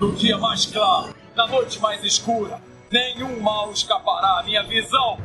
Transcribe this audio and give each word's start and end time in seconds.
No 0.00 0.12
dia 0.12 0.38
mais 0.38 0.64
claro, 0.64 1.14
na 1.36 1.46
noite 1.46 1.78
mais 1.78 2.02
escura, 2.02 2.58
nenhum 2.90 3.38
mal 3.38 3.70
escapará 3.70 4.40
à 4.40 4.42
minha 4.42 4.62
visão. 4.62 5.18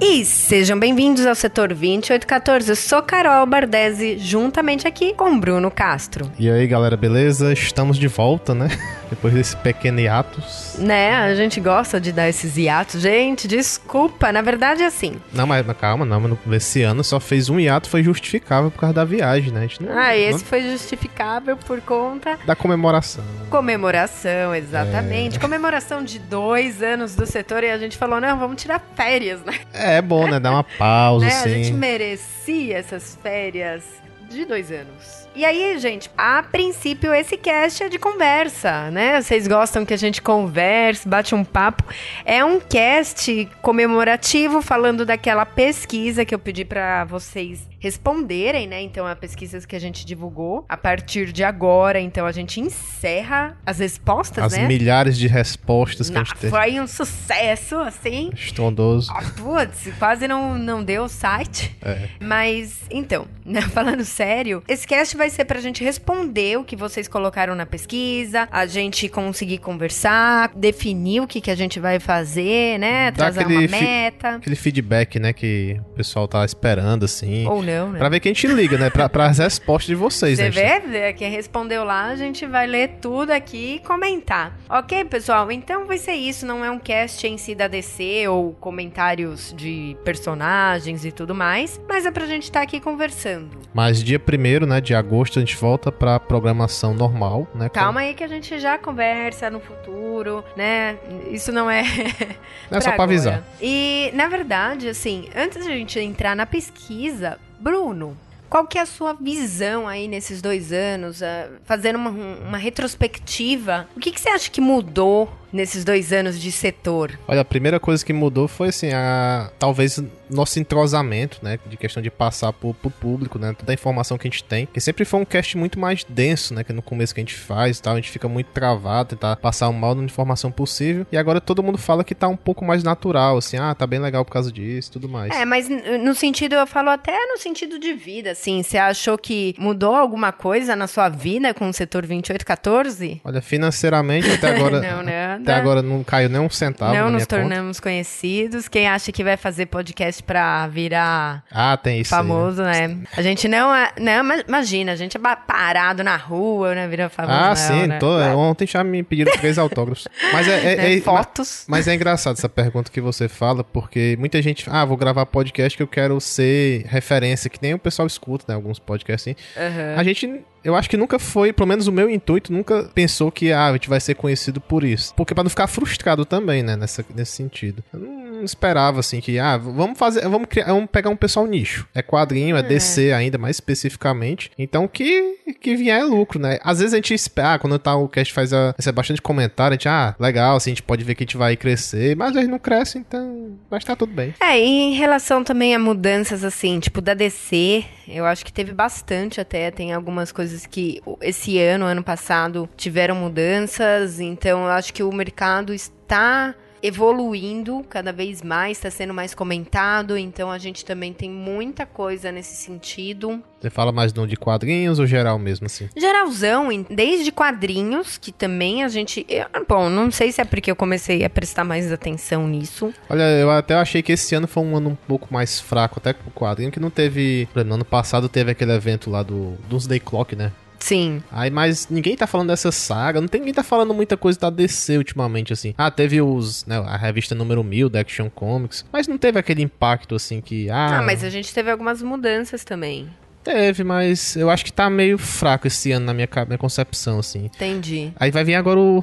E 0.00 0.24
sejam 0.24 0.76
bem-vindos 0.76 1.24
ao 1.24 1.36
setor 1.36 1.68
2814. 1.68 2.68
Eu 2.68 2.74
sou 2.74 3.00
Carol 3.00 3.46
Bardesi, 3.46 4.18
juntamente 4.18 4.88
aqui 4.88 5.14
com 5.14 5.38
Bruno 5.38 5.70
Castro. 5.70 6.32
E 6.36 6.50
aí, 6.50 6.66
galera, 6.66 6.96
beleza? 6.96 7.52
Estamos 7.52 7.96
de 7.96 8.08
volta, 8.08 8.52
né? 8.52 8.70
Depois 9.10 9.32
desse 9.34 9.56
pequeno 9.56 10.00
hiatus. 10.00 10.76
Né, 10.78 11.14
a 11.14 11.34
gente 11.34 11.60
gosta 11.60 12.00
de 12.00 12.12
dar 12.12 12.28
esses 12.28 12.56
hiatos. 12.56 13.00
Gente, 13.00 13.48
desculpa, 13.48 14.30
na 14.32 14.42
verdade 14.42 14.82
é 14.82 14.86
assim. 14.86 15.16
Não, 15.32 15.46
mas, 15.46 15.64
mas 15.66 15.76
calma, 15.76 16.04
não, 16.04 16.20
mas 16.44 16.62
esse 16.62 16.82
ano 16.82 17.02
só 17.02 17.18
fez 17.18 17.48
um 17.48 17.58
hiato, 17.58 17.88
foi 17.88 18.02
justificável 18.02 18.70
por 18.70 18.80
causa 18.80 18.94
da 18.94 19.04
viagem, 19.04 19.52
né? 19.52 19.68
A 19.80 19.82
não, 19.82 19.98
Ah, 19.98 20.16
esse 20.16 20.32
não- 20.40 20.46
foi 20.46 20.62
justificável 20.62 21.56
por 21.56 21.80
conta 21.80 22.38
Da 22.46 22.54
comemoração. 22.54 23.24
comemoração, 23.50 24.54
exatamente. 24.54 25.38
Comemoração 25.38 26.02
de 26.02 26.18
dois 26.18 26.82
anos 26.82 27.14
do 27.14 27.26
setor 27.26 27.62
e 27.64 27.70
a 27.70 27.78
gente 27.78 27.96
falou, 27.96 28.20
não, 28.20 28.38
vamos 28.38 28.60
tirar 28.60 28.82
férias, 28.94 29.40
né? 29.44 29.54
É, 29.72 29.96
é 29.96 30.02
bom, 30.02 30.26
né? 30.28 30.40
Dar 30.40 30.50
uma 30.50 30.64
pausa, 30.64 31.24
né? 31.26 31.32
A 31.34 31.38
assim. 31.40 31.50
gente 31.64 31.72
merecia 31.72 32.78
essas 32.78 33.18
férias 33.22 33.82
de 34.28 34.44
dois 34.44 34.70
anos. 34.70 35.27
E 35.38 35.44
aí, 35.44 35.78
gente, 35.78 36.10
a 36.18 36.42
princípio 36.42 37.14
esse 37.14 37.36
cast 37.36 37.84
é 37.84 37.88
de 37.88 37.96
conversa, 37.96 38.90
né? 38.90 39.22
Vocês 39.22 39.46
gostam 39.46 39.86
que 39.86 39.94
a 39.94 39.96
gente 39.96 40.20
converse, 40.20 41.06
bate 41.08 41.32
um 41.32 41.44
papo. 41.44 41.84
É 42.24 42.44
um 42.44 42.58
cast 42.58 43.48
comemorativo 43.62 44.60
falando 44.60 45.06
daquela 45.06 45.46
pesquisa 45.46 46.24
que 46.24 46.34
eu 46.34 46.40
pedi 46.40 46.64
pra 46.64 47.04
vocês 47.04 47.68
responderem, 47.80 48.66
né? 48.66 48.82
Então, 48.82 49.06
a 49.06 49.14
pesquisa 49.14 49.64
que 49.64 49.76
a 49.76 49.78
gente 49.78 50.04
divulgou 50.04 50.64
a 50.68 50.76
partir 50.76 51.30
de 51.30 51.44
agora, 51.44 52.00
então 52.00 52.26
a 52.26 52.32
gente 52.32 52.60
encerra 52.60 53.56
as 53.64 53.78
respostas, 53.78 54.42
As 54.42 54.52
né? 54.58 54.66
milhares 54.66 55.16
de 55.16 55.28
respostas 55.28 56.10
que 56.10 56.16
a 56.16 56.18
Não, 56.18 56.24
gente 56.24 56.34
teve. 56.38 56.50
foi 56.50 56.80
um 56.80 56.88
sucesso, 56.88 57.76
assim. 57.76 58.30
Estrondoso. 58.34 59.12
Ah, 59.14 59.22
Putz, 59.36 59.88
quase 59.96 60.26
não, 60.26 60.58
não 60.58 60.82
deu 60.82 61.04
o 61.04 61.08
site. 61.08 61.76
É. 61.80 62.08
Mas, 62.20 62.80
então, 62.90 63.28
né, 63.44 63.60
falando 63.70 64.04
sério, 64.04 64.60
esse 64.66 64.84
cast 64.84 65.16
vai 65.16 65.27
ser 65.30 65.44
pra 65.44 65.60
gente 65.60 65.82
responder 65.82 66.58
o 66.58 66.64
que 66.64 66.76
vocês 66.76 67.08
colocaram 67.08 67.54
na 67.54 67.66
pesquisa, 67.66 68.48
a 68.50 68.66
gente 68.66 69.08
conseguir 69.08 69.58
conversar, 69.58 70.52
definir 70.54 71.20
o 71.20 71.26
que, 71.26 71.40
que 71.40 71.50
a 71.50 71.54
gente 71.54 71.80
vai 71.80 71.98
fazer, 71.98 72.78
né? 72.78 73.10
Trazer 73.12 73.46
uma 73.46 73.60
meta. 73.60 74.36
Aquele 74.36 74.56
feedback, 74.56 75.18
né, 75.18 75.32
que 75.32 75.76
o 75.92 75.94
pessoal 75.94 76.26
tá 76.26 76.44
esperando, 76.44 77.04
assim. 77.04 77.46
Ou 77.46 77.62
não, 77.62 77.90
né? 77.90 77.98
Pra 77.98 78.08
ver 78.08 78.20
quem 78.20 78.32
te 78.32 78.46
liga, 78.46 78.78
né? 78.78 78.90
Pra, 78.90 79.08
as 79.26 79.38
respostas 79.38 79.88
de 79.88 79.94
vocês, 79.94 80.38
Você 80.38 80.50
né? 80.50 80.80
vê? 80.80 81.12
Quem 81.12 81.30
respondeu 81.30 81.84
lá, 81.84 82.06
a 82.06 82.16
gente 82.16 82.46
vai 82.46 82.66
ler 82.66 82.98
tudo 83.00 83.30
aqui 83.30 83.76
e 83.76 83.78
comentar. 83.80 84.58
Ok, 84.68 85.04
pessoal? 85.04 85.50
Então 85.50 85.86
vai 85.86 85.98
ser 85.98 86.14
isso. 86.14 86.46
Não 86.46 86.64
é 86.64 86.70
um 86.70 86.78
cast 86.78 87.26
em 87.26 87.36
si 87.36 87.54
da 87.54 87.68
DC 87.68 88.28
ou 88.28 88.52
comentários 88.54 89.52
de 89.56 89.96
personagens 90.04 91.04
e 91.04 91.12
tudo 91.12 91.34
mais. 91.34 91.80
Mas 91.88 92.06
é 92.06 92.10
pra 92.10 92.26
gente 92.26 92.44
estar 92.44 92.62
aqui 92.62 92.80
conversando. 92.80 93.50
Mas 93.74 94.02
dia 94.02 94.20
1 94.20 94.66
né, 94.66 94.80
de 94.80 94.94
agosto 94.94 95.17
a 95.22 95.40
gente 95.40 95.56
volta 95.56 95.90
pra 95.90 96.18
programação 96.20 96.94
normal, 96.94 97.46
né? 97.54 97.68
Calma 97.68 98.00
aí 98.00 98.14
que 98.14 98.24
a 98.24 98.28
gente 98.28 98.58
já 98.58 98.78
conversa 98.78 99.50
no 99.50 99.60
futuro, 99.60 100.44
né? 100.56 100.98
Isso 101.30 101.52
não 101.52 101.70
é. 101.70 101.82
É 102.70 102.80
só 102.80 102.92
pra 102.92 103.04
avisar. 103.04 103.42
E, 103.60 104.10
na 104.14 104.28
verdade, 104.28 104.88
assim, 104.88 105.28
antes 105.34 105.64
de 105.64 105.72
a 105.72 105.74
gente 105.74 105.98
entrar 105.98 106.36
na 106.36 106.44
pesquisa, 106.44 107.38
Bruno. 107.58 108.16
Qual 108.48 108.66
que 108.66 108.78
é 108.78 108.80
a 108.80 108.86
sua 108.86 109.12
visão 109.12 109.86
aí 109.86 110.08
nesses 110.08 110.40
dois 110.40 110.72
anos, 110.72 111.22
ah, 111.22 111.48
fazendo 111.64 111.96
uma, 111.96 112.10
uma 112.10 112.56
retrospectiva? 112.56 113.86
O 113.94 114.00
que, 114.00 114.10
que 114.10 114.20
você 114.20 114.30
acha 114.30 114.50
que 114.50 114.60
mudou 114.60 115.30
nesses 115.52 115.84
dois 115.84 116.12
anos 116.12 116.40
de 116.40 116.50
setor? 116.50 117.18
Olha, 117.26 117.40
a 117.40 117.44
primeira 117.44 117.80
coisa 117.80 118.04
que 118.04 118.12
mudou 118.12 118.48
foi 118.48 118.68
assim, 118.68 118.92
a 118.92 119.50
talvez 119.58 120.00
nosso 120.30 120.58
entrosamento, 120.60 121.38
né, 121.42 121.58
de 121.66 121.76
questão 121.76 122.02
de 122.02 122.10
passar 122.10 122.52
pro, 122.52 122.74
pro 122.74 122.90
público, 122.90 123.38
né, 123.38 123.54
toda 123.58 123.72
a 123.72 123.74
informação 123.74 124.18
que 124.18 124.28
a 124.28 124.30
gente 124.30 124.44
tem, 124.44 124.66
que 124.66 124.80
sempre 124.80 125.04
foi 125.04 125.20
um 125.20 125.24
cast 125.24 125.56
muito 125.56 125.78
mais 125.78 126.04
denso, 126.04 126.54
né, 126.54 126.62
que 126.62 126.72
no 126.72 126.82
começo 126.82 127.14
que 127.14 127.20
a 127.20 127.22
gente 127.22 127.34
faz, 127.34 127.78
e 127.78 127.82
tal, 127.82 127.94
a 127.94 127.96
gente 127.96 128.10
fica 128.10 128.28
muito 128.28 128.48
travado, 128.48 129.10
tentar 129.10 129.36
passar 129.36 129.68
o 129.68 129.72
mal 129.72 129.94
de 129.94 130.02
informação 130.02 130.50
possível, 130.50 131.06
e 131.10 131.16
agora 131.16 131.40
todo 131.40 131.62
mundo 131.62 131.78
fala 131.78 132.04
que 132.04 132.14
tá 132.14 132.28
um 132.28 132.36
pouco 132.36 132.64
mais 132.64 132.82
natural, 132.82 133.38
assim, 133.38 133.56
ah, 133.56 133.74
tá 133.74 133.86
bem 133.86 133.98
legal 133.98 134.24
por 134.24 134.32
causa 134.32 134.52
disso, 134.52 134.92
tudo 134.92 135.08
mais. 135.08 135.34
É, 135.34 135.44
mas 135.44 135.68
no 135.68 136.14
sentido, 136.14 136.54
eu 136.54 136.66
falo 136.66 136.90
até 136.90 137.26
no 137.26 137.38
sentido 137.38 137.78
de 137.78 137.92
vida, 137.92 138.32
assim. 138.32 138.62
Você 138.62 138.76
achou 138.76 139.16
que 139.16 139.54
mudou 139.58 139.94
alguma 139.94 140.32
coisa 140.32 140.76
na 140.76 140.86
sua 140.86 141.08
vida 141.08 141.54
com 141.54 141.68
o 141.68 141.72
setor 141.72 142.02
2814? 142.02 143.20
Olha, 143.24 143.40
financeiramente 143.40 144.30
até 144.30 144.56
agora, 144.56 144.80
Não, 144.82 145.02
nada. 145.38 145.52
até 145.52 145.60
agora 145.60 145.82
não 145.82 146.02
caiu 146.04 146.28
nem 146.28 146.40
um 146.40 146.50
centavo 146.50 146.92
Não 146.94 147.04
nos 147.04 147.10
minha 147.12 147.20
conta. 147.26 147.36
tornamos 147.36 147.80
conhecidos. 147.80 148.68
Quem 148.68 148.88
acha 148.88 149.10
que 149.12 149.22
vai 149.24 149.36
fazer 149.36 149.66
podcast 149.66 150.22
pra 150.22 150.66
virar 150.68 151.44
Ah, 151.50 151.76
tem 151.76 152.00
isso 152.00 152.14
aí, 152.14 152.22
né? 152.22 152.28
famoso, 152.28 152.62
né? 152.62 152.98
A 153.16 153.22
gente 153.22 153.48
não 153.48 153.74
é. 153.74 153.90
Não, 154.00 154.24
ma- 154.24 154.42
imagina, 154.46 154.92
a 154.92 154.96
gente 154.96 155.16
é 155.16 155.20
parado 155.20 156.02
na 156.04 156.16
rua, 156.16 156.74
né? 156.74 156.86
Vira 156.88 157.08
famoso. 157.08 157.34
Ah, 157.38 157.48
não, 157.48 157.56
sim, 157.56 157.86
né? 157.86 157.98
tô, 157.98 158.08
ontem 158.36 158.66
já 158.66 158.82
me 158.84 159.02
pediram 159.02 159.32
três 159.32 159.56
autógrafos. 159.58 160.06
Mas 160.32 160.48
é, 160.48 160.72
é- 160.72 160.76
Né? 160.76 160.94
é- 160.96 161.00
Fotos. 161.00 161.64
Mas 161.68 161.86
é 161.88 161.94
engraçado 161.94 162.36
essa 162.36 162.48
pergunta 162.48 162.90
que 162.90 163.00
você 163.00 163.28
fala, 163.28 163.62
porque 163.64 164.16
muita 164.18 164.40
gente, 164.42 164.66
ah, 164.70 164.84
vou 164.84 164.96
gravar 164.96 165.24
podcast 165.26 165.76
que 165.76 165.82
eu 165.82 165.86
quero 165.88 166.20
ser 166.20 166.84
referência, 166.86 167.48
que 167.48 167.58
nem 167.62 167.74
o 167.74 167.78
pessoal 167.78 168.06
escuta, 168.06 168.44
né? 168.48 168.54
Alguns 168.54 168.78
podcasts 168.78 169.32
assim. 169.32 169.36
Aham. 169.56 169.94
A 169.96 170.02
gente, 170.04 170.40
eu 170.62 170.74
acho 170.74 170.88
que 170.90 170.96
nunca 170.96 171.18
foi, 171.18 171.52
pelo 171.52 171.68
menos 171.68 171.86
o 171.86 171.92
meu 171.92 172.10
intuito, 172.10 172.52
nunca 172.52 172.90
pensou 172.94 173.30
que 173.30 173.52
ah, 173.52 173.66
a 173.66 173.72
gente 173.72 173.88
vai 173.88 174.00
ser 174.00 174.14
conhecido 174.14 174.60
por 174.60 174.84
isso. 174.84 175.14
Porque 175.14 175.34
pra 175.34 175.44
não 175.44 175.50
ficar 175.50 175.66
frustrado 175.66 176.24
também, 176.24 176.62
né? 176.62 176.76
Nessa, 176.76 177.04
nesse 177.14 177.32
sentido. 177.32 177.82
Eu 177.92 178.00
não 178.00 178.17
esperava, 178.44 179.00
assim, 179.00 179.20
que, 179.20 179.38
ah, 179.38 179.56
vamos 179.56 179.98
fazer, 179.98 180.28
vamos 180.28 180.48
criar, 180.48 180.66
vamos 180.66 180.90
pegar 180.90 181.10
um 181.10 181.16
pessoal 181.16 181.46
nicho. 181.46 181.86
É 181.94 182.02
quadrinho, 182.02 182.56
é, 182.56 182.62
DC 182.62 183.12
ainda, 183.12 183.38
mais 183.38 183.56
especificamente. 183.56 184.50
Então, 184.58 184.86
que, 184.88 185.36
que 185.60 185.76
vier 185.76 186.00
é 186.00 186.04
lucro, 186.04 186.38
né? 186.38 186.58
Às 186.62 186.78
vezes 186.78 186.94
a 186.94 186.96
gente 186.96 187.14
espera, 187.14 187.54
ah, 187.54 187.58
quando 187.58 187.78
tá, 187.78 187.96
o 187.96 188.08
cast 188.08 188.32
faz 188.32 188.52
a, 188.52 188.74
recebe 188.76 188.96
bastante 188.96 189.22
comentário, 189.22 189.74
a 189.74 189.76
gente, 189.76 189.88
ah, 189.88 190.14
legal, 190.18 190.56
assim, 190.56 190.70
a 190.70 190.74
gente 190.74 190.82
pode 190.82 191.04
ver 191.04 191.14
que 191.14 191.22
a 191.22 191.26
gente 191.26 191.36
vai 191.36 191.56
crescer, 191.56 192.16
mas 192.16 192.36
a 192.36 192.40
gente 192.40 192.50
não 192.50 192.58
cresce, 192.58 192.98
então 192.98 193.56
vai 193.70 193.78
estar 193.78 193.96
tudo 193.96 194.12
bem. 194.12 194.34
É, 194.40 194.58
e 194.58 194.64
em 194.64 194.94
relação 194.94 195.42
também 195.44 195.74
a 195.74 195.78
mudanças 195.78 196.44
assim, 196.44 196.80
tipo 196.80 197.00
da 197.00 197.14
DC, 197.14 197.84
eu 198.08 198.24
acho 198.24 198.44
que 198.44 198.52
teve 198.52 198.72
bastante 198.72 199.40
até. 199.40 199.70
Tem 199.70 199.92
algumas 199.92 200.32
coisas 200.32 200.66
que 200.66 201.02
esse 201.20 201.58
ano, 201.58 201.84
ano 201.84 202.02
passado, 202.02 202.68
tiveram 202.76 203.14
mudanças. 203.14 204.18
Então 204.20 204.64
eu 204.64 204.70
acho 204.70 204.92
que 204.92 205.02
o 205.02 205.12
mercado 205.12 205.74
está 205.74 206.54
evoluindo 206.82 207.84
cada 207.88 208.12
vez 208.12 208.42
mais, 208.42 208.78
está 208.78 208.90
sendo 208.90 209.14
mais 209.14 209.34
comentado. 209.34 210.16
Então 210.16 210.50
a 210.50 210.58
gente 210.58 210.84
também 210.84 211.12
tem 211.12 211.30
muita 211.30 211.86
coisa 211.86 212.30
nesse 212.32 212.56
sentido. 212.56 213.42
Você 213.60 213.70
fala 213.70 213.90
mais 213.90 214.12
de 214.12 214.20
um 214.20 214.26
de 214.26 214.36
quadrinhos 214.36 214.98
ou 214.98 215.06
geral 215.06 215.38
mesmo, 215.38 215.66
assim? 215.66 215.88
Geralzão, 215.96 216.68
desde 216.88 217.32
quadrinhos, 217.32 218.16
que 218.16 218.30
também 218.30 218.84
a 218.84 218.88
gente. 218.88 219.26
eu- 219.28 219.46
bom, 219.68 219.88
não 219.90 220.10
sei 220.10 220.30
se 220.30 220.40
é 220.40 220.44
porque 220.44 220.70
eu 220.70 220.76
comecei 220.76 221.24
a 221.24 221.30
prestar 221.30 221.64
mais 221.64 221.90
atenção 221.90 222.46
nisso. 222.46 222.92
Olha, 223.08 223.22
eu 223.22 223.50
até 223.50 223.74
achei 223.74 224.02
que 224.02 224.12
esse 224.12 224.34
ano 224.34 224.46
foi 224.46 224.62
um 224.62 224.76
ano 224.76 224.90
um 224.90 224.94
pouco 224.94 225.32
mais 225.32 225.60
fraco, 225.60 225.98
até 225.98 226.12
com 226.12 226.28
o 226.28 226.32
quadrinho, 226.32 226.70
que 226.70 226.78
não 226.80 226.90
teve. 226.90 227.48
No 227.66 227.74
ano 227.74 227.84
passado 227.84 228.28
teve 228.28 228.52
aquele 228.52 228.72
evento 228.72 229.10
lá 229.10 229.22
do 229.22 229.56
Doomsday 229.68 229.98
Clock, 230.00 230.36
né? 230.36 230.52
Sim. 230.88 231.22
Aí, 231.30 231.50
mas 231.50 231.86
ninguém 231.90 232.16
tá 232.16 232.26
falando 232.26 232.48
dessa 232.48 232.72
saga, 232.72 233.20
não 233.20 233.28
tem 233.28 233.40
ninguém 233.40 233.52
tá 233.52 233.62
falando 233.62 233.92
muita 233.92 234.16
coisa 234.16 234.38
da 234.40 234.48
DC 234.48 234.96
ultimamente, 234.96 235.52
assim. 235.52 235.74
Ah, 235.76 235.90
teve 235.90 236.20
os, 236.22 236.64
né, 236.64 236.78
a 236.78 236.96
revista 236.96 237.34
número 237.34 237.62
1000 237.62 237.90
da 237.90 238.00
Action 238.00 238.30
Comics, 238.30 238.86
mas 238.90 239.06
não 239.06 239.18
teve 239.18 239.38
aquele 239.38 239.62
impacto, 239.62 240.14
assim, 240.14 240.40
que... 240.40 240.70
Ah, 240.70 240.98
Ah, 240.98 241.02
mas 241.02 241.22
a 241.22 241.28
gente 241.28 241.52
teve 241.52 241.70
algumas 241.70 242.00
mudanças 242.02 242.64
também. 242.64 243.08
Teve, 243.52 243.82
mas 243.84 244.36
eu 244.36 244.50
acho 244.50 244.64
que 244.64 244.72
tá 244.72 244.90
meio 244.90 245.16
fraco 245.18 245.66
esse 245.66 245.90
ano 245.92 246.06
na 246.06 246.14
minha, 246.14 246.28
minha 246.46 246.58
concepção, 246.58 247.18
assim. 247.18 247.46
Entendi. 247.46 248.12
Aí 248.16 248.30
vai 248.30 248.44
vir 248.44 248.54
agora 248.54 248.78
o, 248.78 249.00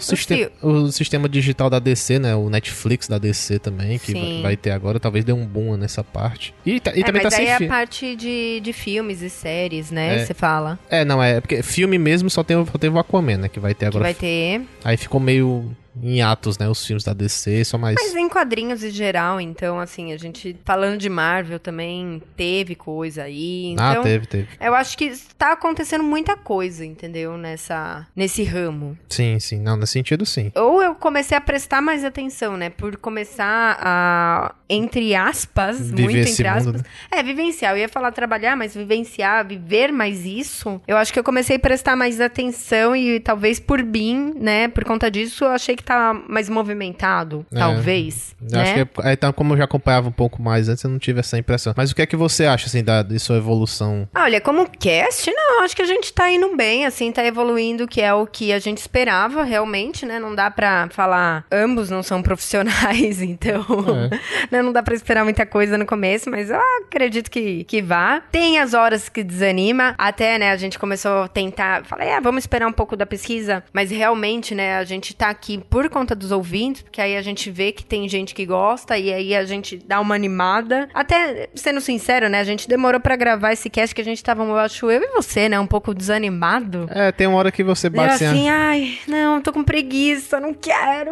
o 0.61 0.91
sistema 0.91 1.27
digital 1.27 1.69
da 1.69 1.79
DC, 1.79 2.19
né? 2.19 2.35
O 2.35 2.49
Netflix 2.49 3.07
da 3.07 3.17
DC 3.17 3.59
também, 3.59 3.97
que 3.97 4.13
vai, 4.13 4.41
vai 4.41 4.57
ter 4.57 4.71
agora. 4.71 4.99
Talvez 4.99 5.25
dê 5.25 5.33
um 5.33 5.45
boom 5.45 5.75
nessa 5.77 6.03
parte. 6.03 6.53
E, 6.65 6.79
tá- 6.79 6.91
e 6.95 7.01
é, 7.01 7.03
também 7.03 7.23
mas 7.23 7.33
tá 7.33 7.39
aí 7.39 7.45
sem 7.45 7.53
é 7.53 7.57
fi- 7.57 7.65
a 7.65 7.67
parte 7.67 8.15
de, 8.15 8.59
de 8.61 8.73
filmes 8.73 9.21
e 9.21 9.29
séries, 9.29 9.89
né? 9.91 10.17
É. 10.21 10.25
Você 10.25 10.33
fala. 10.33 10.77
É, 10.89 11.03
não, 11.03 11.21
é 11.21 11.41
porque 11.41 11.63
filme 11.63 11.97
mesmo 11.97 12.29
só, 12.29 12.43
tem, 12.43 12.55
só 12.65 12.77
teve 12.77 12.95
o 12.95 12.99
Aquaman, 12.99 13.37
né? 13.37 13.49
Que 13.49 13.59
vai 13.59 13.73
ter 13.73 13.79
Que 13.79 13.85
agora. 13.85 14.03
vai 14.03 14.13
ter. 14.13 14.61
Aí 14.83 14.97
ficou 14.97 15.19
meio 15.19 15.65
em 16.01 16.21
atos, 16.21 16.57
né? 16.57 16.67
Os 16.67 16.85
filmes 16.85 17.03
da 17.03 17.13
DC, 17.13 17.63
só 17.65 17.77
mais. 17.77 17.95
Mas 17.95 18.15
em 18.15 18.27
quadrinhos 18.29 18.83
em 18.83 18.89
geral, 18.89 19.39
então, 19.39 19.79
assim, 19.79 20.11
a 20.13 20.17
gente 20.17 20.55
falando 20.65 20.97
de 20.97 21.09
Marvel 21.09 21.59
também 21.59 22.21
teve 22.35 22.75
coisa 22.75 23.23
aí. 23.23 23.67
Então, 23.67 23.85
ah, 23.85 24.01
teve, 24.01 24.25
teve. 24.27 24.47
Eu 24.59 24.75
acho 24.75 24.97
que 24.97 25.11
tá 25.37 25.53
acontecendo 25.53 26.03
muita 26.03 26.35
coisa, 26.35 26.85
entendeu? 26.85 27.37
Nessa, 27.37 28.07
nesse 28.15 28.43
ramo. 28.43 28.97
Sim, 29.09 29.39
sim. 29.39 29.59
Não, 29.59 29.77
nesse 29.77 29.93
sentido, 29.93 30.25
sim. 30.25 30.51
Ou 30.55 30.81
eu 30.81 30.95
comecei 30.95 31.37
a 31.37 31.41
prestar 31.41 31.81
mais 31.81 32.03
atenção, 32.03 32.57
né? 32.57 32.69
Por 32.69 32.97
começar 32.97 33.77
a, 33.79 34.55
entre 34.69 35.15
aspas, 35.15 35.89
Viver 35.89 36.03
muito 36.03 36.29
entre 36.29 36.47
aspas. 36.47 36.65
mundo, 36.65 36.77
né? 36.77 36.83
É, 37.11 37.23
vivenciar. 37.23 37.73
Eu 37.73 37.79
ia 37.79 37.89
falar 37.89 38.11
trabalhar, 38.11 38.55
mas 38.55 38.75
vivenciar, 38.75 39.45
viver 39.47 39.91
mais 39.91 40.25
isso. 40.25 40.81
Eu 40.87 40.97
acho 40.97 41.13
que 41.13 41.19
eu 41.19 41.23
comecei 41.23 41.55
a 41.55 41.59
prestar 41.59 41.95
mais 41.95 42.19
atenção 42.19 42.95
e 42.95 43.19
talvez 43.19 43.59
por 43.59 43.81
mim, 43.83 44.33
né? 44.35 44.67
Por 44.67 44.83
conta 44.83 45.09
disso, 45.09 45.45
eu 45.45 45.51
achei 45.51 45.75
que 45.75 45.83
tá 45.85 46.13
mais 46.27 46.49
movimentado. 46.49 47.45
É. 47.53 47.59
Talvez. 47.59 48.35
Eu 48.41 48.57
né? 48.57 48.61
Acho 48.61 48.73
que 48.73 49.01
é, 49.01 49.13
então, 49.13 49.31
como 49.33 49.53
eu 49.53 49.57
já 49.57 49.63
acompanhava 49.65 50.09
um 50.09 50.11
pouco 50.11 50.41
mais 50.41 50.69
antes, 50.69 50.83
eu 50.83 50.89
não 50.89 50.99
tive 50.99 51.19
essa 51.19 51.37
impressão. 51.37 51.73
Mas 51.75 51.91
o 51.91 51.95
que 51.95 52.01
é 52.01 52.05
que 52.05 52.15
você 52.15 52.45
acha, 52.45 52.67
assim, 52.67 52.83
da, 52.83 53.03
de 53.03 53.19
sua 53.19 53.37
evolução? 53.37 54.07
Olha, 54.15 54.41
como 54.41 54.69
cast, 54.69 55.31
não, 55.31 55.63
acho 55.63 55.75
que 55.75 55.81
a 55.81 55.85
gente 55.85 56.11
tá 56.13 56.29
indo 56.29 56.55
bem, 56.55 56.85
assim, 56.85 57.11
tá 57.11 57.23
evoluindo, 57.25 57.87
que 57.87 58.01
é 58.01 58.13
o 58.13 58.25
que 58.25 58.51
a 58.51 58.59
gente 58.59 58.77
esperava, 58.77 59.43
realmente, 59.43 60.05
né? 60.05 60.19
Não 60.19 60.33
dá 60.33 60.49
pra 60.49 60.87
falar, 60.91 61.45
ambos 61.51 61.89
não 61.89 62.03
são 62.03 62.21
profissionais, 62.23 63.21
então, 63.21 63.65
né, 64.51 64.61
não 64.61 64.71
dá 64.71 64.81
pra 64.81 64.95
esperar 64.95 65.23
muita 65.23 65.45
coisa 65.45 65.77
no 65.77 65.85
começo, 65.85 66.29
mas 66.29 66.49
eu 66.49 66.59
acredito 66.83 67.29
que, 67.29 67.63
que 67.65 67.81
vá. 67.81 68.21
Tem 68.31 68.59
as 68.59 68.73
horas 68.73 69.09
que 69.09 69.23
desanima, 69.23 69.95
até, 69.97 70.37
né, 70.37 70.51
a 70.51 70.57
gente 70.57 70.79
começou 70.79 71.23
a 71.23 71.27
tentar, 71.27 71.83
falei, 71.85 72.11
ah, 72.11 72.19
vamos 72.19 72.43
esperar 72.43 72.67
um 72.67 72.73
pouco 72.73 72.95
da 72.95 73.05
pesquisa, 73.05 73.63
mas 73.73 73.91
realmente, 73.91 74.55
né, 74.55 74.77
a 74.77 74.83
gente 74.83 75.15
tá 75.15 75.29
aqui 75.29 75.57
por 75.75 75.89
conta 75.89 76.15
dos 76.15 76.31
ouvintes, 76.31 76.83
porque 76.83 77.01
aí 77.01 77.17
a 77.17 77.21
gente 77.21 77.51
vê 77.51 77.69
que 77.69 77.83
tem 77.83 78.07
gente 78.07 78.33
que 78.33 78.45
gosta, 78.45 78.97
e 78.97 79.11
aí 79.11 79.35
a 79.35 79.43
gente 79.43 79.75
dá 79.75 79.99
uma 79.99 80.15
animada. 80.15 80.87
Até, 80.93 81.49
sendo 81.53 81.81
sincero, 81.81 82.29
né, 82.29 82.39
a 82.39 82.45
gente 82.45 82.65
demorou 82.65 82.97
pra 82.97 83.17
gravar 83.17 83.51
esse 83.51 83.69
cast 83.69 83.93
que 83.93 83.99
a 83.99 84.05
gente 84.05 84.23
tava, 84.23 84.41
eu 84.41 84.57
acho, 84.57 84.89
eu 84.89 85.03
e 85.03 85.07
você, 85.09 85.49
né, 85.49 85.59
um 85.59 85.67
pouco 85.67 85.93
desanimado. 85.93 86.87
É, 86.89 87.11
tem 87.11 87.27
uma 87.27 87.37
hora 87.37 87.51
que 87.51 87.61
você 87.61 87.87
Eu 87.87 87.91
bate 87.91 88.13
assim, 88.13 88.25
assim, 88.25 88.47
ah, 88.47 88.69
ai, 88.69 88.97
não, 89.05 89.41
tô 89.41 89.51
com 89.51 89.65
preguiça, 89.65 90.39
não 90.39 90.53
quero. 90.53 91.11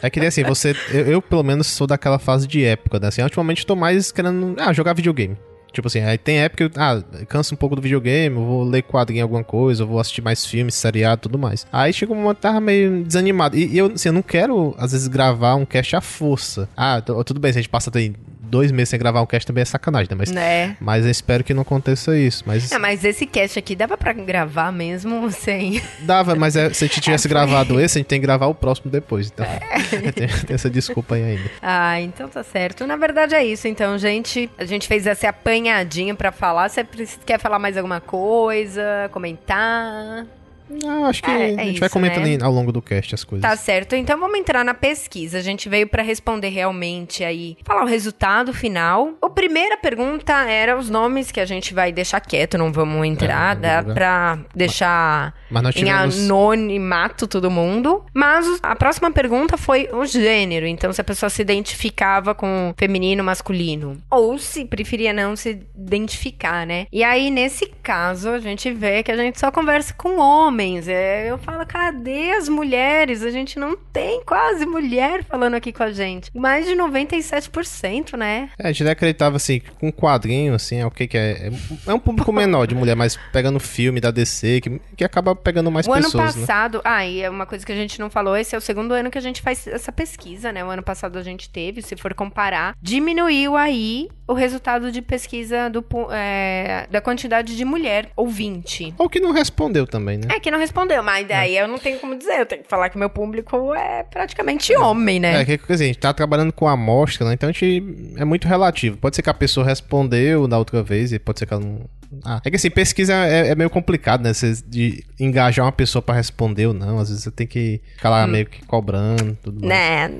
É 0.00 0.08
que 0.08 0.20
nem 0.20 0.28
assim, 0.28 0.44
você. 0.44 0.76
Eu, 0.92 1.06
eu, 1.06 1.20
pelo 1.20 1.42
menos 1.42 1.66
sou 1.66 1.84
daquela 1.84 2.20
fase 2.20 2.46
de 2.46 2.64
época, 2.64 3.00
né? 3.00 3.08
Assim, 3.08 3.20
ultimamente 3.20 3.66
tô 3.66 3.74
mais 3.74 4.12
querendo. 4.12 4.54
Ah, 4.60 4.72
jogar 4.72 4.92
videogame. 4.92 5.36
Tipo 5.74 5.88
assim, 5.88 6.00
aí 6.00 6.16
tem 6.16 6.38
época 6.38 6.68
que 6.68 6.78
eu, 6.78 6.82
ah, 6.82 7.02
canso 7.26 7.54
um 7.54 7.56
pouco 7.56 7.74
do 7.74 7.82
videogame, 7.82 8.36
eu 8.36 8.44
vou 8.44 8.64
ler 8.64 8.82
quadrinho 8.82 9.22
alguma 9.24 9.42
coisa, 9.42 9.82
eu 9.82 9.86
vou 9.86 9.98
assistir 9.98 10.22
mais 10.22 10.46
filmes, 10.46 10.74
seriado 10.74 11.22
tudo 11.22 11.36
mais. 11.36 11.66
Aí 11.72 11.92
chegou 11.92 12.16
um 12.16 12.20
momento 12.20 12.36
que 12.36 12.42
tava 12.42 12.60
meio 12.60 13.02
desanimado. 13.04 13.56
E, 13.56 13.66
e 13.66 13.78
eu, 13.78 13.86
assim, 13.86 14.08
eu 14.08 14.12
não 14.12 14.22
quero, 14.22 14.74
às 14.78 14.92
vezes, 14.92 15.08
gravar 15.08 15.56
um 15.56 15.64
cast 15.64 15.96
à 15.96 16.00
força. 16.00 16.68
Ah, 16.76 17.00
tudo 17.00 17.40
bem, 17.40 17.52
se 17.52 17.58
a 17.58 17.62
gente 17.62 17.70
passa 17.70 17.90
tem 17.90 18.14
dois 18.44 18.70
meses 18.72 18.88
sem 18.90 18.98
gravar 18.98 19.20
um 19.22 19.26
cast 19.26 19.46
também 19.46 19.62
é 19.62 19.64
sacanagem, 19.64 20.08
né? 20.10 20.16
Mas, 20.18 20.30
Né? 20.30 20.76
mas 20.80 21.04
eu 21.04 21.10
espero 21.10 21.42
que 21.44 21.52
não 21.54 21.62
aconteça 21.62 22.16
isso. 22.16 22.44
Mas 22.46 22.70
É, 22.70 22.78
mas 22.78 23.04
esse 23.04 23.26
cast 23.26 23.58
aqui 23.58 23.74
dava 23.74 23.96
pra 23.96 24.12
gravar 24.12 24.70
mesmo 24.72 25.30
sem. 25.32 25.80
dava, 26.00 26.34
mas 26.34 26.56
é, 26.56 26.72
se 26.72 26.84
a 26.84 26.86
gente 26.86 27.00
tivesse 27.00 27.26
É, 27.28 27.30
gravado 27.30 27.80
esse, 27.80 27.98
a 27.98 28.00
gente 28.00 28.08
tem 28.08 28.20
que 28.20 28.26
gravar 28.26 28.46
o 28.46 28.54
próximo 28.54 28.90
depois. 28.90 29.28
Então, 29.32 29.44
É. 29.46 30.12
tem, 30.12 30.28
tem 30.28 30.54
essa 30.54 30.68
desculpa 30.70 31.14
aí 31.14 31.22
ainda. 31.24 31.50
Ah, 31.62 32.00
então 32.00 32.28
tá 32.28 32.42
certo. 32.42 32.86
Na 32.86 32.96
verdade 32.96 33.34
é 33.34 33.44
isso, 33.44 33.66
então, 33.68 33.96
gente. 33.98 34.48
A 34.58 34.64
gente 34.64 34.86
fez 34.86 35.06
esse 35.06 35.26
apanhadinho 35.26 36.14
pra 36.16 36.30
falar. 36.32 36.68
Você 36.68 36.86
quer 37.26 37.38
falar 37.40 37.58
mais 37.58 37.76
alguma 37.76 38.00
coisa? 38.00 39.08
Comentar? 39.12 40.26
Não, 40.68 41.06
acho 41.06 41.22
que 41.22 41.30
É, 41.30 41.52
é 41.52 41.60
a 41.60 41.64
gente 41.64 41.78
vai 41.80 41.86
isso, 41.86 41.92
comentando 41.92 42.24
né? 42.26 42.38
ao 42.42 42.50
longo 42.52 42.72
do 42.72 42.80
cast 42.82 43.14
as 43.14 43.22
coisas. 43.24 43.48
Tá 43.48 43.56
certo. 43.56 43.94
Então 43.94 44.18
vamos 44.18 44.38
entrar 44.38 44.64
na 44.64 44.74
pesquisa. 44.74 45.38
A 45.38 45.42
gente 45.42 45.68
veio 45.68 45.86
pra 45.86 46.02
responder 46.02 46.48
realmente 46.48 47.22
aí, 47.24 47.56
falar 47.64 47.82
o 47.82 47.86
resultado 47.86 48.52
final. 48.52 49.12
A 49.22 49.28
primeira 49.30 49.76
pergunta 49.76 50.32
era 50.44 50.76
os 50.78 50.88
nomes 50.88 51.30
que 51.30 51.40
a 51.40 51.44
gente 51.44 51.74
vai 51.74 51.92
deixar 51.92 52.20
quieto, 52.20 52.56
não 52.58 52.72
vamos 52.72 53.06
entrar, 53.06 53.56
É, 53.56 53.60
dá 53.60 53.82
pra 53.94 54.38
deixar 54.54 55.34
Mas 55.50 55.62
nós 55.62 55.76
em 55.76 55.80
tivemos. 55.80 56.24
anonimato 56.24 57.26
todo 57.26 57.50
mundo. 57.50 58.04
Mas 58.14 58.46
a 58.62 58.74
próxima 58.74 59.10
pergunta 59.10 59.56
foi 59.56 59.88
o 59.92 60.04
gênero. 60.06 60.66
Então, 60.66 60.92
se 60.92 61.00
a 61.00 61.04
pessoa 61.04 61.28
se 61.30 61.42
identificava 61.42 62.34
com 62.34 62.72
feminino, 62.76 63.22
masculino. 63.22 63.98
Ou 64.10 64.38
se 64.38 64.64
preferia 64.64 65.12
não 65.12 65.36
se 65.36 65.60
identificar, 65.76 66.66
né? 66.66 66.86
E 66.92 67.02
aí, 67.04 67.30
nesse 67.30 67.66
caso, 67.82 68.30
a 68.30 68.38
gente 68.38 68.70
vê 68.72 69.02
que 69.02 69.10
a 69.12 69.16
gente 69.16 69.38
só 69.38 69.50
conversa 69.50 69.92
com 69.94 70.18
homens. 70.18 70.53
É, 70.62 71.30
eu 71.30 71.38
falo, 71.38 71.66
cadê 71.66 72.30
as 72.32 72.48
mulheres? 72.48 73.22
A 73.22 73.30
gente 73.30 73.58
não 73.58 73.76
tem 73.76 74.22
quase 74.24 74.64
mulher 74.64 75.24
falando 75.24 75.54
aqui 75.54 75.72
com 75.72 75.82
a 75.82 75.90
gente. 75.90 76.30
Mais 76.34 76.66
de 76.66 76.74
97%, 76.74 78.16
né? 78.16 78.50
É, 78.58 78.68
a 78.68 78.72
gente 78.72 78.88
acreditava 78.88 79.36
assim, 79.36 79.60
com 79.80 79.90
quadrinho, 79.92 80.54
assim, 80.54 80.80
é 80.80 80.86
o 80.86 80.90
que 80.90 81.06
que 81.06 81.16
é? 81.18 81.48
É- 81.48 81.50
É 81.90 81.94
um 81.94 81.98
público 81.98 82.32
menor 82.32 82.66
de 82.66 82.74
mulher, 82.74 82.94
mas 82.96 83.18
pegando 83.32 83.58
filme 83.60 84.00
da 84.00 84.10
DC, 84.10 84.60
que, 84.60 84.80
que 84.96 85.04
acaba 85.04 85.34
pegando 85.34 85.70
mais 85.70 85.86
o 85.86 85.92
ano 85.92 86.04
pessoas, 86.04 86.34
né? 86.36 86.40
passado, 86.46 86.80
ah, 86.84 87.04
e 87.06 87.20
é 87.20 87.28
uma 87.30 87.46
coisa 87.46 87.64
que 87.64 87.72
a 87.72 87.76
gente 87.76 87.98
não 88.00 88.08
falou, 88.10 88.36
esse 88.36 88.54
é 88.54 88.58
o 88.58 88.60
segundo 88.60 88.92
ano 88.92 89.10
que 89.10 89.18
a 89.18 89.20
gente 89.20 89.42
faz 89.42 89.66
essa 89.66 89.92
pesquisa, 89.92 90.52
né? 90.52 90.64
O 90.64 90.68
ano 90.70 90.82
passado 90.82 91.18
a 91.18 91.22
gente 91.22 91.50
teve, 91.50 91.82
se 91.82 91.96
for 91.96 92.14
comparar, 92.14 92.76
diminuiu 92.80 93.56
aí 93.56 94.08
o 94.26 94.32
resultado 94.32 94.90
de 94.90 95.02
pesquisa 95.02 95.68
do, 95.68 95.84
é, 96.10 96.86
da 96.90 97.00
quantidade 97.00 97.56
de 97.56 97.64
mulher 97.64 98.10
ouvinte. 98.16 98.94
Ou 98.98 99.08
que 99.08 99.20
não 99.20 99.32
respondeu 99.32 99.86
também, 99.86 100.16
né? 100.18 100.28
É 100.34 100.40
que 100.44 100.50
não 100.50 100.58
respondeu, 100.58 101.02
mas 101.02 101.26
daí 101.26 101.56
eu 101.56 101.66
não 101.66 101.78
tenho 101.78 101.98
como 101.98 102.14
dizer, 102.18 102.40
eu 102.40 102.44
tenho 102.44 102.62
que 102.62 102.68
falar 102.68 102.90
que 102.90 102.98
meu 102.98 103.08
público 103.08 103.74
é 103.74 104.02
praticamente 104.02 104.76
homem, 104.76 105.18
né? 105.18 105.40
É, 105.40 105.44
que 105.46 105.56
quer 105.56 105.72
dizer, 105.72 105.84
a 105.84 105.86
gente 105.86 105.98
tá 105.98 106.12
trabalhando 106.12 106.52
com 106.52 106.68
amostra, 106.68 107.26
né? 107.26 107.32
Então 107.32 107.48
a 107.48 107.52
gente 107.52 107.82
é 108.18 108.26
muito 108.26 108.46
relativo. 108.46 108.98
Pode 108.98 109.16
ser 109.16 109.22
que 109.22 109.30
a 109.30 109.34
pessoa 109.34 109.64
respondeu 109.64 110.46
da 110.46 110.58
outra 110.58 110.82
vez 110.82 111.14
e 111.14 111.18
pode 111.18 111.38
ser 111.38 111.46
que 111.46 111.54
ela 111.54 111.62
não. 111.64 111.80
Ah, 112.24 112.40
é 112.44 112.50
que 112.50 112.56
assim, 112.56 112.70
pesquisa 112.70 113.12
é, 113.12 113.48
é 113.48 113.54
meio 113.54 113.68
complicado, 113.70 114.22
né? 114.22 114.32
Você, 114.32 114.54
de 114.66 115.04
engajar 115.18 115.64
uma 115.66 115.72
pessoa 115.72 116.00
pra 116.02 116.14
responder 116.14 116.66
ou 116.66 116.74
não. 116.74 116.98
Às 116.98 117.08
vezes 117.08 117.24
você 117.24 117.30
tem 117.30 117.46
que 117.46 117.80
ficar 117.96 118.10
lá 118.10 118.26
meio 118.26 118.46
que 118.46 118.64
cobrando 118.66 119.36
tudo. 119.42 119.66
Né? 119.66 120.10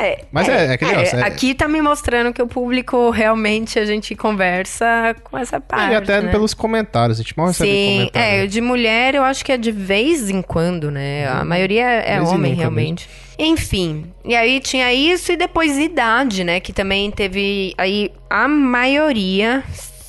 É, 0.00 0.24
Mas 0.30 0.48
é- 0.48 0.66
é 0.66 0.72
aquele 0.72 0.92
negócio, 0.92 1.18
é- 1.18 1.22
Aqui 1.22 1.54
tá 1.54 1.66
me 1.68 1.80
mostrando 1.80 2.32
que 2.32 2.42
o 2.42 2.46
público 2.46 3.10
realmente 3.10 3.78
a 3.78 3.84
gente 3.84 4.14
conversa 4.14 5.14
com 5.24 5.36
essa 5.38 5.60
parte. 5.60 5.92
e 5.92 5.96
até 5.96 6.20
né? 6.20 6.30
pelos 6.30 6.54
comentários, 6.54 7.18
a 7.18 7.22
gente 7.22 7.36
mal 7.36 7.46
recebe 7.48 7.70
Sim, 7.70 7.96
comentário. 7.98 8.44
é, 8.44 8.46
de 8.46 8.60
mulher 8.60 9.14
eu 9.14 9.22
acho 9.24 9.44
que 9.44 9.52
é 9.52 9.56
de 9.56 9.72
vez 9.72 10.30
em 10.30 10.42
quando, 10.42 10.90
né? 10.90 11.28
A 11.28 11.44
maioria 11.44 11.84
é 11.86 12.20
homem, 12.20 12.54
realmente. 12.54 13.08
Enfim, 13.38 14.06
e 14.24 14.34
aí 14.34 14.58
tinha 14.60 14.92
isso 14.92 15.30
e 15.32 15.36
depois 15.36 15.78
idade, 15.78 16.42
né? 16.42 16.58
Que 16.58 16.72
também 16.72 17.10
teve 17.10 17.72
aí 17.78 18.10
a 18.28 18.48
maioria. 18.48 19.62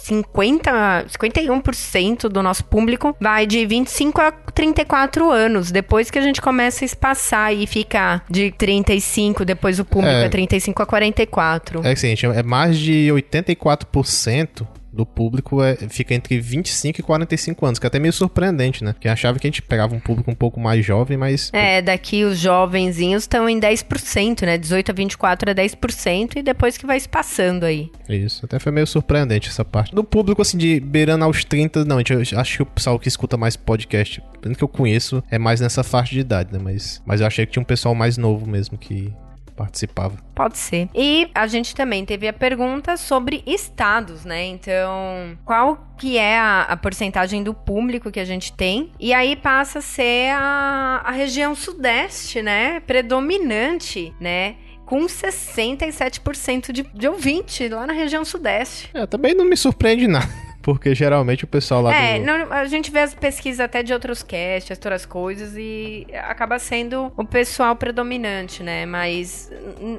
50, 0.10 1.06
51% 1.08 2.30
do 2.30 2.42
nosso 2.42 2.66
público 2.66 3.16
vai 3.20 3.46
de 3.46 3.66
25 3.66 4.22
a 4.22 4.32
34 4.32 5.32
anos. 5.32 5.72
Depois 5.72 6.10
que 6.10 6.18
a 6.18 6.22
gente 6.22 6.42
começa 6.42 6.84
a 6.84 6.88
espaçar 6.88 7.54
e 7.54 7.68
fica 7.68 8.22
de 8.30 8.52
35, 8.52 9.46
depois 9.46 9.80
o 9.80 9.86
público 9.86 10.16
É. 10.16 10.26
é, 10.26 10.30
35 10.30 10.82
a 10.82 10.86
44. 10.86 11.86
É 11.86 11.92
assim, 11.92 12.08
gente, 12.16 12.26
é 12.26 12.44
mais 12.44 12.78
de 12.78 13.08
84% 13.12 14.68
do 14.92 15.06
público 15.06 15.62
é, 15.64 15.76
fica 15.90 16.14
entre 16.14 16.40
25 16.40 17.00
e 17.00 17.04
45 17.04 17.66
anos, 17.66 17.80
que 17.80 17.86
é 17.86 17.88
até 17.88 18.00
meio 18.00 18.14
surpreendente, 18.14 18.84
né? 18.84 18.94
Porque 18.94 19.08
achava 19.08 19.38
que 19.40 19.48
a 19.48 19.50
gente 19.50 19.62
pegava 19.62 19.96
um 19.96 20.00
público 20.00 20.30
um 20.32 20.36
pouco 20.36 20.60
mais 20.60 20.86
jovem, 20.86 21.18
mas 21.18 21.50
É, 21.54 21.82
daqui 21.82 22.24
os 22.24 22.40
jovenzinhos 22.40 23.24
estão 23.24 23.48
em 23.48 23.60
10%, 23.60 24.46
né? 24.46 24.58
18 24.58 24.92
a 24.92 24.94
24 24.94 25.52
é 25.52 25.54
10% 25.54 26.38
e 26.38 26.44
depois 26.44 26.78
que 26.78 26.86
vai 26.86 27.00
se 27.00 27.08
passando 27.08 27.66
aí. 27.66 27.90
Isso, 28.08 28.46
até 28.46 28.60
foi 28.60 28.72
meio 28.72 28.88
surpreendente 28.88 29.50
essa 29.50 29.64
parte. 29.64 29.94
Do 29.94 30.04
público, 30.04 30.42
assim, 30.42 30.58
de 30.58 30.80
beirando 30.80 31.24
aos 31.24 31.44
30, 31.44 31.86
não, 31.86 31.98
gente, 31.98 32.34
eu 32.34 32.40
acho 32.40 32.58
que 32.58 32.64
o 32.64 32.66
pessoal 32.66 33.00
que 33.00 33.08
escuta 33.08 33.38
mais 33.38 33.56
podcast, 33.56 34.22
pelo 34.42 34.56
que 34.56 34.64
eu 34.64 34.68
conheço, 34.68 35.24
é 35.30 35.38
mais 35.38 35.62
nessa 35.62 35.84
faixa 35.84 36.14
de 36.14 36.20
idade, 36.20 36.52
né? 36.52 36.60
Mas, 36.62 37.02
mas 37.06 37.22
eu 37.22 37.28
achei 37.28 37.46
que 37.46 37.52
tinha 37.52 37.62
um 37.62 37.66
pessoal 37.66 37.94
mais 37.94 38.18
novo 38.18 38.48
mesmo 38.48 38.78
que 38.78 39.14
participava. 39.60 40.16
Pode 40.34 40.58
ser. 40.58 40.88
E 40.96 41.30
a 41.36 41.46
gente 41.46 41.76
também 41.76 42.06
teve 42.06 42.30
a 42.30 42.32
pergunta 42.32 42.96
sobre 42.96 43.44
estados, 43.46 44.24
né? 44.24 44.46
Então, 44.46 45.38
qual 45.44 45.94
que 45.98 46.18
é 46.18 46.40
a, 46.40 46.62
a 46.62 46.78
porcentagem 46.78 47.44
do 47.44 47.54
público 47.54 48.10
que 48.10 48.22
a 48.22 48.26
gente 48.26 48.54
tem? 48.54 48.90
E 48.98 49.14
aí 49.14 49.36
passa 49.36 49.80
a 49.80 49.82
ser 49.82 50.32
a, 50.32 51.02
a 51.04 51.12
região 51.12 51.54
sudeste, 51.54 52.42
né? 52.42 52.80
Predominante, 52.80 54.14
né? 54.18 54.56
Com 54.86 55.06
67% 55.06 56.72
de, 56.72 56.84
de 56.84 57.08
ouvinte 57.08 57.68
lá 57.68 57.86
na 57.86 57.94
região 57.94 58.24
sudeste. 58.24 58.90
É, 58.94 59.06
também 59.06 59.36
não 59.36 59.44
me 59.44 59.58
surpreende 59.58 60.08
nada. 60.08 60.49
Porque 60.74 60.94
geralmente 60.94 61.44
o 61.44 61.48
pessoal 61.48 61.82
lá 61.82 61.96
É, 61.96 62.20
do... 62.20 62.26
não, 62.26 62.54
a 62.54 62.66
gente 62.66 62.92
vê 62.92 63.00
as 63.00 63.14
pesquisas 63.14 63.60
até 63.60 63.82
de 63.82 63.92
outros 63.92 64.22
casts, 64.22 64.70
outras 64.72 65.06
coisas, 65.06 65.56
e 65.58 66.06
acaba 66.28 66.60
sendo 66.60 67.12
o 67.18 67.26
pessoal 67.26 67.76
predominante, 67.76 68.62
né? 68.62 68.86
Mas 68.86 69.52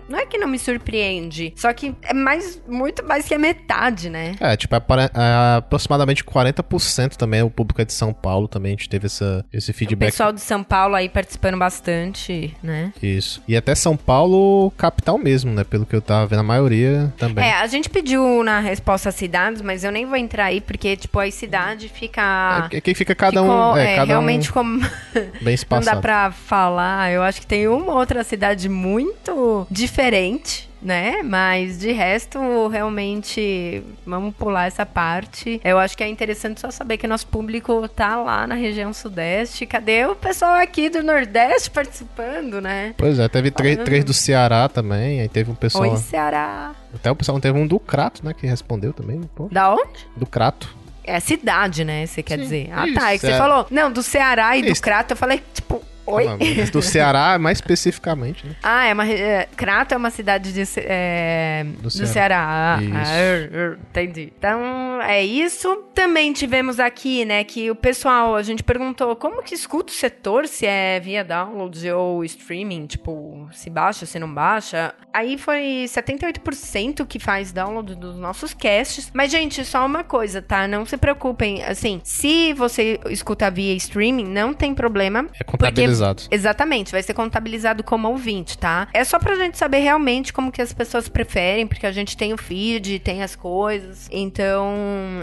não 0.08 0.18
é 0.18 0.26
que 0.26 0.38
não 0.38 0.46
me 0.48 0.58
surpreende, 0.58 1.52
só 1.56 1.72
que 1.72 1.94
é 2.02 2.14
mais, 2.14 2.62
muito 2.68 3.04
mais 3.04 3.26
que 3.26 3.34
a 3.34 3.38
metade, 3.38 4.08
né? 4.08 4.36
É, 4.40 4.56
tipo, 4.56 4.74
é, 4.74 4.78
é 4.78 5.56
aproximadamente 5.58 6.22
40% 6.24 7.16
também 7.16 7.42
o 7.42 7.50
público 7.50 7.80
é 7.82 7.84
de 7.84 7.92
São 7.92 8.12
Paulo, 8.12 8.46
também 8.46 8.70
a 8.70 8.76
gente 8.76 8.88
teve 8.88 9.06
essa, 9.06 9.44
esse 9.52 9.70
O 9.70 9.74
feedback. 9.74 10.10
pessoal 10.10 10.32
de 10.32 10.40
São 10.40 10.62
Paulo 10.62 10.94
aí 10.94 11.08
participando 11.08 11.58
bastante, 11.58 12.54
né? 12.62 12.92
Isso. 13.02 13.42
E 13.48 13.56
até 13.56 13.74
São 13.74 13.96
Paulo, 13.96 14.70
capital 14.76 15.18
mesmo, 15.18 15.52
né? 15.52 15.64
Pelo 15.64 15.84
que 15.84 15.94
eu 15.96 16.00
tava 16.00 16.26
vendo, 16.26 16.40
a 16.40 16.44
maioria 16.44 17.12
também. 17.18 17.44
É, 17.44 17.54
a 17.54 17.66
gente 17.66 17.88
pediu 17.88 18.42
na 18.44 18.60
resposta 18.60 19.08
as 19.08 19.14
cidades, 19.14 19.62
mas 19.62 19.84
eu 19.84 19.90
nem 19.92 20.06
vou 20.06 20.16
entrar 20.16 20.46
aí, 20.46 20.59
porque, 20.60 20.96
tipo, 20.96 21.18
a 21.18 21.30
cidade 21.30 21.88
fica. 21.88 22.68
É, 22.72 22.80
que 22.80 22.94
fica 22.94 23.14
cada 23.14 23.40
ficou, 23.40 23.72
um. 23.72 23.76
É, 23.76 23.92
é, 23.92 23.96
cada 23.96 24.04
realmente 24.06 24.50
um 24.50 24.52
como. 24.52 24.80
bem 25.12 25.28
Não 25.42 25.52
espaçado. 25.52 25.96
dá 25.96 26.00
pra 26.00 26.30
falar. 26.30 27.10
Eu 27.12 27.22
acho 27.22 27.40
que 27.40 27.46
tem 27.46 27.66
uma 27.68 27.94
outra 27.94 28.22
cidade 28.24 28.68
muito 28.68 29.66
diferente. 29.70 30.69
Né? 30.82 31.22
Mas 31.22 31.78
de 31.78 31.92
resto, 31.92 32.68
realmente, 32.68 33.82
vamos 34.06 34.34
pular 34.34 34.66
essa 34.66 34.86
parte. 34.86 35.60
Eu 35.62 35.78
acho 35.78 35.96
que 35.96 36.02
é 36.02 36.08
interessante 36.08 36.60
só 36.60 36.70
saber 36.70 36.96
que 36.96 37.06
nosso 37.06 37.26
público 37.26 37.86
tá 37.88 38.16
lá 38.16 38.46
na 38.46 38.54
região 38.54 38.92
sudeste. 38.92 39.66
Cadê 39.66 40.06
o 40.06 40.16
pessoal 40.16 40.54
aqui 40.54 40.88
do 40.88 41.02
Nordeste 41.02 41.70
participando, 41.70 42.60
né? 42.60 42.94
Pois 42.96 43.18
é, 43.18 43.28
teve 43.28 43.50
três, 43.50 43.74
Falando. 43.74 43.86
três 43.86 44.04
do 44.04 44.14
Ceará 44.14 44.68
também, 44.68 45.20
aí 45.20 45.28
teve 45.28 45.50
um 45.50 45.54
pessoal. 45.54 45.90
Oi, 45.90 45.96
Ceará. 45.98 46.74
Até 46.94 47.10
o 47.10 47.16
pessoal 47.16 47.38
teve 47.38 47.58
um 47.58 47.66
do 47.66 47.78
Crato, 47.78 48.24
né? 48.24 48.34
Que 48.34 48.46
respondeu 48.46 48.92
também, 48.92 49.20
pô. 49.34 49.48
Da 49.50 49.72
onde? 49.72 50.06
Do 50.16 50.26
Crato. 50.26 50.80
É 51.04 51.18
cidade, 51.18 51.84
né? 51.84 52.06
Você 52.06 52.22
quer 52.22 52.36
Sim, 52.36 52.42
dizer. 52.42 52.70
Ah, 52.72 52.86
isso, 52.86 52.94
tá. 52.94 53.12
É 53.12 53.18
que 53.18 53.26
você 53.26 53.32
é. 53.32 53.38
falou. 53.38 53.66
Não, 53.70 53.90
do 53.90 54.02
Ceará 54.02 54.56
e 54.56 54.62
do 54.62 54.68
Isso. 54.68 54.82
Crato. 54.82 55.12
Eu 55.12 55.16
falei, 55.16 55.42
tipo, 55.52 55.82
oi? 56.10 56.26
Ah, 56.26 56.36
mas 56.38 56.70
do 56.70 56.82
Ceará, 56.82 57.38
mais 57.38 57.58
especificamente, 57.58 58.46
né? 58.46 58.54
Ah, 58.62 58.86
é 58.86 58.92
uma. 58.92 59.08
É, 59.08 59.48
Crato 59.56 59.94
é 59.94 59.96
uma 59.96 60.10
cidade 60.10 60.52
de, 60.52 60.62
é, 60.78 61.64
Do 61.64 61.82
do, 61.82 61.90
Ceará. 61.90 62.12
Ceará. 62.12 62.78
Ah, 62.78 62.82
Isso. 62.82 63.12
ah, 63.12 63.16
er, 63.16 63.78
entendi. 63.90 64.32
Então, 64.38 65.00
é 65.02 65.24
isso. 65.24 65.84
Também 65.94 66.32
tivemos 66.32 66.80
aqui, 66.80 67.24
né, 67.24 67.44
que 67.44 67.70
o 67.70 67.74
pessoal, 67.74 68.34
a 68.36 68.42
gente 68.42 68.62
perguntou 68.62 69.14
como 69.16 69.42
que 69.42 69.54
escuta 69.54 69.92
o 69.92 69.96
setor, 69.96 70.46
se 70.46 70.66
é 70.66 71.00
via 71.00 71.24
download 71.24 71.90
ou 71.90 72.24
streaming, 72.24 72.86
tipo, 72.86 73.48
se 73.52 73.68
baixa, 73.68 74.06
se 74.06 74.18
não 74.18 74.32
baixa. 74.32 74.94
Aí 75.12 75.36
foi 75.36 75.84
78% 75.88 77.06
que 77.06 77.18
faz 77.18 77.52
download 77.52 77.94
dos 77.94 78.16
nossos 78.16 78.54
casts. 78.54 79.10
Mas, 79.12 79.30
gente, 79.30 79.64
só 79.64 79.84
uma 79.84 80.04
coisa, 80.04 80.40
tá? 80.40 80.68
Não 80.68 80.86
se 80.86 80.96
preocupem. 80.96 81.62
Assim, 81.64 82.00
se 82.04 82.52
você 82.52 82.98
escuta 83.08 83.50
via 83.50 83.74
streaming, 83.74 84.24
não 84.24 84.54
tem 84.54 84.74
problema. 84.74 85.26
É 85.38 85.44
contabilizado. 85.44 85.99
Exatamente, 86.30 86.92
vai 86.92 87.02
ser 87.02 87.14
contabilizado 87.14 87.82
como 87.82 88.08
ouvinte, 88.08 88.56
tá? 88.58 88.88
É 88.92 89.04
só 89.04 89.18
pra 89.18 89.34
gente 89.34 89.58
saber 89.58 89.78
realmente 89.78 90.32
como 90.32 90.52
que 90.52 90.62
as 90.62 90.72
pessoas 90.72 91.08
preferem, 91.08 91.66
porque 91.66 91.86
a 91.86 91.92
gente 91.92 92.16
tem 92.16 92.32
o 92.32 92.38
feed, 92.38 92.98
tem 93.00 93.22
as 93.22 93.36
coisas. 93.36 94.08
Então, 94.10 94.74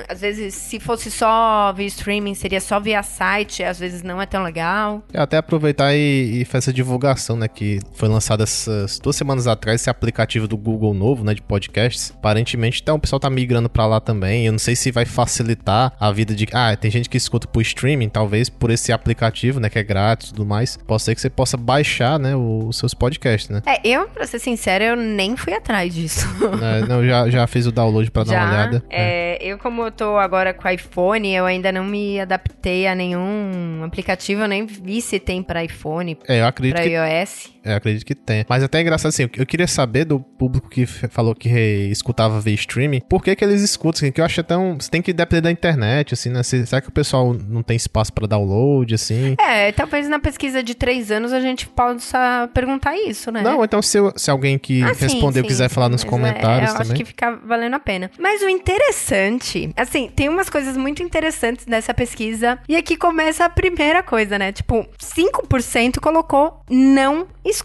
às 0.07 0.21
vezes, 0.21 0.53
se 0.53 0.79
fosse 0.79 1.09
só 1.09 1.73
via 1.73 1.87
streaming, 1.87 2.33
seria 2.33 2.61
só 2.61 2.79
via 2.79 3.01
site, 3.03 3.63
às 3.63 3.79
vezes 3.79 4.03
não 4.03 4.21
é 4.21 4.25
tão 4.25 4.43
legal. 4.43 5.03
É, 5.13 5.19
até 5.19 5.37
aproveitar 5.37 5.95
e, 5.95 6.41
e 6.41 6.45
fazer 6.45 6.57
essa 6.57 6.73
divulgação, 6.73 7.35
né? 7.35 7.47
Que 7.47 7.79
foi 7.93 8.09
lançado 8.09 8.43
essas 8.43 8.99
duas 8.99 9.15
semanas 9.15 9.47
atrás 9.47 9.81
esse 9.81 9.89
aplicativo 9.89 10.47
do 10.47 10.57
Google 10.57 10.93
novo, 10.93 11.23
né? 11.23 11.33
De 11.33 11.41
podcasts. 11.41 12.11
Aparentemente, 12.15 12.81
então, 12.81 12.95
o 12.95 12.99
pessoal 12.99 13.19
tá 13.19 13.29
migrando 13.29 13.69
pra 13.69 13.85
lá 13.85 13.99
também. 13.99 14.45
Eu 14.45 14.51
não 14.51 14.59
sei 14.59 14.75
se 14.75 14.91
vai 14.91 15.05
facilitar 15.05 15.93
a 15.99 16.11
vida 16.11 16.35
de. 16.35 16.47
Ah, 16.53 16.75
tem 16.75 16.91
gente 16.91 17.09
que 17.09 17.17
escuta 17.17 17.47
por 17.47 17.61
streaming, 17.61 18.09
talvez 18.09 18.49
por 18.49 18.71
esse 18.71 18.91
aplicativo, 18.91 19.59
né? 19.59 19.69
Que 19.69 19.79
é 19.79 19.83
grátis 19.83 20.29
e 20.29 20.33
tudo 20.33 20.45
mais. 20.45 20.66
Pode 20.75 21.03
ser 21.03 21.15
que 21.15 21.21
você 21.21 21.29
possa 21.29 21.55
baixar, 21.55 22.17
né? 22.19 22.35
os 22.35 22.77
seus 22.77 22.93
podcasts, 22.93 23.49
né? 23.49 23.61
É, 23.65 23.79
eu, 23.87 24.07
pra 24.09 24.25
ser 24.25 24.39
sincera, 24.39 24.83
eu 24.83 24.95
nem 24.95 25.35
fui 25.35 25.53
atrás 25.53 25.93
disso. 25.93 26.27
É, 26.67 26.85
não, 26.87 27.05
já, 27.05 27.29
já 27.29 27.45
fiz 27.45 27.67
o 27.67 27.71
download 27.71 28.09
pra 28.09 28.23
dar 28.23 28.33
uma 28.33 28.49
olhada. 28.49 28.83
É, 28.89 29.37
eu 29.41 29.57
como 29.57 29.83
eu 29.83 29.91
tô 29.91 30.17
agora 30.17 30.53
com 30.53 30.67
iPhone, 30.67 31.33
eu 31.33 31.45
ainda 31.45 31.71
não 31.71 31.83
me 31.85 32.19
adaptei 32.19 32.87
a 32.87 32.95
nenhum 32.95 33.83
aplicativo, 33.83 34.41
eu 34.41 34.47
nem 34.47 34.65
vi 34.65 35.01
se 35.01 35.19
tem 35.19 35.43
pra 35.43 35.63
iPhone, 35.63 36.17
É, 36.27 36.41
eu 36.41 36.47
acredito 36.47 36.75
pra 36.75 36.83
que 36.83 36.89
iOS. 36.89 37.51
É, 37.67 37.73
eu 37.73 37.77
acredito 37.77 38.05
que 38.05 38.15
tem. 38.15 38.45
Mas 38.47 38.63
até 38.63 38.79
é 38.79 38.81
engraçado 38.81 39.09
assim, 39.09 39.29
eu 39.35 39.45
queria 39.45 39.67
saber 39.67 40.05
do 40.05 40.19
público 40.19 40.69
que 40.69 40.85
falou 40.85 41.35
que 41.35 41.49
escutava 41.91 42.39
via 42.39 42.53
streaming, 42.55 43.01
por 43.01 43.23
que 43.23 43.35
que 43.35 43.43
eles 43.43 43.61
escutam, 43.61 43.97
assim, 43.99 44.11
que 44.11 44.21
eu 44.21 44.25
acho 44.25 44.39
até 44.41 44.55
um... 44.57 44.75
Você 44.79 44.89
tem 44.89 45.01
que 45.01 45.11
depender 45.13 45.41
da 45.41 45.51
internet, 45.51 46.13
assim, 46.13 46.29
né? 46.29 46.43
Se- 46.43 46.65
será 46.65 46.81
que 46.81 46.89
o 46.89 46.91
pessoal 46.91 47.33
não 47.33 47.61
tem 47.63 47.75
espaço 47.75 48.11
pra 48.13 48.27
download, 48.27 48.93
assim? 48.95 49.35
É, 49.39 49.71
talvez 49.71 50.07
na 50.07 50.19
pesquisa 50.19 50.61
de 50.63 50.73
três 50.75 51.11
anos 51.11 51.33
a 51.33 51.39
gente 51.39 51.67
possa 51.67 52.49
perguntar 52.53 52.95
isso, 52.97 53.31
né? 53.31 53.41
Não, 53.41 53.63
então 53.63 53.81
se, 53.81 53.97
eu- 53.97 54.13
se 54.15 54.29
alguém 54.31 54.57
que 54.57 54.81
Ah, 54.83 54.93
respondeu 54.97 55.43
sim, 55.43 55.47
quiser 55.47 55.69
sim, 55.69 55.75
falar 55.75 55.89
nos 55.89 56.03
mas 56.03 56.09
comentários 56.09 56.69
é, 56.69 56.73
eu 56.73 56.77
também. 56.77 56.91
acho 56.93 56.93
que 56.95 57.05
fica 57.05 57.31
valendo 57.45 57.73
a 57.73 57.79
pena. 57.79 58.09
Mas 58.19 58.41
o 58.41 58.47
interessante, 58.49 59.71
assim, 59.75 60.09
tem 60.15 60.29
umas 60.29 60.49
coisas 60.49 60.77
muito 60.77 61.03
interessantes 61.03 61.65
nessa 61.65 61.93
pesquisa. 61.93 62.57
E 62.67 62.75
aqui 62.75 62.95
começa 62.97 63.45
a 63.45 63.49
primeira 63.49 64.01
coisa, 64.01 64.37
né? 64.39 64.51
Tipo, 64.51 64.85
5% 64.99 65.99
colocou 65.99 66.61
não 66.69 67.27
escuta. 67.43 67.56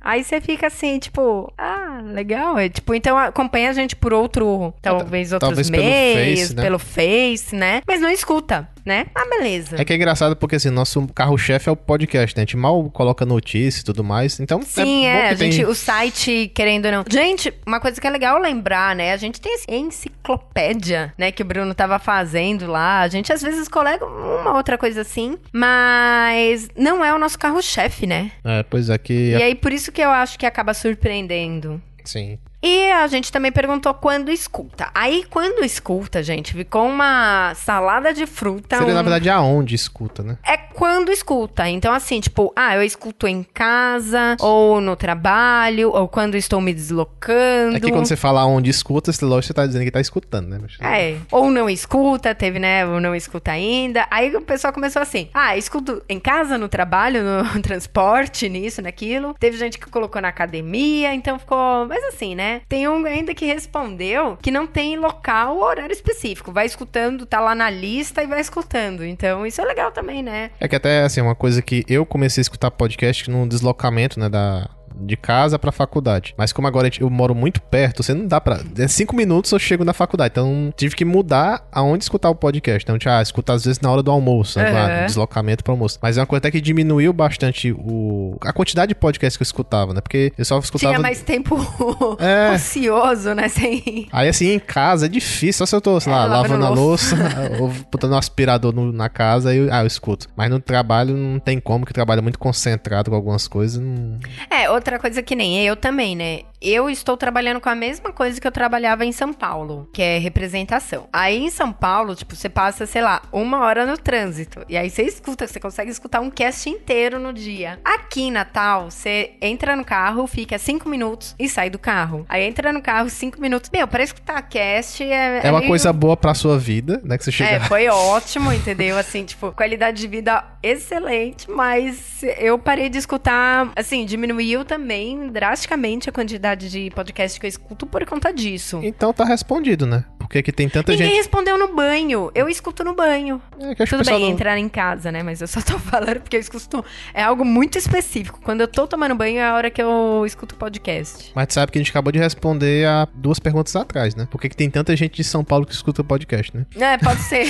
Aí 0.00 0.22
você 0.24 0.40
fica 0.40 0.66
assim, 0.66 0.98
tipo, 0.98 1.52
ah, 1.56 2.00
legal. 2.04 2.58
É, 2.58 2.68
tipo, 2.68 2.94
então 2.94 3.16
acompanha 3.16 3.70
a 3.70 3.72
gente 3.72 3.96
por 3.96 4.12
outro, 4.12 4.72
talvez 4.80 5.32
outros 5.32 5.48
talvez 5.48 5.70
pelo 5.70 5.82
meios, 5.82 6.40
Face, 6.40 6.54
né? 6.54 6.62
pelo 6.62 6.78
Face, 6.78 7.56
né? 7.56 7.82
Mas 7.86 8.00
não 8.00 8.10
escuta, 8.10 8.68
né? 8.86 9.06
Ah, 9.14 9.26
beleza. 9.28 9.76
É 9.78 9.84
que 9.84 9.92
é 9.92 9.96
engraçado 9.96 10.36
porque, 10.36 10.56
assim, 10.56 10.70
nosso 10.70 11.06
carro-chefe 11.08 11.68
é 11.68 11.72
o 11.72 11.76
podcast, 11.76 12.36
né? 12.36 12.42
A 12.42 12.44
gente 12.46 12.56
mal 12.56 12.88
coloca 12.90 13.26
notícia 13.26 13.80
e 13.80 13.84
tudo 13.84 14.04
mais, 14.04 14.38
então... 14.38 14.62
Sim, 14.62 15.02
bom 15.02 15.06
é, 15.08 15.28
que 15.28 15.34
a 15.34 15.34
gente, 15.34 15.56
tem- 15.56 15.66
o 15.66 15.74
site, 15.74 16.50
querendo 16.54 16.86
ou 16.86 16.92
não. 16.92 17.04
Gente, 17.10 17.52
uma 17.66 17.80
coisa 17.80 18.00
que 18.00 18.06
é 18.06 18.10
legal 18.10 18.38
lembrar, 18.38 18.94
né? 18.94 19.12
A 19.12 19.16
gente 19.16 19.40
tem 19.40 19.54
esse 19.54 19.66
enciclopédia, 19.68 21.12
né, 21.18 21.32
que 21.32 21.42
o 21.42 21.44
Bruno 21.44 21.74
tava 21.74 21.98
fazendo 21.98 22.66
lá. 22.66 23.00
A 23.00 23.08
gente 23.08 23.32
às 23.32 23.42
vezes 23.42 23.68
colega 23.68 24.06
uma 24.06 24.54
outra 24.56 24.78
coisa 24.78 25.00
assim, 25.00 25.36
mas 25.52 26.68
não 26.76 27.04
é 27.04 27.12
o 27.12 27.18
nosso 27.18 27.38
carro-chefe, 27.38 28.06
né? 28.06 28.30
É, 28.44 28.62
pois 28.62 28.88
é 28.88 28.96
que... 28.96 29.30
E 29.30 29.42
aí 29.42 29.54
por 29.54 29.72
isso 29.72 29.90
que 29.90 30.00
eu 30.00 30.10
acho 30.10 30.38
que 30.38 30.46
acaba 30.46 30.72
surpreendendo. 30.72 31.82
Sim. 32.04 32.38
E 32.68 32.90
a 32.90 33.06
gente 33.06 33.30
também 33.30 33.52
perguntou 33.52 33.94
quando 33.94 34.28
escuta. 34.30 34.88
Aí, 34.92 35.24
quando 35.30 35.64
escuta, 35.64 36.20
gente, 36.22 36.52
ficou 36.52 36.84
uma 36.88 37.52
salada 37.54 38.12
de 38.12 38.26
fruta. 38.26 38.78
Seria, 38.78 38.92
um- 38.92 38.96
na 38.96 39.02
verdade, 39.02 39.30
aonde 39.30 39.74
escuta, 39.76 40.22
né? 40.24 40.36
é 40.44 40.56
quando 40.56 41.10
escuta. 41.12 41.68
Então, 41.68 41.92
assim, 41.94 42.20
tipo, 42.20 42.52
ah, 42.56 42.74
eu 42.74 42.82
escuto 42.82 43.26
em 43.28 43.42
casa, 43.42 44.36
ou 44.40 44.80
no 44.80 44.96
trabalho, 44.96 45.90
ou 45.92 46.08
quando 46.08 46.34
estou 46.36 46.60
me 46.60 46.74
deslocando. 46.74 47.76
É 47.76 47.80
que 47.80 47.90
quando 47.90 48.06
você 48.06 48.16
fala 48.16 48.44
onde 48.44 48.68
escuta, 48.68 49.12
você- 49.12 49.24
lógico, 49.24 49.46
você 49.48 49.54
tá 49.54 49.66
dizendo 49.66 49.84
que 49.84 49.90
tá 49.90 50.00
escutando, 50.00 50.48
né? 50.48 50.58
É, 50.80 51.16
ou 51.30 51.50
não 51.50 51.70
escuta, 51.70 52.34
teve, 52.34 52.58
né, 52.58 52.84
ou 52.84 53.00
não 53.00 53.14
escuta 53.14 53.52
ainda. 53.52 54.06
Aí 54.10 54.34
o 54.34 54.42
pessoal 54.42 54.72
começou 54.72 55.00
assim, 55.00 55.28
ah, 55.32 55.56
escuto 55.56 56.02
em 56.08 56.18
casa, 56.18 56.58
no 56.58 56.68
trabalho, 56.68 57.22
no 57.22 57.42
transporte, 57.62 58.48
nisso, 58.48 58.82
naquilo. 58.82 59.34
Teve 59.38 59.56
gente 59.56 59.78
que 59.78 59.88
colocou 59.88 60.20
na 60.20 60.28
academia, 60.28 61.14
então 61.14 61.38
ficou... 61.38 61.86
Mas 61.86 62.02
assim, 62.04 62.34
né, 62.34 62.55
tem 62.68 62.88
um 62.88 63.04
ainda 63.06 63.34
que 63.34 63.46
respondeu 63.46 64.36
que 64.40 64.50
não 64.50 64.66
tem 64.66 64.96
local 64.96 65.56
ou 65.56 65.62
horário 65.62 65.92
específico. 65.92 66.52
Vai 66.52 66.66
escutando, 66.66 67.26
tá 67.26 67.40
lá 67.40 67.54
na 67.54 67.70
lista 67.70 68.22
e 68.22 68.26
vai 68.26 68.40
escutando. 68.40 69.04
Então 69.04 69.46
isso 69.46 69.60
é 69.60 69.64
legal 69.64 69.90
também, 69.92 70.22
né? 70.22 70.50
É 70.60 70.68
que 70.68 70.76
até, 70.76 71.02
assim, 71.02 71.20
uma 71.20 71.34
coisa 71.34 71.62
que 71.62 71.84
eu 71.88 72.04
comecei 72.04 72.40
a 72.40 72.42
escutar 72.42 72.70
podcast 72.70 73.30
no 73.30 73.48
deslocamento, 73.48 74.18
né, 74.18 74.28
da... 74.28 74.68
De 74.98 75.16
casa 75.16 75.58
pra 75.58 75.70
faculdade. 75.72 76.34
Mas 76.36 76.52
como 76.52 76.66
agora 76.68 76.90
eu 77.00 77.10
moro 77.10 77.34
muito 77.34 77.60
perto, 77.60 78.02
você 78.02 78.14
não 78.14 78.26
dá 78.26 78.40
pra. 78.40 78.60
É 78.78 78.88
cinco 78.88 79.14
minutos 79.14 79.52
eu 79.52 79.58
chego 79.58 79.84
na 79.84 79.92
faculdade. 79.92 80.32
Então 80.32 80.72
tive 80.76 80.94
que 80.96 81.04
mudar 81.04 81.66
aonde 81.70 82.04
escutar 82.04 82.30
o 82.30 82.34
podcast. 82.34 82.82
Então, 82.84 82.98
tipo, 82.98 83.10
ah, 83.10 83.20
escutar 83.22 83.54
às 83.54 83.64
vezes 83.64 83.80
na 83.80 83.90
hora 83.90 84.02
do 84.02 84.10
almoço, 84.10 84.58
né, 84.58 84.70
lá, 84.70 85.06
deslocamento 85.06 85.62
pro 85.64 85.72
almoço. 85.72 85.98
Mas 86.00 86.16
é 86.16 86.20
uma 86.20 86.26
coisa 86.26 86.38
até 86.38 86.50
que 86.50 86.60
diminuiu 86.60 87.12
bastante 87.12 87.72
o... 87.72 88.36
a 88.40 88.52
quantidade 88.52 88.88
de 88.90 88.94
podcasts 88.94 89.36
que 89.36 89.42
eu 89.42 89.46
escutava, 89.46 89.92
né? 89.92 90.00
Porque 90.00 90.32
eu 90.36 90.44
só 90.44 90.58
escutava. 90.58 90.92
Tinha 90.94 91.00
mais 91.02 91.22
tempo 91.22 91.56
É. 92.20 92.52
ocioso, 92.54 93.34
né? 93.34 93.48
Sem... 93.48 94.08
Aí 94.12 94.28
assim, 94.28 94.50
em 94.52 94.58
casa 94.58 95.06
é 95.06 95.08
difícil, 95.08 95.58
só 95.58 95.66
se 95.66 95.74
eu 95.76 95.80
tô, 95.80 95.98
sei 96.00 96.12
lá, 96.12 96.24
É, 96.24 96.26
lavando 96.28 96.64
a 96.64 96.68
louça, 96.70 97.16
ou 97.60 97.70
botando 97.90 98.12
um 98.12 98.16
aspirador 98.18 98.72
no- 98.74 98.92
na 98.92 99.08
casa, 99.08 99.50
aí 99.50 99.58
eu, 99.58 99.68
ah, 99.72 99.82
eu 99.82 99.86
escuto. 99.86 100.28
Mas 100.36 100.50
no 100.50 100.60
trabalho 100.60 101.16
não 101.16 101.38
tem 101.38 101.58
como, 101.60 101.84
que 101.84 101.92
trabalho 101.92 102.22
muito 102.22 102.38
concentrado 102.38 103.10
com 103.10 103.16
algumas 103.16 103.46
coisas. 103.48 103.80
Não... 103.82 104.18
É, 104.50 104.70
outra 104.70 104.85
coisa 104.98 105.22
que 105.22 105.34
nem 105.34 105.64
eu 105.64 105.76
também, 105.76 106.14
né? 106.14 106.40
Eu 106.68 106.88
estou 106.90 107.16
trabalhando 107.16 107.60
com 107.60 107.68
a 107.68 107.74
mesma 107.74 108.12
coisa 108.12 108.40
que 108.40 108.46
eu 108.46 108.52
trabalhava 108.52 109.04
em 109.04 109.12
São 109.12 109.32
Paulo, 109.32 109.88
que 109.92 110.02
é 110.02 110.18
representação. 110.18 111.08
Aí 111.12 111.38
em 111.44 111.50
São 111.50 111.72
Paulo, 111.72 112.14
tipo, 112.14 112.34
você 112.34 112.48
passa, 112.48 112.86
sei 112.86 113.02
lá, 113.02 113.22
uma 113.32 113.60
hora 113.60 113.86
no 113.86 113.96
trânsito. 113.96 114.64
E 114.68 114.76
aí 114.76 114.90
você 114.90 115.02
escuta, 115.02 115.46
você 115.46 115.60
consegue 115.60 115.90
escutar 115.90 116.20
um 116.20 116.30
cast 116.30 116.68
inteiro 116.68 117.18
no 117.18 117.32
dia. 117.32 117.78
Aqui 117.84 118.22
em 118.22 118.30
Natal, 118.30 118.90
você 118.90 119.32
entra 119.40 119.76
no 119.76 119.84
carro, 119.84 120.26
fica 120.26 120.58
cinco 120.58 120.88
minutos 120.88 121.34
e 121.38 121.48
sai 121.48 121.70
do 121.70 121.78
carro. 121.78 122.24
Aí 122.28 122.42
entra 122.44 122.72
no 122.72 122.80
carro, 122.82 123.08
cinco 123.10 123.40
minutos. 123.40 123.70
Meu, 123.72 123.86
para 123.86 124.02
escutar 124.02 124.40
cast 124.42 125.02
é. 125.02 125.40
É 125.44 125.50
uma 125.50 125.58
meio- 125.60 125.68
coisa 125.70 125.92
boa 125.92 126.16
pra 126.16 126.34
sua 126.34 126.58
vida, 126.58 127.00
né? 127.04 127.16
Que 127.18 127.24
você 127.24 127.32
chega. 127.32 127.50
É, 127.50 127.60
foi 127.60 127.88
ótimo, 127.88 128.52
entendeu? 128.52 128.96
Assim, 128.98 129.24
tipo, 129.24 129.52
qualidade 129.52 130.00
de 130.00 130.06
vida 130.08 130.44
excelente, 130.62 131.50
mas 131.50 132.22
eu 132.38 132.58
parei 132.58 132.88
de 132.88 132.98
escutar, 132.98 133.70
assim, 133.76 134.04
diminuiu 134.04 134.64
também 134.64 135.28
drasticamente 135.28 136.08
a 136.08 136.12
quantidade 136.12 136.55
de 136.56 136.90
podcast 136.90 137.38
que 137.38 137.46
eu 137.46 137.48
escuto 137.48 137.86
por 137.86 138.04
conta 138.06 138.32
disso. 138.32 138.80
Então 138.82 139.12
tá 139.12 139.24
respondido, 139.24 139.86
né? 139.86 140.04
Porque 140.18 140.38
aqui 140.38 140.50
tem 140.50 140.68
tanta 140.68 140.90
Ninguém 140.90 141.06
gente. 141.08 141.16
respondeu 141.18 141.56
no 141.56 141.74
banho. 141.76 142.32
Eu 142.34 142.48
escuto 142.48 142.82
no 142.82 142.94
banho. 142.96 143.40
É, 143.60 143.74
que 143.76 143.84
que 143.84 143.90
Tudo 143.90 144.04
bem, 144.04 144.20
não- 144.22 144.28
entrar 144.30 144.58
em 144.58 144.68
casa, 144.68 145.12
né? 145.12 145.22
Mas 145.22 145.40
eu 145.40 145.46
só 145.46 145.60
tô 145.62 145.78
falando 145.78 146.20
porque 146.20 146.36
eu 146.36 146.40
escuto. 146.40 146.84
É 147.14 147.22
algo 147.22 147.44
muito 147.44 147.78
específico. 147.78 148.40
Quando 148.42 148.60
eu 148.60 148.66
tô 148.68 148.88
tomando 148.88 149.14
banho 149.14 149.38
é 149.38 149.44
a 149.44 149.54
hora 149.54 149.70
que 149.70 149.80
eu 149.80 150.24
escuto 150.26 150.56
podcast. 150.56 151.30
Mas 151.32 151.46
tu 151.46 151.54
sabe 151.54 151.70
que 151.70 151.78
a 151.78 151.80
gente 151.80 151.90
acabou 151.90 152.10
de 152.10 152.18
responder 152.18 152.86
a 152.88 153.06
duas 153.14 153.38
perguntas 153.38 153.76
atrás, 153.76 154.16
né? 154.16 154.26
Por 154.28 154.40
que, 154.40 154.48
que 154.48 154.56
tem 154.56 154.68
tanta 154.68 154.96
gente 154.96 155.14
de 155.14 155.22
São 155.22 155.44
Paulo 155.44 155.64
que 155.64 155.72
escuta 155.72 156.02
podcast, 156.02 156.56
né? 156.56 156.66
É, 156.76 156.98
pode 156.98 157.22
ser. 157.28 157.46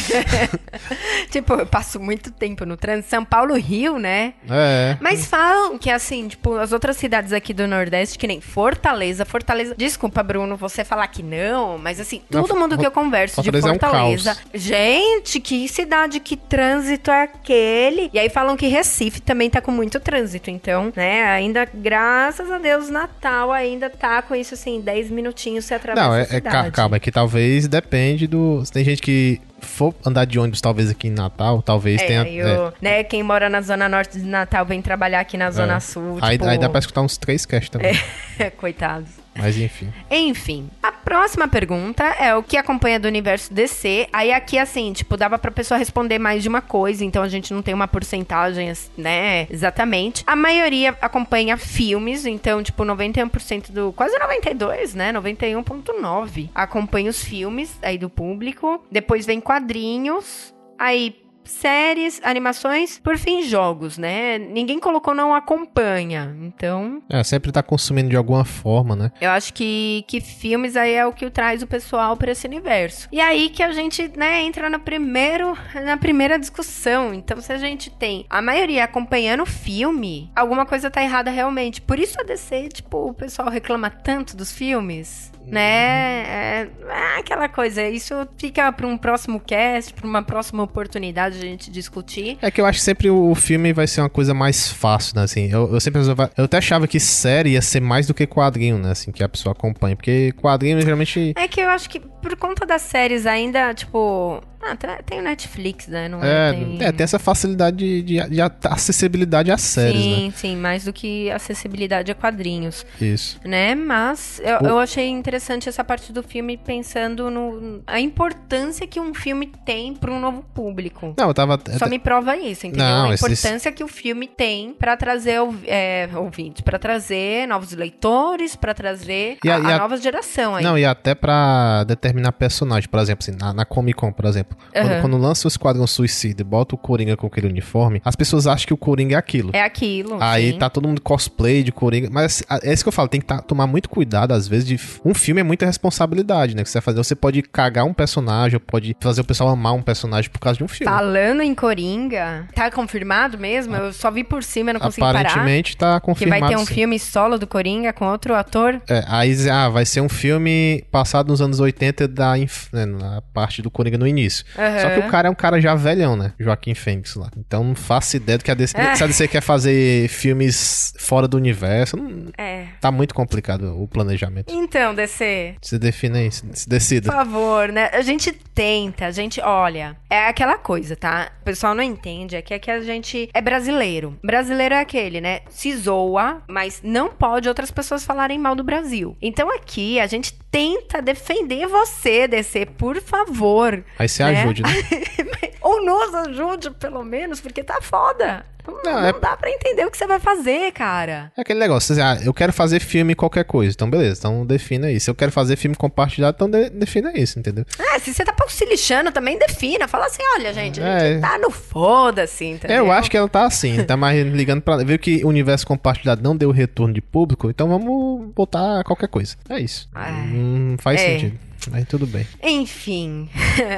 tipo, 1.30 1.54
eu 1.54 1.66
passo 1.66 1.98
muito 1.98 2.30
tempo 2.30 2.64
no 2.66 2.76
trânsito. 2.76 3.08
São 3.10 3.24
Paulo, 3.24 3.54
Rio, 3.54 3.98
né? 3.98 4.34
É. 4.50 4.96
Mas 5.00 5.24
falam 5.26 5.78
que, 5.78 5.90
assim, 5.90 6.28
tipo, 6.28 6.54
as 6.56 6.72
outras 6.72 6.96
cidades 6.96 7.32
aqui 7.32 7.54
do 7.54 7.66
Nordeste, 7.66 8.18
que 8.18 8.26
nem 8.26 8.40
Fortaleza, 8.40 8.85
Fortaleza. 9.24 9.74
Desculpa, 9.76 10.22
Bruno, 10.22 10.56
você 10.56 10.84
falar 10.84 11.06
que 11.08 11.22
não, 11.22 11.78
mas 11.78 12.00
assim, 12.00 12.22
Não, 12.30 12.42
todo 12.42 12.58
mundo 12.58 12.78
que 12.78 12.86
eu 12.86 12.90
converso 12.90 13.42
de 13.42 13.50
Fortaleza 13.50 13.68
é 13.68 13.72
um 13.72 13.78
Fortaleza. 13.78 14.36
gente, 14.54 15.40
que 15.40 15.68
cidade, 15.68 16.20
que 16.20 16.36
trânsito 16.36 17.10
é 17.10 17.22
aquele? 17.22 18.10
E 18.12 18.18
aí 18.18 18.28
falam 18.28 18.56
que 18.56 18.66
Recife 18.66 19.20
também 19.20 19.50
tá 19.50 19.60
com 19.60 19.70
muito 19.70 19.98
trânsito. 20.00 20.50
Então, 20.50 20.92
né, 20.94 21.24
ainda, 21.24 21.68
graças 21.72 22.50
a 22.50 22.58
Deus, 22.58 22.88
Natal 22.88 23.52
ainda 23.52 23.90
tá 23.90 24.22
com 24.22 24.34
isso, 24.34 24.54
assim, 24.54 24.80
10 24.80 25.10
minutinhos 25.10 25.64
você 25.64 25.74
atravessa 25.74 26.06
Não, 26.06 26.14
é, 26.14 26.26
é 26.30 26.40
calma, 26.70 26.96
é 26.96 27.00
que 27.00 27.10
talvez 27.10 27.68
depende 27.68 28.26
do. 28.26 28.62
Tem 28.72 28.84
gente 28.84 29.02
que 29.02 29.40
for 29.60 29.94
andar 30.04 30.24
de 30.26 30.38
ônibus, 30.38 30.60
talvez 30.60 30.90
aqui 30.90 31.08
em 31.08 31.10
Natal, 31.10 31.62
talvez 31.62 32.00
É, 32.02 32.06
tenha. 32.06 32.22
eu, 32.28 32.72
né, 32.80 33.02
quem 33.04 33.22
mora 33.22 33.48
na 33.48 33.60
zona 33.60 33.88
norte 33.88 34.18
de 34.18 34.24
Natal 34.24 34.64
vem 34.64 34.80
trabalhar 34.82 35.20
aqui 35.20 35.36
na 35.36 35.50
zona 35.50 35.76
É. 35.76 35.80
sul, 35.80 36.18
Aí, 36.22 36.36
tipo... 36.38 36.48
aí 36.48 36.58
dá 36.58 36.68
pra 36.68 36.78
escutar 36.78 37.00
uns 37.02 37.16
três 37.16 37.44
casts 37.46 37.70
também. 37.70 37.94
Coitados. 38.58 39.08
Mas 39.36 39.56
enfim. 39.58 39.92
Enfim, 40.10 40.70
a 40.82 40.90
próxima 40.90 41.46
pergunta 41.46 42.04
é 42.04 42.34
o 42.34 42.42
que 42.42 42.56
acompanha 42.56 42.98
do 42.98 43.06
universo 43.06 43.52
DC. 43.52 44.08
Aí 44.12 44.32
aqui, 44.32 44.58
assim, 44.58 44.92
tipo, 44.92 45.16
dava 45.16 45.38
pra 45.38 45.50
pessoa 45.50 45.78
responder 45.78 46.18
mais 46.18 46.42
de 46.42 46.48
uma 46.48 46.60
coisa, 46.60 47.04
então 47.04 47.22
a 47.22 47.28
gente 47.28 47.52
não 47.52 47.62
tem 47.62 47.74
uma 47.74 47.88
porcentagem, 47.88 48.72
né, 48.96 49.46
exatamente. 49.50 50.24
A 50.26 50.34
maioria 50.34 50.96
acompanha 51.00 51.56
filmes, 51.56 52.26
então, 52.26 52.62
tipo, 52.62 52.82
91% 52.84 53.70
do... 53.70 53.92
Quase 53.92 54.18
92, 54.18 54.94
né, 54.94 55.12
91.9 55.12 56.48
acompanha 56.54 57.10
os 57.10 57.22
filmes 57.22 57.78
aí 57.82 57.98
do 57.98 58.08
público. 58.08 58.84
Depois 58.90 59.26
vem 59.26 59.40
quadrinhos, 59.40 60.54
aí... 60.78 61.25
Séries, 61.46 62.20
animações, 62.22 62.98
por 62.98 63.16
fim, 63.18 63.42
jogos, 63.42 63.98
né? 63.98 64.38
Ninguém 64.38 64.78
colocou 64.78 65.14
não 65.14 65.34
acompanha. 65.34 66.36
Então, 66.42 67.02
É, 67.08 67.22
sempre 67.24 67.52
tá 67.52 67.62
consumindo 67.62 68.10
de 68.10 68.16
alguma 68.16 68.44
forma, 68.44 68.94
né? 68.96 69.10
eu 69.20 69.30
acho 69.30 69.52
que, 69.52 70.04
que 70.06 70.20
filmes 70.20 70.76
aí 70.76 70.94
é 70.94 71.06
o 71.06 71.12
que 71.12 71.28
traz 71.30 71.62
o 71.62 71.66
pessoal 71.66 72.16
para 72.16 72.32
esse 72.32 72.46
universo. 72.46 73.08
E 73.10 73.20
aí 73.20 73.48
que 73.50 73.62
a 73.62 73.72
gente, 73.72 74.10
né, 74.16 74.42
entra 74.42 74.68
no 74.70 74.78
primeiro, 74.80 75.56
na 75.84 75.96
primeira 75.96 76.38
discussão. 76.38 77.12
Então, 77.14 77.40
se 77.40 77.52
a 77.52 77.58
gente 77.58 77.90
tem 77.90 78.26
a 78.28 78.40
maioria 78.42 78.84
acompanhando 78.84 79.42
o 79.42 79.46
filme, 79.46 80.30
alguma 80.34 80.64
coisa 80.66 80.90
tá 80.90 81.02
errada 81.02 81.30
realmente. 81.30 81.80
Por 81.80 81.98
isso 81.98 82.20
a 82.20 82.24
DC, 82.24 82.68
tipo, 82.68 83.08
o 83.08 83.14
pessoal 83.14 83.48
reclama 83.48 83.90
tanto 83.90 84.36
dos 84.36 84.52
filmes, 84.52 85.32
né? 85.46 86.60
É, 86.60 86.68
é 86.88 87.18
aquela 87.18 87.48
coisa. 87.48 87.82
Isso 87.88 88.14
fica 88.36 88.70
para 88.72 88.86
um 88.86 88.96
próximo 88.96 89.40
cast, 89.40 89.92
para 89.94 90.06
uma 90.06 90.22
próxima 90.22 90.62
oportunidade 90.62 91.38
de 91.38 91.46
a 91.46 91.48
gente 91.48 91.70
discutir. 91.70 92.38
É 92.42 92.50
que 92.50 92.60
eu 92.60 92.66
acho 92.66 92.78
que 92.78 92.84
sempre 92.84 93.10
o 93.10 93.34
filme 93.34 93.72
vai 93.72 93.86
ser 93.86 94.00
uma 94.00 94.10
coisa 94.10 94.34
mais 94.34 94.70
fácil, 94.70 95.16
né? 95.16 95.22
Assim, 95.22 95.50
eu, 95.50 95.72
eu 95.72 95.80
sempre 95.80 96.00
eu 96.36 96.44
até 96.44 96.58
achava 96.58 96.86
que 96.86 96.98
série 97.00 97.50
ia 97.50 97.62
ser 97.62 97.80
mais 97.80 98.06
do 98.06 98.14
que 98.14 98.26
quadrinho, 98.26 98.78
né? 98.78 98.90
Assim, 98.90 99.12
que 99.12 99.22
a 99.22 99.28
pessoa 99.28 99.52
acompanha. 99.52 99.96
Porque 99.96 100.32
quadrinho 100.32 100.80
geralmente. 100.80 101.32
É 101.36 101.48
que 101.48 101.60
eu 101.60 101.68
acho 101.68 101.88
que 101.88 102.00
por 102.00 102.36
conta 102.36 102.66
das 102.66 102.82
séries 102.82 103.26
ainda, 103.26 103.72
tipo. 103.74 104.42
Ah, 104.72 105.02
tem 105.04 105.18
o 105.20 105.22
Netflix, 105.22 105.86
né? 105.88 106.08
Não 106.08 106.22
É, 106.22 106.52
tem... 106.52 106.78
é, 106.82 106.92
tem 106.92 107.04
essa 107.04 107.18
facilidade 107.18 107.76
de, 107.76 108.02
de- 108.02 108.28
de 108.30 108.40
acessibilidade 108.64 109.50
às 109.50 109.60
séries, 109.60 110.02
sim, 110.02 110.26
né? 110.26 110.32
sim, 110.34 110.56
mais 110.56 110.84
do 110.84 110.92
que 110.92 111.30
acessibilidade 111.30 112.10
a 112.10 112.14
quadrinhos, 112.14 112.84
Isso. 113.00 113.40
né? 113.44 113.74
Mas 113.74 114.40
eu, 114.44 114.58
O- 114.62 114.66
eu 114.70 114.78
achei 114.78 115.08
interessante 115.08 115.68
essa 115.68 115.82
parte 115.84 116.12
do 116.12 116.22
filme 116.22 116.56
pensando 116.56 117.30
no 117.30 117.82
a 117.86 118.00
importância 118.00 118.86
que 118.86 119.00
um 119.00 119.14
filme 119.14 119.50
tem 119.64 119.94
para 119.94 120.10
um 120.12 120.20
novo 120.20 120.42
público. 120.54 121.14
Não, 121.18 121.28
eu 121.28 121.34
tava. 121.34 121.58
Só 121.78 121.88
me 121.88 121.98
prova 121.98 122.36
isso, 122.36 122.66
entendeu? 122.66 122.86
Não, 122.86 123.10
a 123.10 123.14
esse- 123.14 123.24
importância 123.24 123.72
que 123.72 123.82
o 123.84 123.88
filme 123.88 124.26
tem 124.26 124.72
pra 124.74 124.96
trazer 124.96 125.38
é, 125.66 126.08
ouvintes, 126.14 126.60
pra 126.62 126.78
trazer 126.78 127.46
novos 127.46 127.72
leitores, 127.72 128.56
pra 128.56 128.74
trazer 128.74 129.38
E 129.44 129.48
a- 129.50 129.56
a, 129.56 129.58
a 129.58 129.74
a- 129.74 129.78
nova 129.78 129.96
geração 129.96 130.54
aí. 130.54 130.64
Não, 130.64 130.76
e 130.78 130.84
até 130.84 131.14
pra 131.14 131.84
determinar 131.84 132.32
personagem, 132.32 132.88
por 132.88 133.00
exemplo, 133.00 133.24
assim, 133.28 133.36
na, 133.38 133.52
na 133.52 133.64
Comic 133.64 133.96
Con, 133.98 134.12
por 134.12 134.24
exemplo. 134.26 134.55
Quando, 134.72 134.86
Aham. 134.92 135.00
quando 135.00 135.16
lança 135.16 135.46
o 135.46 135.48
Esquadrão 135.48 135.86
Suicida 135.86 136.42
e 136.42 136.44
bota 136.44 136.74
o 136.74 136.78
Coringa 136.78 137.16
com 137.16 137.26
aquele 137.26 137.46
uniforme, 137.48 138.00
as 138.04 138.14
pessoas 138.16 138.46
acham 138.46 138.66
que 138.66 138.74
o 138.74 138.76
Coringa 138.76 139.14
é 139.14 139.18
aquilo. 139.18 139.50
É 139.54 139.62
aquilo. 139.62 140.18
Aí 140.20 140.52
sim. 140.52 140.58
tá 140.58 140.68
todo 140.68 140.86
mundo 140.88 141.00
cosplay 141.00 141.62
de 141.62 141.72
Coringa. 141.72 142.08
Mas 142.10 142.42
a- 142.48 142.60
é 142.62 142.72
isso 142.72 142.82
que 142.84 142.88
eu 142.88 142.92
falo, 142.92 143.08
tem 143.08 143.20
que 143.20 143.26
tá- 143.26 143.40
tomar 143.40 143.66
muito 143.66 143.88
cuidado, 143.88 144.32
às 144.32 144.46
vezes, 144.46 144.66
de. 144.66 144.80
Um 145.04 145.14
filme 145.14 145.40
é 145.40 145.44
muita 145.44 145.64
responsabilidade, 145.66 146.54
né? 146.54 146.62
Que 146.62 146.68
você 146.70 146.78
vai 146.78 146.82
fazer. 146.84 146.98
Você 146.98 147.14
pode 147.14 147.42
cagar 147.42 147.84
um 147.84 147.94
personagem, 147.94 148.56
ou 148.56 148.60
pode 148.60 148.96
fazer 149.00 149.20
o 149.20 149.24
pessoal 149.24 149.50
amar 149.50 149.72
um 149.74 149.82
personagem 149.82 150.30
por 150.30 150.38
causa 150.40 150.58
de 150.58 150.64
um 150.64 150.68
filme. 150.68 150.92
Falando 150.92 151.40
em 151.42 151.54
Coringa, 151.54 152.46
tá 152.54 152.70
confirmado 152.70 153.38
mesmo? 153.38 153.74
Eu 153.76 153.92
só 153.92 154.10
vi 154.10 154.24
por 154.24 154.42
cima, 154.42 154.72
não 154.72 154.80
consegui 154.80 155.00
parar. 155.00 155.20
Aparentemente 155.20 155.76
tá 155.76 156.00
Que 156.00 156.06
confirmado. 156.06 156.40
vai 156.40 156.50
ter 156.50 156.56
um 156.56 156.66
sim. 156.66 156.74
filme 156.74 156.98
solo 156.98 157.38
do 157.38 157.46
Coringa 157.46 157.92
com 157.92 158.06
outro 158.06 158.34
ator. 158.34 158.80
É, 158.88 159.04
aí 159.06 159.34
ah, 159.50 159.68
vai 159.68 159.84
ser 159.84 160.00
um 160.00 160.08
filme 160.08 160.84
passado 160.90 161.28
nos 161.28 161.40
anos 161.40 161.60
80 161.60 162.08
da 162.08 162.38
inf- 162.38 162.72
né, 162.72 162.86
na 162.86 163.20
parte 163.34 163.60
do 163.62 163.70
Coringa 163.70 163.98
no 163.98 164.06
início. 164.06 164.44
Aham. 164.58 164.78
Só 164.80 164.90
que 164.90 165.00
o 165.00 165.10
cara 165.10 165.28
é 165.28 165.30
um 165.30 165.34
cara 165.34 165.60
já 165.60 165.74
velhão, 165.74 166.16
né? 166.16 166.32
Joaquim 166.38 166.74
Fênix 166.74 167.14
lá. 167.14 167.30
Então 167.36 167.62
não 167.64 167.74
faço 167.74 168.16
ideia 168.16 168.38
do 168.38 168.44
que 168.44 168.50
a 168.50 168.54
DC. 168.54 168.76
É. 168.78 168.94
Se 168.94 169.04
a 169.04 169.06
DC 169.06 169.28
quer 169.28 169.40
fazer 169.40 170.08
filmes 170.08 170.92
fora 170.98 171.26
do 171.28 171.36
universo, 171.36 171.96
não- 171.96 172.30
É. 172.38 172.66
tá 172.80 172.90
muito 172.90 173.14
complicado 173.14 173.80
o 173.80 173.86
planejamento. 173.88 174.52
Então, 174.54 174.94
DC, 174.94 175.54
Se 175.62 175.78
define 175.78 176.18
aí, 176.18 176.30
se 176.32 176.42
se 176.52 176.64
por 176.66 176.70
decida. 176.70 177.12
favor, 177.12 177.68
né? 177.72 177.90
A 177.92 178.02
gente 178.02 178.32
tenta, 178.32 179.06
a 179.06 179.10
gente, 179.10 179.40
olha, 179.40 179.96
é 180.10 180.26
aquela 180.28 180.58
coisa, 180.58 180.96
tá? 180.96 181.30
O 181.42 181.44
pessoal 181.44 181.74
não 181.74 181.82
entende, 181.82 182.36
é 182.36 182.42
que, 182.42 182.54
é 182.54 182.58
que 182.58 182.70
a 182.70 182.80
gente 182.80 183.28
é 183.32 183.40
brasileiro. 183.40 184.18
Brasileiro 184.24 184.74
é 184.74 184.80
aquele, 184.80 185.20
né? 185.20 185.40
Se 185.48 185.74
zoa, 185.76 186.42
mas 186.48 186.80
não 186.82 187.08
pode 187.10 187.48
outras 187.48 187.70
pessoas 187.70 188.04
falarem 188.04 188.38
mal 188.38 188.54
do 188.54 188.64
Brasil. 188.64 189.16
Então 189.20 189.50
aqui 189.54 190.00
a 190.00 190.06
gente 190.06 190.32
tenta 190.56 191.02
defender 191.02 191.66
você, 191.66 192.26
DC, 192.26 192.64
por 192.64 192.98
favor. 193.02 193.84
Aí 193.98 194.08
você 194.08 194.24
né? 194.24 194.40
ajude, 194.40 194.62
né? 194.62 194.70
Ou 195.60 195.84
nos 195.84 196.14
ajude, 196.14 196.70
pelo 196.70 197.04
menos, 197.04 197.42
porque 197.42 197.62
tá 197.62 197.78
foda. 197.82 198.46
Não, 198.66 198.82
Não, 198.82 199.00
não 199.00 199.08
é- 199.08 199.12
dá 199.12 199.36
pra 199.36 199.50
entender 199.50 199.84
o 199.84 199.90
que 199.90 199.96
você 199.96 200.06
vai 200.06 200.18
fazer, 200.18 200.72
cara. 200.72 201.30
É 201.36 201.40
aquele 201.40 201.58
negócio, 201.60 201.94
você, 201.94 202.00
ah, 202.00 202.18
eu 202.24 202.32
quero 202.34 202.52
fazer 202.52 202.80
filme 202.80 203.14
qualquer 203.14 203.44
coisa, 203.44 203.72
então 203.74 203.88
beleza, 203.88 204.18
então 204.20 204.44
defina 204.46 204.90
isso. 204.90 205.04
Se 205.06 205.10
eu 205.10 205.14
quero 205.14 205.30
fazer 205.32 205.56
filme 205.56 205.76
compartilhado, 205.76 206.34
então 206.36 206.50
de- 206.50 206.70
defina 206.70 207.12
isso, 207.16 207.38
entendeu? 207.38 207.64
Ah, 207.78 207.98
se 207.98 208.12
você 208.12 208.24
tá 208.24 208.32
pouco 208.32 208.52
se 208.52 208.64
lixando, 208.64 209.10
também 209.12 209.38
defina. 209.38 209.86
Fala 209.88 210.06
assim, 210.06 210.22
olha, 210.36 210.52
gente, 210.52 210.80
a 210.80 210.86
É. 210.86 211.12
gente 211.12 211.20
tá 211.20 211.38
no 211.38 211.50
foda-se, 211.50 212.44
entendeu? 212.44 212.76
Eu 212.78 212.92
acho 212.92 213.10
que 213.10 213.16
ela 213.16 213.28
tá 213.28 213.44
assim, 213.44 213.82
tá 213.84 213.96
mais 213.96 214.24
ligando 214.26 214.60
pra. 214.62 214.78
Viu 214.78 214.98
que 214.98 215.24
o 215.24 215.28
universo 215.28 215.66
compartilhado 215.66 216.22
não 216.22 216.36
deu 216.36 216.50
retorno 216.50 216.92
de 216.94 217.00
público, 217.00 217.48
então 217.50 217.68
vamos 217.68 218.28
botar 218.34 218.82
qualquer 218.84 219.08
coisa. 219.08 219.36
É 219.48 219.58
isso. 219.60 219.88
Não 219.94 220.76
faz 220.78 221.00
É. 221.00 221.04
sentido. 221.04 221.38
Mas 221.70 221.86
tudo 221.86 222.06
bem. 222.06 222.26
Enfim, 222.42 223.28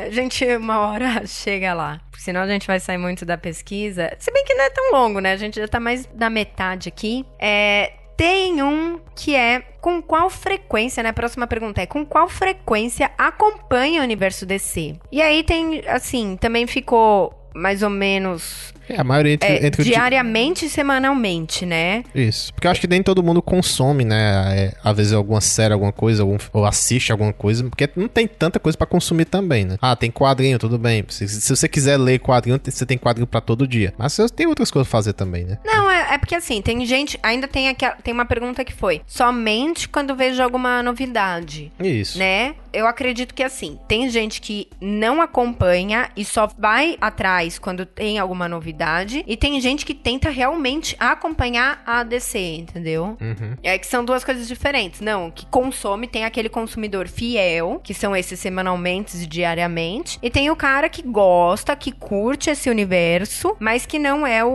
a 0.06 0.10
gente 0.10 0.44
uma 0.56 0.80
hora 0.80 1.24
chega 1.26 1.74
lá. 1.74 2.00
Senão 2.16 2.40
a 2.40 2.46
gente 2.46 2.66
vai 2.66 2.80
sair 2.80 2.98
muito 2.98 3.24
da 3.24 3.38
pesquisa. 3.38 4.12
Se 4.18 4.32
bem 4.32 4.44
que 4.44 4.54
não 4.54 4.64
é 4.64 4.70
tão 4.70 4.92
longo, 4.92 5.20
né? 5.20 5.32
A 5.32 5.36
gente 5.36 5.58
já 5.58 5.68
tá 5.68 5.78
mais 5.78 6.06
da 6.06 6.28
metade 6.28 6.88
aqui. 6.88 7.24
É, 7.38 7.92
tem 8.16 8.60
um 8.62 8.98
que 9.14 9.36
é 9.36 9.60
com 9.80 10.02
qual 10.02 10.28
frequência, 10.28 11.02
né? 11.04 11.10
A 11.10 11.12
próxima 11.12 11.46
pergunta 11.46 11.80
é 11.80 11.86
com 11.86 12.04
qual 12.04 12.28
frequência 12.28 13.12
acompanha 13.16 14.00
o 14.00 14.04
universo 14.04 14.44
DC? 14.44 14.96
E 15.12 15.22
aí 15.22 15.44
tem, 15.44 15.84
assim, 15.86 16.36
também 16.36 16.66
ficou 16.66 17.37
mais 17.54 17.82
ou 17.82 17.90
menos 17.90 18.72
É, 18.88 19.00
a 19.00 19.04
maioria 19.04 19.32
entre, 19.34 19.48
é, 19.48 19.66
entre 19.66 19.84
diariamente 19.84 20.64
e 20.66 20.68
semanalmente, 20.70 21.66
né? 21.66 22.04
Isso. 22.14 22.52
Porque 22.54 22.66
eu 22.66 22.70
acho 22.70 22.80
que 22.80 22.86
nem 22.86 23.02
todo 23.02 23.22
mundo 23.22 23.42
consome, 23.42 24.04
né? 24.04 24.18
é, 24.56 24.72
às 24.82 24.96
vezes 24.96 25.12
alguma 25.12 25.40
série, 25.40 25.72
alguma 25.74 25.92
coisa, 25.92 26.22
algum- 26.22 26.38
ou 26.52 26.64
assiste 26.64 27.10
alguma 27.12 27.32
coisa, 27.32 27.64
porque 27.64 27.88
não 27.96 28.08
tem 28.08 28.26
tanta 28.26 28.58
coisa 28.58 28.76
pra 28.78 28.86
consumir 28.86 29.24
também, 29.26 29.64
né? 29.64 29.76
Ah, 29.82 29.94
tem 29.96 30.10
quadrinho, 30.10 30.58
tudo 30.58 30.78
bem. 30.78 31.04
Se, 31.08 31.26
se 31.28 31.54
você 31.54 31.68
quiser 31.68 31.96
ler 31.98 32.18
quadrinho, 32.20 32.60
você 32.64 32.86
tem 32.86 32.96
quadrinho 32.98 33.26
pra 33.26 33.40
todo 33.40 33.66
dia. 33.66 33.92
Mas 33.98 34.12
você 34.12 34.28
tem 34.28 34.46
outras 34.46 34.70
coisas 34.70 34.88
pra 34.88 34.98
fazer 34.98 35.12
também, 35.12 35.44
né? 35.44 35.58
Não, 35.64 35.87
é, 36.08 36.18
porque 36.18 36.34
assim, 36.34 36.60
tem 36.62 36.84
gente. 36.84 37.18
Ainda 37.22 37.46
tem, 37.46 37.68
aqui, 37.68 37.86
tem 38.02 38.14
uma 38.14 38.24
pergunta 38.24 38.64
que 38.64 38.72
foi: 38.72 39.02
somente 39.06 39.88
quando 39.88 40.14
vejo 40.14 40.42
alguma 40.42 40.82
novidade. 40.82 41.72
Isso. 41.78 42.18
Né? 42.18 42.54
Eu 42.72 42.86
acredito 42.86 43.34
que 43.34 43.42
assim, 43.42 43.78
tem 43.88 44.08
gente 44.10 44.40
que 44.40 44.68
não 44.80 45.22
acompanha 45.22 46.10
e 46.16 46.24
só 46.24 46.46
vai 46.46 46.96
atrás 47.00 47.58
quando 47.58 47.86
tem 47.86 48.18
alguma 48.18 48.48
novidade, 48.48 49.24
e 49.26 49.36
tem 49.36 49.60
gente 49.60 49.86
que 49.86 49.94
tenta 49.94 50.28
realmente 50.30 50.94
acompanhar 50.98 51.82
a 51.86 52.02
DC, 52.02 52.38
entendeu? 52.38 53.16
Uhum. 53.20 53.56
É 53.62 53.78
que 53.78 53.86
são 53.86 54.04
duas 54.04 54.22
coisas 54.22 54.46
diferentes. 54.46 55.00
Não, 55.00 55.30
que 55.30 55.46
consome, 55.46 56.06
tem 56.06 56.24
aquele 56.24 56.48
consumidor 56.48 57.08
fiel, 57.08 57.80
que 57.82 57.94
são 57.94 58.14
esses 58.14 58.38
semanalmente 58.38 59.16
e 59.16 59.26
diariamente, 59.26 60.18
e 60.22 60.30
tem 60.30 60.50
o 60.50 60.56
cara 60.56 60.88
que 60.88 61.02
gosta, 61.02 61.74
que 61.74 61.90
curte 61.90 62.50
esse 62.50 62.68
universo, 62.68 63.56
mas 63.58 63.86
que 63.86 63.98
não 63.98 64.26
é 64.26 64.44
o, 64.44 64.48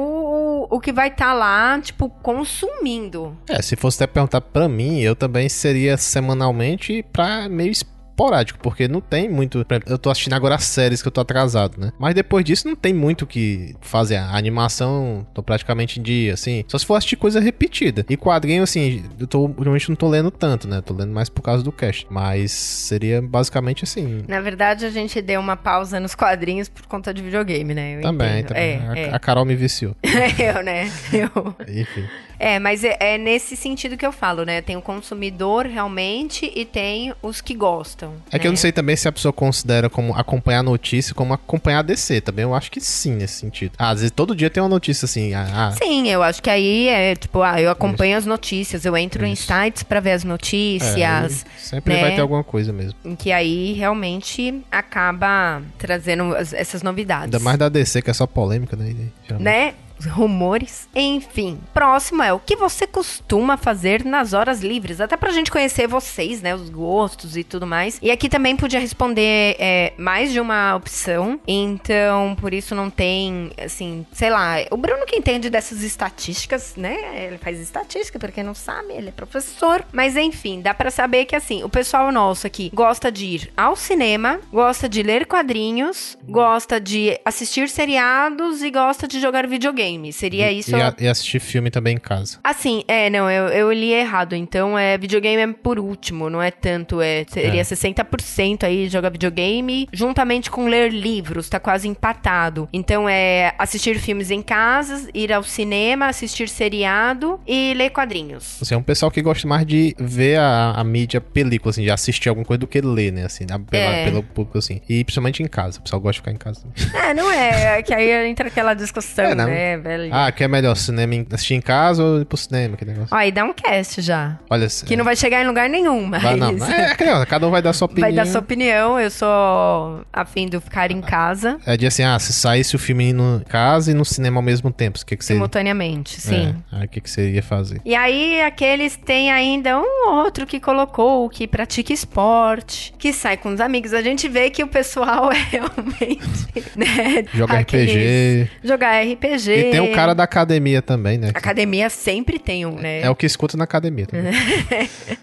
o, 0.69 0.79
que 0.79 0.91
vai 0.91 1.09
estar 1.09 1.33
lá, 1.33 1.79
tipo, 1.79 2.09
consumindo. 2.09 3.37
É, 3.47 3.61
se 3.61 3.75
fosse 3.75 4.03
até 4.03 4.11
perguntar 4.11 4.41
pra 4.41 4.67
mim, 4.67 4.99
eu 4.99 5.15
também 5.15 5.49
seria 5.49 5.97
semanalmente 5.97 7.03
pra 7.11 7.47
meio 7.49 7.71
esporádico, 8.13 8.59
porque 8.59 8.87
não 8.87 9.01
tem 9.01 9.27
muito. 9.27 9.65
Eu 9.87 9.97
tô 9.97 10.09
assistindo 10.09 10.33
agora 10.33 10.55
as 10.55 10.63
séries 10.63 11.01
que 11.01 11.07
eu 11.07 11.11
tô 11.11 11.19
atrasado, 11.19 11.79
né? 11.79 11.91
Mas 11.99 12.13
depois 12.13 12.45
disso 12.45 12.67
não 12.67 12.75
tem 12.75 12.93
muito 12.93 13.23
o 13.23 13.27
que 13.27 13.75
fazer. 13.81 14.17
A 14.17 14.37
animação, 14.37 15.25
tô 15.33 15.41
praticamente 15.41 15.99
em 15.99 16.03
dia, 16.03 16.33
assim. 16.33 16.63
Só 16.67 16.77
se 16.77 16.85
for 16.85 16.95
assistir 16.95 17.15
coisa 17.15 17.39
repetida. 17.39 18.05
E 18.07 18.15
quadrinho, 18.15 18.63
assim, 18.63 19.03
eu 19.19 19.27
tô, 19.27 19.41
ultimamente 19.41 19.89
não 19.89 19.95
tô 19.95 20.07
lendo 20.07 20.29
tanto, 20.29 20.67
né? 20.67 20.81
Tô 20.81 20.93
lendo 20.93 21.11
mais 21.11 21.29
por 21.29 21.41
causa 21.41 21.63
do 21.63 21.71
cast. 21.71 22.05
Mas 22.09 22.51
seria 22.51 23.21
basicamente 23.21 23.83
assim. 23.83 24.23
Na 24.27 24.39
verdade, 24.39 24.85
a 24.85 24.91
gente 24.91 25.21
deu 25.21 25.39
uma 25.39 25.57
pausa 25.57 25.99
nos 25.99 26.13
quadrinhos 26.13 26.69
por 26.69 26.85
conta 26.85 27.13
de 27.13 27.21
videogame, 27.21 27.73
né? 27.73 27.97
Eu 27.97 28.01
Também, 28.01 28.39
entendo. 28.39 28.47
também. 28.49 28.63
É, 28.63 28.87
a, 28.87 28.97
é. 28.97 29.15
a 29.15 29.19
Carol 29.19 29.45
me 29.45 29.55
viciou. 29.55 29.95
eu, 30.03 30.63
né? 30.63 30.91
Eu. 31.11 31.55
Enfim. 31.67 32.07
É, 32.39 32.59
mas 32.59 32.83
é, 32.83 32.97
é 32.99 33.17
nesse 33.17 33.55
sentido 33.55 33.95
que 33.95 34.05
eu 34.05 34.11
falo, 34.11 34.43
né? 34.43 34.61
Tem 34.61 34.75
o 34.75 34.81
consumidor 34.81 35.65
realmente 35.65 36.51
e 36.53 36.65
tem 36.65 37.13
os 37.21 37.39
que 37.39 37.53
gostam. 37.53 38.02
É 38.31 38.39
que 38.39 38.47
eu 38.47 38.51
né? 38.51 38.55
não 38.55 38.57
sei 38.57 38.71
também 38.71 38.95
se 38.95 39.07
a 39.07 39.11
pessoa 39.11 39.31
considera 39.33 39.89
como 39.89 40.13
acompanhar 40.15 40.59
a 40.59 40.63
notícia 40.63 41.13
como 41.13 41.33
acompanhar 41.33 41.79
a 41.79 41.81
DC. 41.81 42.21
Também 42.21 42.43
eu 42.43 42.53
acho 42.53 42.71
que 42.71 42.79
sim, 42.81 43.13
nesse 43.15 43.35
sentido. 43.35 43.73
Ah, 43.77 43.89
às 43.89 43.99
vezes 43.99 44.11
todo 44.11 44.35
dia 44.35 44.49
tem 44.49 44.61
uma 44.61 44.69
notícia 44.69 45.05
assim. 45.05 45.33
Ah, 45.33 45.47
ah, 45.53 45.71
Sim, 45.71 46.09
eu 46.09 46.21
acho 46.23 46.41
que 46.41 46.49
aí 46.49 46.87
é 46.87 47.15
tipo, 47.15 47.41
ah, 47.41 47.61
eu 47.61 47.69
acompanho 47.69 48.17
as 48.17 48.25
notícias, 48.25 48.85
eu 48.85 48.95
entro 48.97 49.25
em 49.25 49.33
Isso. 49.33 49.47
sites 49.47 49.83
pra 49.83 49.99
ver 49.99 50.11
as 50.11 50.23
é, 50.23 50.27
notícias, 50.27 50.95
aí 50.97 51.51
sempre 51.57 51.93
né? 51.95 52.01
vai 52.01 52.15
ter 52.15 52.21
alguma 52.21 52.43
coisa 52.43 52.71
mesmo. 52.73 52.95
em 53.05 53.15
que 53.15 53.31
aí 53.31 53.73
realmente 53.73 54.63
acaba 54.71 55.61
trazendo 55.77 56.35
as- 56.35 56.53
essas 56.53 56.81
novidades. 56.81 57.25
Ainda 57.25 57.39
mais 57.39 57.57
da 57.57 57.69
DC, 57.69 58.01
que 58.01 58.09
é 58.09 58.13
só 58.13 58.25
polêmica, 58.27 58.75
né? 58.75 58.93
Geralmente. 59.27 59.43
né? 59.43 59.73
Rumores. 60.07 60.87
Enfim. 60.95 61.59
Próximo 61.73 62.23
é 62.23 62.33
o 62.33 62.39
que 62.39 62.55
você 62.55 62.85
costuma 62.85 63.57
fazer 63.57 64.03
nas 64.03 64.33
horas 64.33 64.61
livres. 64.61 64.99
Até 64.99 65.15
pra 65.15 65.31
gente 65.31 65.51
conhecer 65.51 65.87
vocês, 65.87 66.41
né? 66.41 66.53
Os 66.55 66.69
gostos 66.69 67.37
e 67.37 67.43
tudo 67.43 67.65
mais. 67.65 67.99
E 68.01 68.11
aqui 68.11 68.29
também 68.29 68.55
podia 68.55 68.79
responder 68.79 69.55
é, 69.59 69.93
mais 69.97 70.31
de 70.31 70.39
uma 70.39 70.75
opção. 70.75 71.39
Então, 71.47 72.35
por 72.39 72.53
isso 72.53 72.75
não 72.75 72.89
tem, 72.89 73.51
assim, 73.63 74.05
sei 74.11 74.29
lá. 74.29 74.55
O 74.71 74.77
Bruno 74.77 75.05
que 75.05 75.15
entende 75.15 75.49
dessas 75.49 75.81
estatísticas, 75.83 76.75
né? 76.75 77.25
Ele 77.25 77.37
faz 77.37 77.59
estatística, 77.59 78.19
pra 78.19 78.31
quem 78.31 78.43
não 78.43 78.53
sabe, 78.53 78.93
ele 78.93 79.09
é 79.09 79.11
professor. 79.11 79.85
Mas 79.91 80.15
enfim, 80.15 80.61
dá 80.61 80.73
pra 80.73 80.91
saber 80.91 81.25
que, 81.25 81.35
assim, 81.35 81.63
o 81.63 81.69
pessoal 81.69 82.11
nosso 82.11 82.47
aqui 82.47 82.71
gosta 82.73 83.11
de 83.11 83.25
ir 83.25 83.53
ao 83.55 83.75
cinema, 83.75 84.39
gosta 84.51 84.89
de 84.89 85.01
ler 85.03 85.25
quadrinhos, 85.25 86.17
gosta 86.27 86.79
de 86.79 87.19
assistir 87.23 87.69
seriados 87.69 88.61
e 88.61 88.69
gosta 88.69 89.07
de 89.07 89.19
jogar 89.19 89.47
videogame. 89.47 89.92
Seria 90.11 90.51
E- 90.51 90.59
isso. 90.59 90.75
E, 90.75 90.81
a- 90.81 90.93
e 90.99 91.07
assistir 91.07 91.39
filme 91.39 91.69
também 91.69 91.95
em 91.95 91.99
casa. 91.99 92.39
Assim, 92.43 92.83
é, 92.87 93.09
não, 93.09 93.29
eu, 93.29 93.47
eu 93.49 93.71
li 93.71 93.93
errado. 93.93 94.35
Então, 94.35 94.77
é 94.77 94.97
videogame 94.97 95.41
é 95.41 95.53
por 95.55 95.79
último, 95.79 96.29
não 96.29 96.41
é 96.41 96.51
tanto, 96.51 97.01
é, 97.01 97.25
seria 97.29 97.61
É. 97.61 97.63
60% 97.63 98.63
aí 98.63 98.87
jogar 98.89 99.09
videogame, 99.09 99.87
juntamente 99.91 100.49
com 100.51 100.67
ler 100.67 100.91
livros, 100.91 101.49
tá 101.49 101.59
quase 101.59 101.87
empatado. 101.87 102.67
Então, 102.73 103.07
é 103.07 103.53
assistir 103.57 103.97
filmes 103.99 104.31
em 104.31 104.41
casa, 104.41 105.09
ir 105.13 105.31
ao 105.31 105.43
cinema, 105.43 106.07
assistir 106.07 106.47
seriado 106.49 107.39
e 107.47 107.73
ler 107.75 107.89
quadrinhos. 107.91 108.57
Você 108.59 108.73
é 108.73 108.77
um 108.77 108.83
pessoal 108.83 109.11
que 109.11 109.21
gosta 109.21 109.47
mais 109.47 109.65
de 109.65 109.95
ver 109.99 110.37
a, 110.39 110.71
a 110.75 110.83
mídia 110.83 111.19
película, 111.21 111.69
assim, 111.71 111.83
de 111.83 111.91
assistir 111.91 112.29
alguma 112.29 112.45
coisa 112.45 112.59
do 112.59 112.67
que 112.67 112.81
ler, 112.81 113.11
né? 113.11 113.25
Assim, 113.25 113.45
pela, 113.45 113.83
É. 113.83 114.05
pelo 114.05 114.23
público, 114.23 114.57
assim. 114.57 114.81
E 114.89 115.03
principalmente 115.03 115.41
em 115.43 115.47
casa. 115.47 115.79
O 115.79 115.81
pessoal 115.83 115.99
gosta 116.01 116.13
de 116.13 116.19
ficar 116.19 116.31
em 116.31 116.37
casa. 116.37 116.61
também. 116.61 117.01
É, 117.09 117.13
não 117.13 117.31
é, 117.31 117.79
é 117.79 117.81
que 117.81 117.93
aí 117.93 118.27
entra 118.29 118.47
aquela 118.47 118.73
discussão, 118.73 119.25
É, 119.33 119.35
não. 119.35 119.47
Velho? 119.77 120.09
Ah, 120.13 120.31
que 120.31 120.43
é 120.43 120.47
melhor 120.47 120.75
cinema 120.75 121.15
em- 121.15 121.27
assistir 121.31 121.55
em 121.55 121.61
casa 121.61 122.03
ou 122.03 122.21
ir 122.21 122.25
pro 122.25 122.37
cinema? 122.37 122.75
Que 122.77 122.85
negócio. 122.85 123.09
Ó, 123.11 123.15
aí 123.15 123.31
dá 123.31 123.43
um 123.43 123.53
cast 123.53 124.01
já. 124.01 124.37
Olha, 124.49 124.67
Que 124.85 124.95
não 124.95 125.03
vai 125.05 125.15
chegar 125.15 125.43
em 125.43 125.47
lugar 125.47 125.69
nenhum, 125.69 126.05
mas. 126.05 126.21
vai, 126.21 126.35
não. 126.35 126.49
É, 126.65 126.91
é 126.91 126.95
que 126.95 127.03
não, 127.05 127.25
cada 127.25 127.47
um 127.47 127.51
vai 127.51 127.61
dar 127.61 127.73
sua 127.73 127.85
opinião. 127.85 128.07
Vai 128.09 128.15
dar 128.15 128.25
sua 128.29 128.39
opinião, 128.41 128.99
eu 128.99 129.09
sou 129.09 130.01
afim 130.11 130.47
de 130.47 130.59
ficar 130.59 130.91
em 130.91 131.01
casa 131.01 131.57
É 131.65 131.75
de 131.77 131.85
assim, 131.85 132.03
ah, 132.03 132.17
se 132.19 132.33
saísse 132.33 132.75
o 132.75 132.79
filme 132.79 133.05
em 133.09 133.39
casa 133.47 133.91
e 133.91 133.93
no 133.93 134.05
cinema 134.05 134.37
ao 134.37 134.43
mesmo 134.43 134.71
tempo, 134.71 134.99
o 135.01 135.05
que 135.05 135.15
que 135.17 135.23
você... 135.25 135.33
simultaneamente, 135.33 136.19
sim. 136.21 136.55
É, 136.71 136.77
aí 136.79 136.85
o 136.85 136.89
que 136.89 137.01
que 137.01 137.09
você 137.09 137.31
ia 137.31 137.43
fazer? 137.43 137.81
E 137.85 137.95
aí, 137.95 138.41
aqueles 138.41 138.95
têm 138.95 139.31
ainda 139.31 139.77
um 139.79 140.07
ou 140.09 140.15
outro 140.23 140.45
que 140.45 140.59
colocou, 140.59 141.29
que 141.29 141.47
pratica 141.47 141.91
esporte, 141.93 142.93
que 142.97 143.11
sai 143.13 143.37
com 143.37 143.53
os 143.53 143.59
amigos. 143.61 143.93
A 143.93 144.01
gente 144.01 144.27
vê 144.27 144.49
que 144.49 144.63
o 144.63 144.67
pessoal 144.67 145.31
é 145.33 145.37
realmente, 145.37 146.53
né? 146.75 147.25
Joga 147.33 147.59
aqueles- 147.59 147.91
RPG. 147.93 148.49
Jogar 148.63 149.01
RPG. 149.03 149.62
E 149.67 149.71
tem 149.71 149.79
o 149.81 149.91
cara 149.93 150.13
da 150.13 150.23
academia 150.23 150.81
também, 150.81 151.17
né? 151.17 151.29
Academia 151.33 151.89
sempre 151.89 152.37
tem 152.39 152.65
um, 152.65 152.75
né? 152.75 153.01
É 153.01 153.09
o 153.09 153.15
que 153.15 153.25
escuta 153.25 153.55
na 153.57 153.63
academia 153.63 154.05
também. 154.05 154.31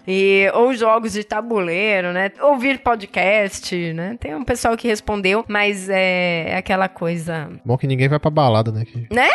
E, 0.07 0.49
ou 0.55 0.73
jogos 0.73 1.13
de 1.13 1.23
tabuleiro, 1.23 2.11
né? 2.11 2.31
Ouvir 2.41 2.79
podcast, 2.79 3.93
né? 3.93 4.17
Tem 4.19 4.33
um 4.35 4.43
pessoal 4.43 4.75
que 4.75 4.87
respondeu, 4.87 5.45
mas 5.47 5.87
é, 5.89 6.49
é 6.49 6.57
aquela 6.57 6.87
coisa 6.89 7.49
Bom 7.63 7.77
que 7.77 7.85
ninguém 7.87 8.07
vai 8.09 8.19
pra 8.19 8.31
balada, 8.31 8.71
né? 8.71 8.83
Que- 8.85 9.07
Né? 9.13 9.29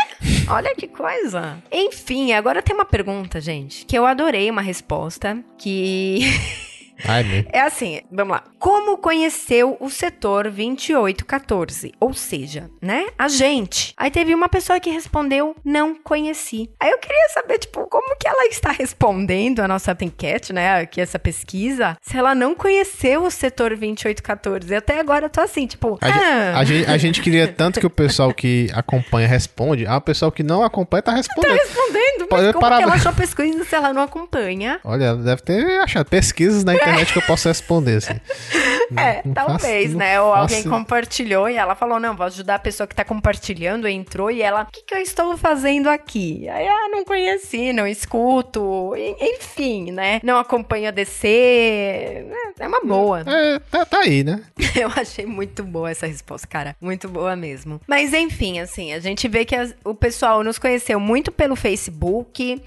Olha 0.48 0.74
que 0.74 0.88
coisa. 0.88 1.56
Enfim, 1.72 2.32
agora 2.32 2.60
tem 2.62 2.74
uma 2.74 2.84
pergunta, 2.84 3.40
gente, 3.40 3.84
que 3.86 3.96
eu 3.96 4.04
adorei 4.04 4.50
uma 4.50 4.60
resposta, 4.62 5.38
que 5.56 6.20
Ai, 7.04 7.22
meu. 7.22 7.44
é 7.52 7.60
assim, 7.60 8.00
vamos 8.10 8.32
lá. 8.32 8.44
Como 8.58 8.98
conheceu 8.98 9.76
o 9.80 9.90
setor 9.90 10.44
2814? 10.44 11.92
Ou 12.00 12.14
seja, 12.14 12.70
né? 12.80 13.06
A 13.18 13.28
gente. 13.28 13.92
Aí 13.96 14.10
teve 14.10 14.34
uma 14.34 14.48
pessoa 14.48 14.80
que 14.80 14.90
respondeu, 14.90 15.54
não 15.64 15.94
conheci. 15.94 16.70
Aí 16.80 16.90
eu 16.90 16.98
queria 16.98 17.28
saber, 17.30 17.58
tipo, 17.58 17.86
como 17.86 18.16
que 18.16 18.26
ela 18.26 18.46
está 18.46 18.70
respondendo 18.70 19.60
a 19.60 19.68
nossa 19.68 19.96
enquete, 20.00 20.52
né? 20.52 20.80
Aqui 20.80 21.00
essa 21.00 21.18
pesquisa, 21.18 21.96
se 22.00 22.16
ela 22.16 22.34
não 22.34 22.54
conheceu 22.54 23.24
o 23.24 23.30
setor 23.30 23.70
2814. 23.70 24.74
Até 24.74 24.98
agora 25.00 25.26
eu 25.26 25.30
tô 25.30 25.40
assim, 25.40 25.66
tipo, 25.66 25.98
A, 26.00 26.06
ah, 26.06 26.58
a 26.58 26.64
gente, 26.64 26.90
a 26.90 26.96
gente 26.96 27.20
queria 27.20 27.48
tanto 27.48 27.80
que 27.80 27.86
o 27.86 27.90
pessoal 27.90 28.32
que 28.32 28.68
acompanha 28.72 29.28
responde, 29.28 29.86
ah, 29.86 29.96
o 29.96 30.00
pessoal 30.00 30.30
que 30.30 30.42
não 30.42 30.62
acompanha 30.62 31.02
tá 31.02 31.12
respondendo. 31.12 31.52
respondendo, 31.52 32.05
mas 32.30 32.40
Pode 32.40 32.52
como 32.52 32.60
parar- 32.60 32.76
que 32.78 32.82
ela 32.84 32.94
achou 32.94 33.12
pesquisa 33.12 33.64
se 33.64 33.74
ela 33.74 33.92
não 33.92 34.02
acompanha? 34.02 34.80
Olha, 34.84 35.14
deve 35.16 35.42
ter 35.42 35.80
achado 35.80 36.06
pesquisas 36.08 36.64
na 36.64 36.74
internet 36.74 37.12
que 37.12 37.18
eu 37.18 37.22
posso 37.22 37.48
responder, 37.48 37.96
assim. 37.96 38.14
É, 38.96 39.20
não 39.24 39.34
talvez, 39.34 39.86
faço- 39.86 39.88
não 39.94 39.98
né? 39.98 40.20
Ou 40.20 40.32
alguém 40.32 40.58
faço- 40.58 40.70
compartilhou 40.70 41.48
e 41.50 41.56
ela 41.56 41.74
falou: 41.74 41.98
não, 41.98 42.14
vou 42.14 42.24
ajudar 42.24 42.54
a 42.54 42.58
pessoa 42.60 42.86
que 42.86 42.94
tá 42.94 43.04
compartilhando, 43.04 43.88
entrou 43.88 44.30
e 44.30 44.40
ela, 44.40 44.62
o 44.62 44.66
que, 44.66 44.82
que 44.84 44.94
eu 44.94 45.00
estou 45.00 45.36
fazendo 45.36 45.88
aqui? 45.88 46.48
Aí, 46.48 46.68
ah, 46.68 46.88
não 46.92 47.04
conheci, 47.04 47.72
não 47.72 47.84
escuto, 47.84 48.92
enfim, 49.20 49.90
né? 49.90 50.20
Não 50.22 50.38
acompanho 50.38 50.86
a 50.86 50.92
DC. 50.92 51.26
É, 51.28 52.24
É 52.60 52.68
uma 52.68 52.80
boa. 52.80 53.22
É, 53.26 53.58
tá, 53.58 53.84
tá 53.84 53.98
aí, 54.00 54.22
né? 54.22 54.40
Eu 54.76 54.90
achei 54.94 55.26
muito 55.26 55.64
boa 55.64 55.90
essa 55.90 56.06
resposta, 56.06 56.46
cara. 56.46 56.76
Muito 56.80 57.08
boa 57.08 57.34
mesmo. 57.34 57.80
Mas 57.88 58.12
enfim, 58.14 58.60
assim, 58.60 58.92
a 58.92 59.00
gente 59.00 59.26
vê 59.26 59.44
que 59.44 59.56
as- 59.56 59.74
o 59.84 59.94
pessoal 59.96 60.44
nos 60.44 60.58
conheceu 60.58 61.00
muito 61.00 61.32
pelo 61.32 61.56
Facebook. 61.56 62.15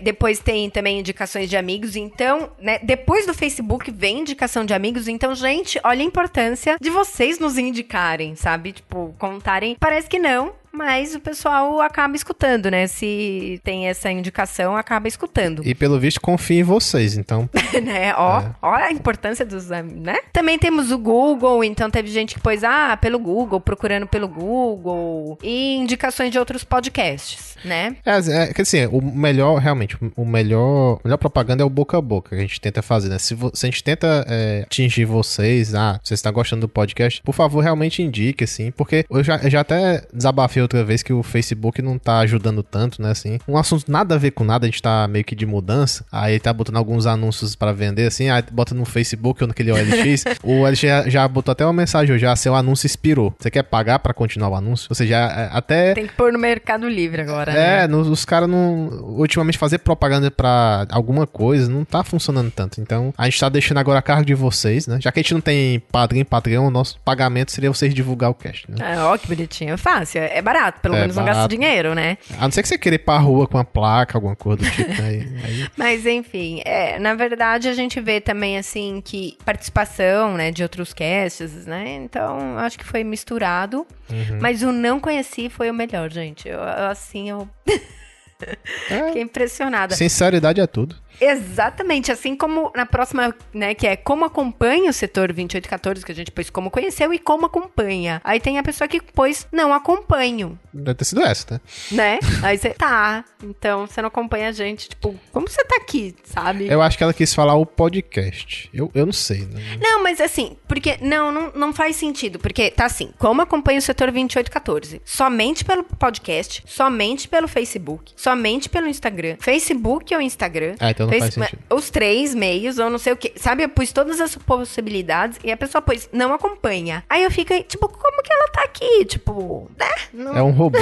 Depois 0.01 0.39
tem 0.39 0.69
também 0.69 0.99
indicações 0.99 1.49
de 1.49 1.57
amigos. 1.57 1.95
Então, 1.95 2.51
né, 2.59 2.79
depois 2.79 3.25
do 3.25 3.33
Facebook 3.33 3.91
vem 3.91 4.19
indicação 4.19 4.65
de 4.65 4.73
amigos. 4.73 5.07
Então, 5.07 5.33
gente, 5.35 5.79
olha 5.83 6.01
a 6.01 6.05
importância 6.05 6.77
de 6.79 6.89
vocês 6.89 7.39
nos 7.39 7.57
indicarem, 7.57 8.35
sabe? 8.35 8.73
Tipo, 8.73 9.13
contarem. 9.17 9.75
Parece 9.79 10.07
que 10.07 10.19
não, 10.19 10.53
mas 10.71 11.15
o 11.15 11.19
pessoal 11.19 11.79
acaba 11.82 12.15
escutando, 12.15 12.69
né? 12.71 12.88
Se 12.88 13.60
tem 13.63 13.88
essa 13.88 14.12
indicação, 14.12 14.75
acaba 14.75 15.08
escutando. 15.08 15.62
E 15.65 15.73
pelo 15.75 15.99
visto 15.99 16.21
confia 16.21 16.60
em 16.60 16.63
vocês, 16.63 17.17
então. 17.17 17.49
né? 17.84 18.13
Ó, 18.15 18.39
É. 18.41 18.51
ó 18.62 18.73
a 18.75 18.91
importância 18.91 19.45
dos, 19.45 19.67
né? 19.69 20.17
Também 20.34 20.58
temos 20.60 20.91
o 20.91 20.97
Google, 20.97 21.63
então 21.63 21.89
teve 21.89 22.10
gente 22.10 22.36
que 22.36 22.41
pôs, 22.41 22.63
ah, 22.63 22.97
pelo 22.99 23.19
Google, 23.19 23.60
procurando 23.60 24.08
pelo 24.08 24.27
Google, 24.27 25.38
e 25.43 25.75
indicações 25.75 26.32
de 26.32 26.39
outros 26.39 26.63
podcasts, 26.63 27.55
né? 27.63 27.95
É, 28.05 28.17
é 28.49 28.53
que 28.53 28.62
assim, 28.62 28.86
o 28.88 29.01
melhor, 29.01 29.58
realmente, 29.58 29.97
o 30.15 30.25
melhor, 30.25 30.99
melhor 31.03 31.17
propaganda 31.17 31.63
é 31.63 31.65
o 31.65 31.69
boca 31.69 31.97
a 31.97 32.01
boca 32.01 32.29
que 32.29 32.36
a 32.36 32.39
gente 32.39 32.60
tenta 32.62 32.82
fazer, 32.82 33.10
né? 33.10 33.17
Se, 33.17 33.34
vo- 33.34 33.51
se 33.53 33.65
a 33.65 33.69
gente 33.69 33.84
tenta 33.84 34.25
é, 34.27 34.62
atingir 34.65 35.05
vocês, 35.05 35.73
ah, 35.75 35.99
vocês 36.03 36.19
estão 36.19 36.32
gostando 36.32 36.62
do 36.62 36.69
podcast, 36.69 37.21
por 37.23 37.34
favor, 37.34 37.62
realmente 37.62 38.01
indique, 38.01 38.43
assim, 38.43 38.71
porque 38.71 39.05
eu 39.10 39.23
já, 39.23 39.38
eu 39.38 39.49
já 39.49 39.62
até 39.62 40.03
desabafei 40.13 40.59
outra 40.62 40.84
vez 40.84 41.02
que 41.04 41.13
o 41.13 41.24
Facebook 41.24 41.82
não 41.82 41.98
tá 41.98 42.19
ajudando 42.19 42.62
tanto, 42.63 43.02
né, 43.02 43.12
assim. 43.12 43.39
Um 43.48 43.58
assunto 43.58 43.91
nada 43.91 44.15
a 44.15 44.17
ver 44.17 44.32
com 44.32 44.43
nada, 44.43 44.65
a 44.65 44.69
gente 44.69 44.82
tá 44.82 45.08
meio 45.08 45.24
que 45.26 45.36
de 45.36 45.45
mudança, 45.45 46.06
aí 46.12 46.39
tá 46.39 46.52
botando 46.54 46.78
alguns 46.78 47.06
anúncios 47.06 47.56
pra 47.56 47.72
vender, 47.72 48.08
assim, 48.08 48.30
aí 48.30 48.43
bota 48.52 48.74
no 48.76 48.86
Facebook 48.86 49.43
ou 49.43 49.48
naquele 49.48 49.72
OLX, 49.72 50.24
o 50.43 50.62
OLX 50.62 50.80
já, 50.80 51.10
já 51.10 51.28
botou 51.28 51.52
até 51.52 51.65
uma 51.65 51.74
mensagem 51.74 52.13
hoje, 52.15 52.26
ah, 52.26 52.36
seu 52.36 52.56
anúncio 52.56 52.86
expirou. 52.86 53.34
Você 53.39 53.50
quer 53.52 53.63
pagar 53.63 54.00
pra 54.00 54.13
continuar 54.13 54.50
o 54.50 54.56
anúncio? 54.56 54.88
Ou 54.89 54.95
seja, 54.95 55.15
é, 55.15 55.50
até... 55.52 55.93
Tem 55.93 56.08
que 56.08 56.13
pôr 56.13 56.32
no 56.34 56.39
Mercado 56.39 56.88
Livre 56.88 57.22
agora, 57.22 57.52
É, 57.52 57.82
né? 57.82 57.88
no- 57.88 58.00
os 58.10 58.26
caras 58.26 58.50
não. 58.50 58.88
Ultimamente 59.19 59.58
fazer 59.58 59.80
propaganda 59.80 60.32
pra 60.32 60.86
alguma 60.89 61.28
coisa 61.28 61.69
não 61.69 61.84
tá 61.86 62.04
funcionando 62.04 62.50
tanto. 62.52 62.82
Então, 62.82 63.13
a 63.17 63.26
gente 63.26 63.39
tá 63.39 63.50
deixando 63.50 63.78
agora 63.78 64.00
a 64.00 64.02
cargo 64.02 64.26
de 64.26 64.34
vocês, 64.34 64.88
né? 64.88 64.98
Já 65.02 65.12
que 65.12 65.19
a 65.19 65.22
gente 65.24 65.34
não 65.34 65.41
tem 65.41 65.80
padrinho 65.91 66.26
Patreon, 66.26 66.67
o 66.67 66.72
nosso 66.72 67.00
pagamento 67.02 67.52
seria 67.52 67.72
vocês 67.72 67.93
divulgar 67.93 68.30
o 68.30 68.34
cast, 68.34 68.69
né? 68.69 68.95
É, 68.95 69.00
ó, 69.00 69.17
que 69.17 69.28
bonitinho. 69.28 69.78
Fácil, 69.78 70.22
é 70.22 70.41
barato. 70.53 70.81
Pelo 70.81 70.95
É, 70.95 71.01
menos 71.01 71.15
não 71.15 71.23
gasta 71.23 71.41
barato. 71.43 71.55
dinheiro, 71.55 71.93
né? 71.95 72.17
A 72.38 72.43
não 72.43 72.51
ser 72.51 72.62
que 72.62 72.67
você 72.67 72.77
queira 72.77 72.95
ir 72.95 72.99
pra 72.99 73.17
rua 73.17 73.47
com 73.47 73.57
uma 73.57 73.63
placa, 73.65 74.17
alguma 74.17 74.35
coisa 74.35 74.63
do 74.63 74.69
tipo, 74.71 74.89
né? 74.89 75.07
Aí- 75.43 75.67
Mas 75.77 76.05
enfim, 76.05 76.62
é, 76.65 76.97
na 76.99 77.13
verdade 77.15 77.67
a 77.67 77.73
gente 77.73 77.99
vê 77.99 78.19
também 78.19 78.57
assim 78.57 79.01
que 79.03 79.38
participação, 79.45 80.35
né, 80.35 80.51
de 80.51 80.63
outros 80.63 80.93
casts, 80.93 81.65
né? 81.65 81.95
Então, 82.03 82.57
acho 82.59 82.77
que 82.77 82.85
foi 82.85 83.03
misturado, 83.03 83.85
Uhum. 84.12 84.39
mas 84.41 84.63
o 84.63 84.71
não 84.71 84.99
conheci 84.99 85.49
foi 85.49 85.69
o 85.69 85.73
melhor, 85.73 86.09
gente. 86.12 86.47
Eu, 86.49 86.62
assim, 86.63 87.29
eu 87.29 87.47
fiquei 89.07 89.21
impressionada. 89.21 89.95
Sinceridade 89.95 90.59
é 90.62 90.67
tudo. 90.67 90.95
Exatamente, 91.19 92.12
assim 92.12 92.36
como 92.36 92.71
na 92.75 92.86
próxima, 92.86 93.34
né, 93.53 93.73
que 93.73 93.88
é 93.88 93.95
como 93.95 94.25
acompanha 94.25 94.89
o 94.89 94.93
setor 94.93 95.27
2814, 95.34 96.05
que 96.05 96.12
a 96.12 96.15
gente 96.15 96.32
pôs 96.32 96.49
como 96.49 96.71
conheceu 96.71 97.13
e 97.13 97.19
como 97.19 97.45
acompanha. 97.45 98.21
Aí 98.23 98.39
tem 98.39 98.58
a 98.58 98.63
pessoa 98.63 98.88
que 98.88 99.01
pôs 99.01 99.47
não 99.51 99.73
acompanho, 99.73 100.58
Deve 100.73 100.95
ter 100.95 101.05
sido 101.05 101.21
essa, 101.21 101.53
né? 101.53 101.60
né? 101.91 102.19
Aí 102.43 102.58
você 102.58 102.69
tá, 102.69 103.25
então 103.43 103.88
você 103.88 104.01
não 104.01 104.08
acompanha 104.08 104.49
a 104.49 104.51
gente, 104.51 104.89
tipo, 104.89 105.19
como 105.32 105.47
você 105.47 105.63
tá 105.65 105.77
aqui, 105.77 106.15
sabe? 106.23 106.67
Eu 106.67 106.82
acho 106.82 106.97
que 106.97 107.03
ela 107.03 107.13
quis 107.13 107.34
falar 107.34 107.55
o 107.55 107.65
podcast. 107.65 108.69
Eu, 108.73 108.91
eu 108.93 109.05
não 109.05 109.13
sei, 109.13 109.39
né? 109.39 109.77
Não, 109.82 110.03
mas 110.03 110.21
assim, 110.21 110.58
porque 110.67 110.97
não, 111.01 111.32
não, 111.32 111.51
não 111.55 111.73
faz 111.73 111.95
sentido. 111.95 112.38
Porque 112.38 112.69
tá 112.69 112.86
assim, 112.86 113.12
como 113.17 113.41
acompanha 113.41 113.79
o 113.79 113.82
setor 113.82 114.12
2814? 114.12 115.01
Somente 115.03 115.65
pelo 115.65 115.84
podcast, 115.84 116.63
somente 116.67 117.27
pelo 117.27 117.47
Facebook, 117.47 118.13
somente 118.15 118.69
pelo 118.69 118.88
Instagram. 118.88 119.38
Facebook 119.39 120.13
ou 120.13 120.21
Instagram. 120.21 120.75
Ah, 120.79 120.91
então 120.91 121.09
não 121.12 121.19
faz 121.19 121.34
sentido. 121.34 121.60
Os 121.69 121.89
três 121.89 122.34
meios, 122.36 122.78
ou 122.78 122.89
não 122.89 122.98
sei 122.98 123.13
o 123.13 123.17
que. 123.17 123.34
Sabe, 123.36 123.63
eu 123.63 123.69
pus 123.69 123.91
todas 123.91 124.19
as 124.22 124.36
possibilidades 124.36 125.39
e 125.43 125.52
a 125.52 125.58
pessoa 125.58 125.82
pôs, 125.82 126.10
não 126.12 126.34
acompanha. 126.34 127.04
Aí 127.10 127.24
eu 127.24 127.32
fico, 127.32 127.54
tipo, 127.63 127.88
como 127.88 128.24
que 128.24 128.32
ela 128.34 128.48
tá 128.50 128.62
aqui? 128.63 129.06
Tipo, 129.06 129.69
né? 129.78 129.88
Não 130.13 130.38
É 130.38 130.43
um 130.43 130.52
robô, 130.52 130.78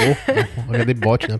um 0.68 0.72
aquele 0.74 0.94
bot, 0.94 1.28
né? 1.28 1.36